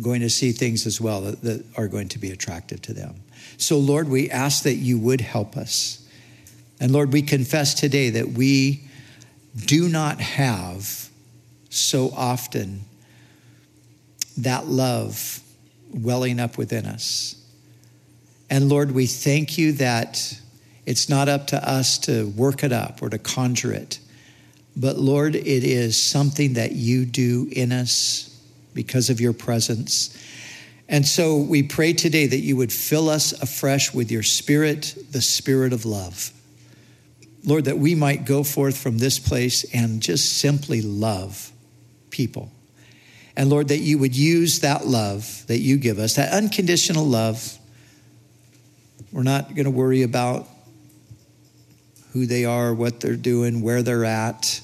going 0.02 0.22
to 0.22 0.30
see 0.30 0.52
things 0.52 0.86
as 0.86 1.00
well 1.00 1.22
that, 1.22 1.42
that 1.42 1.66
are 1.78 1.88
going 1.88 2.10
to 2.10 2.20
be 2.20 2.32
attractive 2.32 2.82
to 2.82 2.94
them. 2.94 3.16
So, 3.58 3.78
Lord, 3.78 4.10
we 4.10 4.30
ask 4.30 4.64
that 4.64 4.76
you 4.76 5.00
would 5.00 5.22
help 5.22 5.56
us. 5.56 6.06
And 6.80 6.92
Lord, 6.92 7.14
we 7.14 7.22
confess 7.22 7.74
today 7.74 8.10
that 8.12 8.30
we 8.30 8.85
do 9.56 9.88
not 9.88 10.20
have 10.20 11.10
so 11.70 12.12
often 12.16 12.82
that 14.38 14.68
love 14.68 15.40
welling 15.92 16.40
up 16.40 16.58
within 16.58 16.86
us. 16.86 17.36
And 18.50 18.70
Lord, 18.70 18.92
we 18.92 19.08
thank 19.08 19.58
you 19.58 19.74
that 19.74 20.40
it's 20.86 21.10
not 21.10 21.30
up 21.30 21.48
to 21.48 21.70
us 21.70 21.98
to 22.00 22.28
work 22.30 22.64
it 22.64 22.72
up 22.72 23.02
or 23.02 23.10
to 23.10 23.18
conjure 23.18 23.74
it. 23.74 24.00
But 24.78 24.98
Lord, 24.98 25.36
it 25.36 25.64
is 25.64 25.98
something 25.98 26.54
that 26.54 26.74
you 26.74 27.06
do 27.06 27.48
in 27.52 27.72
us 27.72 28.30
because 28.74 29.10
of 29.10 29.22
your 29.22 29.34
presence. 29.34 30.16
And 30.88 31.06
so 31.08 31.38
we 31.38 31.64
pray 31.64 31.94
today 31.94 32.28
that 32.28 32.40
you 32.40 32.58
would 32.58 32.72
fill 32.72 33.10
us 33.10 33.32
afresh 33.32 33.94
with 33.94 34.12
your 34.12 34.22
spirit, 34.22 34.96
the 35.12 35.22
spirit 35.22 35.74
of 35.74 35.86
love. 35.86 36.32
Lord, 37.46 37.66
that 37.66 37.78
we 37.78 37.96
might 37.96 38.26
go 38.26 38.44
forth 38.44 38.78
from 38.78 38.98
this 38.98 39.20
place 39.20 39.64
and 39.74 40.02
just 40.02 40.40
simply 40.40 40.82
love 40.82 41.52
people. 42.10 42.52
And 43.38 43.50
Lord, 43.50 43.68
that 43.68 43.80
you 43.80 43.98
would 44.00 44.16
use 44.16 44.62
that 44.62 44.86
love 44.88 45.46
that 45.48 45.60
you 45.60 45.78
give 45.78 46.00
us, 46.00 46.16
that 46.16 46.34
unconditional 46.34 47.06
love. 47.06 47.58
We're 49.12 49.24
not 49.24 49.54
going 49.54 49.66
to 49.66 49.72
worry 49.72 50.04
about 50.04 50.48
who 52.14 52.26
they 52.26 52.46
are, 52.46 52.74
what 52.74 53.02
they're 53.02 53.16
doing, 53.16 53.62
where 53.62 53.84
they're 53.84 54.06
at. 54.06 54.62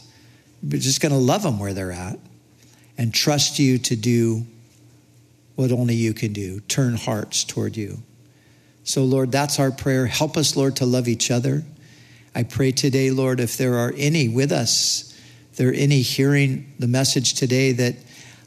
We're 0.63 0.79
just 0.79 1.01
going 1.01 1.11
to 1.11 1.17
love 1.17 1.43
them 1.43 1.59
where 1.59 1.73
they're 1.73 1.91
at 1.91 2.17
and 2.97 3.13
trust 3.13 3.59
you 3.59 3.77
to 3.79 3.95
do 3.95 4.45
what 5.55 5.71
only 5.71 5.95
you 5.95 6.13
can 6.13 6.33
do 6.33 6.59
turn 6.61 6.95
hearts 6.95 7.43
toward 7.43 7.75
you. 7.75 8.01
So, 8.83 9.03
Lord, 9.03 9.31
that's 9.31 9.59
our 9.59 9.71
prayer. 9.71 10.07
Help 10.07 10.37
us, 10.37 10.55
Lord, 10.55 10.77
to 10.77 10.85
love 10.85 11.07
each 11.07 11.29
other. 11.29 11.63
I 12.33 12.43
pray 12.43 12.71
today, 12.71 13.11
Lord, 13.11 13.41
if 13.41 13.57
there 13.57 13.75
are 13.75 13.93
any 13.97 14.29
with 14.29 14.53
us, 14.53 15.13
if 15.51 15.57
there 15.57 15.69
are 15.69 15.73
any 15.73 16.01
hearing 16.01 16.73
the 16.79 16.87
message 16.87 17.33
today 17.33 17.73
that 17.73 17.95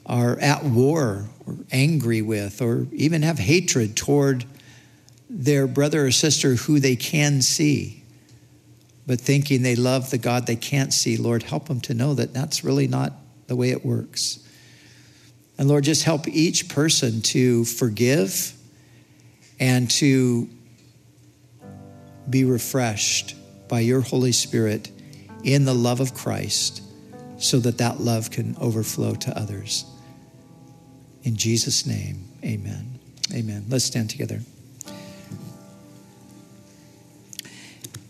are 0.06 0.38
at 0.40 0.64
war 0.64 1.28
or 1.46 1.56
angry 1.70 2.22
with 2.22 2.62
or 2.62 2.86
even 2.92 3.22
have 3.22 3.38
hatred 3.38 3.94
toward 3.94 4.46
their 5.28 5.66
brother 5.66 6.06
or 6.06 6.10
sister 6.10 6.54
who 6.54 6.80
they 6.80 6.96
can 6.96 7.42
see, 7.42 8.02
but 9.06 9.20
thinking 9.20 9.62
they 9.62 9.76
love 9.76 10.10
the 10.10 10.18
God 10.18 10.46
they 10.46 10.56
can't 10.56 10.94
see, 10.94 11.18
Lord, 11.18 11.42
help 11.42 11.68
them 11.68 11.80
to 11.82 11.92
know 11.92 12.14
that 12.14 12.32
that's 12.32 12.64
really 12.64 12.88
not 12.88 13.12
the 13.48 13.56
way 13.56 13.70
it 13.70 13.84
works. 13.84 14.38
And 15.58 15.68
Lord, 15.68 15.84
just 15.84 16.04
help 16.04 16.26
each 16.26 16.70
person 16.70 17.20
to 17.22 17.66
forgive 17.66 18.54
and 19.60 19.90
to 19.90 20.48
be 22.28 22.44
refreshed 22.44 23.36
by 23.68 23.80
your 23.80 24.00
Holy 24.00 24.32
Spirit 24.32 24.90
in 25.42 25.64
the 25.64 25.74
love 25.74 26.00
of 26.00 26.14
Christ 26.14 26.82
so 27.38 27.58
that 27.60 27.78
that 27.78 28.00
love 28.00 28.30
can 28.30 28.56
overflow 28.60 29.14
to 29.14 29.38
others. 29.38 29.84
In 31.22 31.36
Jesus' 31.36 31.86
name, 31.86 32.28
amen. 32.44 32.98
Amen. 33.32 33.64
Let's 33.68 33.84
stand 33.84 34.10
together. 34.10 34.40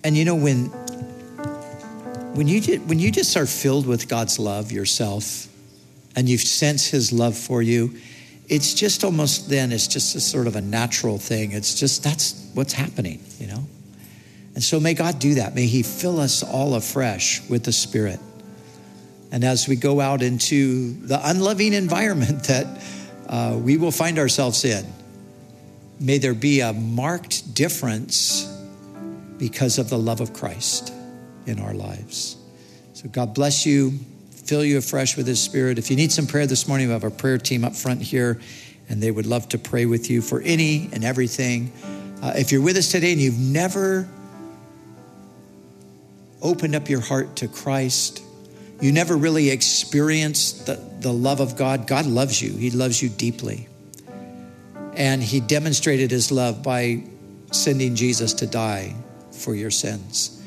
And 0.02 0.16
you 0.16 0.24
know, 0.24 0.34
when 0.34 0.66
when 2.34 2.48
you 2.48 2.60
just, 2.60 2.82
when 2.82 2.98
you 2.98 3.10
just 3.10 3.36
are 3.36 3.46
filled 3.46 3.86
with 3.86 4.08
God's 4.08 4.38
love 4.38 4.72
yourself, 4.72 5.46
and 6.16 6.28
you 6.28 6.36
sense 6.36 6.86
His 6.86 7.12
love 7.12 7.36
for 7.36 7.62
you, 7.62 7.96
it's 8.48 8.74
just 8.74 9.04
almost 9.04 9.48
then 9.48 9.72
it's 9.72 9.86
just 9.86 10.14
a 10.14 10.20
sort 10.20 10.46
of 10.46 10.56
a 10.56 10.60
natural 10.60 11.18
thing. 11.18 11.52
It's 11.52 11.78
just 11.78 12.02
that's 12.02 12.50
what's 12.54 12.72
happening, 12.72 13.20
you 13.38 13.46
know. 13.46 13.66
And 14.54 14.62
so 14.62 14.78
may 14.78 14.94
God 14.94 15.18
do 15.18 15.34
that. 15.34 15.54
May 15.54 15.66
He 15.66 15.82
fill 15.82 16.20
us 16.20 16.42
all 16.42 16.74
afresh 16.74 17.46
with 17.48 17.64
the 17.64 17.72
Spirit. 17.72 18.20
And 19.32 19.42
as 19.42 19.66
we 19.66 19.74
go 19.74 20.00
out 20.00 20.22
into 20.22 20.92
the 21.06 21.20
unloving 21.28 21.72
environment 21.72 22.44
that 22.48 22.82
uh, 23.28 23.58
we 23.60 23.76
will 23.76 23.90
find 23.90 24.18
ourselves 24.18 24.64
in, 24.64 24.86
may 25.98 26.18
there 26.18 26.34
be 26.34 26.60
a 26.60 26.72
marked 26.72 27.54
difference 27.54 28.50
because 29.38 29.78
of 29.78 29.90
the 29.90 29.98
love 29.98 30.20
of 30.20 30.32
Christ 30.32 30.92
in 31.46 31.58
our 31.58 31.74
lives. 31.74 32.36
So 32.92 33.08
God 33.08 33.34
bless 33.34 33.66
you, 33.66 33.98
fill 34.30 34.64
you 34.64 34.78
afresh 34.78 35.16
with 35.16 35.26
His 35.26 35.42
Spirit. 35.42 35.78
If 35.78 35.90
you 35.90 35.96
need 35.96 36.12
some 36.12 36.28
prayer 36.28 36.46
this 36.46 36.68
morning, 36.68 36.86
we 36.86 36.92
have 36.92 37.02
our 37.02 37.10
prayer 37.10 37.38
team 37.38 37.64
up 37.64 37.74
front 37.74 38.00
here, 38.02 38.40
and 38.88 39.02
they 39.02 39.10
would 39.10 39.26
love 39.26 39.48
to 39.48 39.58
pray 39.58 39.84
with 39.84 40.10
you 40.10 40.22
for 40.22 40.40
any 40.42 40.88
and 40.92 41.04
everything. 41.04 41.72
Uh, 42.22 42.34
if 42.36 42.52
you're 42.52 42.62
with 42.62 42.76
us 42.76 42.92
today 42.92 43.10
and 43.12 43.20
you've 43.20 43.38
never 43.38 44.08
opened 46.44 46.76
up 46.76 46.88
your 46.88 47.00
heart 47.00 47.36
to 47.36 47.48
Christ, 47.48 48.22
you 48.80 48.92
never 48.92 49.16
really 49.16 49.50
experienced 49.50 50.66
the, 50.66 50.74
the 51.00 51.12
love 51.12 51.40
of 51.40 51.56
God, 51.56 51.86
God 51.86 52.06
loves 52.06 52.40
you. 52.40 52.52
He 52.52 52.70
loves 52.70 53.02
you 53.02 53.08
deeply. 53.08 53.66
And 54.94 55.22
He 55.22 55.40
demonstrated 55.40 56.10
His 56.10 56.30
love 56.30 56.62
by 56.62 57.04
sending 57.50 57.94
Jesus 57.96 58.34
to 58.34 58.46
die 58.46 58.94
for 59.32 59.54
your 59.54 59.70
sins. 59.70 60.42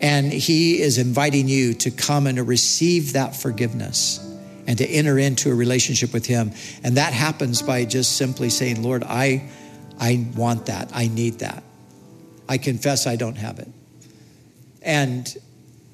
And 0.00 0.32
He 0.32 0.80
is 0.80 0.98
inviting 0.98 1.48
you 1.48 1.72
to 1.74 1.90
come 1.90 2.26
and 2.26 2.36
to 2.36 2.44
receive 2.44 3.12
that 3.12 3.36
forgiveness 3.36 4.18
and 4.66 4.76
to 4.78 4.86
enter 4.86 5.18
into 5.18 5.50
a 5.50 5.54
relationship 5.54 6.12
with 6.12 6.26
Him. 6.26 6.52
And 6.82 6.96
that 6.96 7.12
happens 7.12 7.62
by 7.62 7.84
just 7.84 8.16
simply 8.16 8.50
saying, 8.50 8.82
Lord, 8.82 9.04
I, 9.04 9.48
I 9.98 10.26
want 10.36 10.66
that. 10.66 10.90
I 10.92 11.06
need 11.06 11.38
that. 11.38 11.62
I 12.48 12.58
confess 12.58 13.06
I 13.06 13.16
don't 13.16 13.36
have 13.36 13.58
it. 13.58 13.68
And 14.82 15.34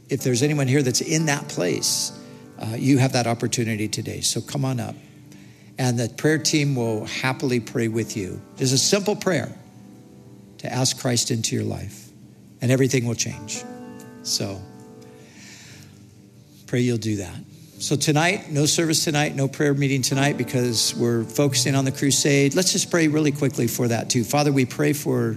if 0.09 0.23
there's 0.23 0.43
anyone 0.43 0.69
here 0.69 0.83
that's 0.83 1.01
in 1.01 1.27
that 1.27 1.49
place, 1.49 2.13
uh, 2.59 2.77
you 2.77 2.99
have 2.99 3.13
that 3.13 3.27
opportunity 3.27 3.89
today. 3.89 4.21
So 4.21 4.41
come 4.41 4.65
on 4.65 4.81
up. 4.81 4.95
And 5.79 5.99
the 5.99 6.09
prayer 6.09 6.39
team 6.39 6.77
will 6.77 7.05
happily 7.05 7.61
pray 7.61 7.89
with 7.89 8.17
you. 8.17 8.41
There's 8.57 8.73
a 8.73 8.79
simple 8.79 9.17
prayer 9.17 9.53
to 10.59 10.73
ask 10.73 10.99
Christ 11.01 11.31
into 11.31 11.57
your 11.57 11.65
life, 11.65 12.09
and 12.61 12.71
everything 12.71 13.07
will 13.07 13.17
change. 13.17 13.63
So 14.23 14.61
pray 16.67 16.81
you'll 16.81 16.97
do 16.97 17.17
that. 17.17 17.35
So 17.81 17.97
tonight, 17.97 18.51
no 18.51 18.67
service 18.67 19.05
tonight, 19.05 19.35
no 19.35 19.49
prayer 19.49 19.75
meeting 19.75 20.01
tonight 20.01 20.39
because 20.39 20.95
we're 20.95 21.25
focusing 21.25 21.75
on 21.75 21.85
the 21.85 21.93
crusade. 21.93 22.55
Let's 22.55 22.73
just 22.73 22.91
pray 22.91 23.09
really 23.09 23.33
quickly 23.33 23.67
for 23.67 23.89
that 23.89 24.09
too. 24.09 24.25
Father, 24.25 24.53
we 24.53 24.65
pray 24.65 24.93
for 24.93 25.37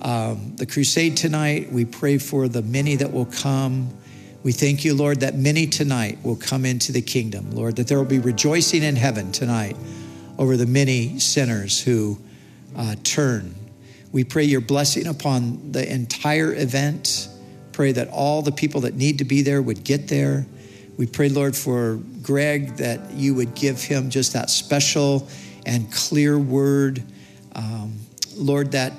um, 0.00 0.54
the 0.56 0.66
crusade 0.66 1.16
tonight. 1.16 1.72
We 1.72 1.84
pray 1.84 2.18
for 2.18 2.48
the 2.48 2.62
many 2.62 2.96
that 2.96 3.12
will 3.12 3.26
come. 3.26 3.90
We 4.42 4.52
thank 4.52 4.84
you, 4.84 4.94
Lord, 4.94 5.20
that 5.20 5.34
many 5.34 5.66
tonight 5.66 6.18
will 6.22 6.36
come 6.36 6.64
into 6.64 6.92
the 6.92 7.02
kingdom, 7.02 7.50
Lord, 7.50 7.76
that 7.76 7.88
there 7.88 7.98
will 7.98 8.04
be 8.04 8.20
rejoicing 8.20 8.82
in 8.82 8.96
heaven 8.96 9.32
tonight 9.32 9.76
over 10.38 10.56
the 10.56 10.66
many 10.66 11.18
sinners 11.18 11.82
who 11.82 12.18
uh, 12.76 12.94
turn. 13.02 13.54
We 14.12 14.24
pray 14.24 14.44
your 14.44 14.60
blessing 14.60 15.06
upon 15.06 15.72
the 15.72 15.92
entire 15.92 16.54
event. 16.54 17.28
Pray 17.72 17.92
that 17.92 18.08
all 18.08 18.42
the 18.42 18.52
people 18.52 18.82
that 18.82 18.94
need 18.94 19.18
to 19.18 19.24
be 19.24 19.42
there 19.42 19.60
would 19.60 19.84
get 19.84 20.08
there. 20.08 20.46
We 20.96 21.06
pray, 21.06 21.28
Lord, 21.28 21.54
for 21.54 22.00
Greg 22.22 22.76
that 22.76 23.12
you 23.12 23.34
would 23.34 23.54
give 23.54 23.82
him 23.82 24.10
just 24.10 24.32
that 24.32 24.50
special 24.50 25.28
and 25.66 25.92
clear 25.92 26.38
word. 26.38 27.02
Um, 27.54 27.98
Lord, 28.36 28.72
that 28.72 28.92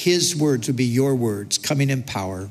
his 0.00 0.34
words 0.34 0.66
would 0.66 0.76
be 0.76 0.84
your 0.84 1.14
words 1.14 1.58
coming 1.58 1.90
in 1.90 2.02
power 2.02 2.48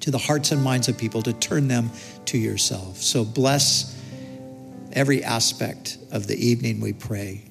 to 0.00 0.10
the 0.10 0.16
hearts 0.18 0.50
and 0.50 0.62
minds 0.62 0.88
of 0.88 0.96
people 0.96 1.20
to 1.20 1.34
turn 1.34 1.68
them 1.68 1.90
to 2.24 2.38
yourself. 2.38 2.96
So 2.96 3.22
bless 3.22 3.94
every 4.92 5.22
aspect 5.22 5.98
of 6.10 6.26
the 6.26 6.34
evening, 6.34 6.80
we 6.80 6.94
pray. 6.94 7.44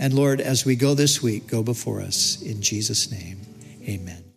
And 0.00 0.12
Lord, 0.14 0.40
as 0.40 0.64
we 0.64 0.74
go 0.74 0.94
this 0.94 1.22
week, 1.22 1.46
go 1.46 1.62
before 1.62 2.00
us. 2.00 2.42
In 2.42 2.60
Jesus' 2.60 3.12
name, 3.12 3.38
amen. 3.86 4.27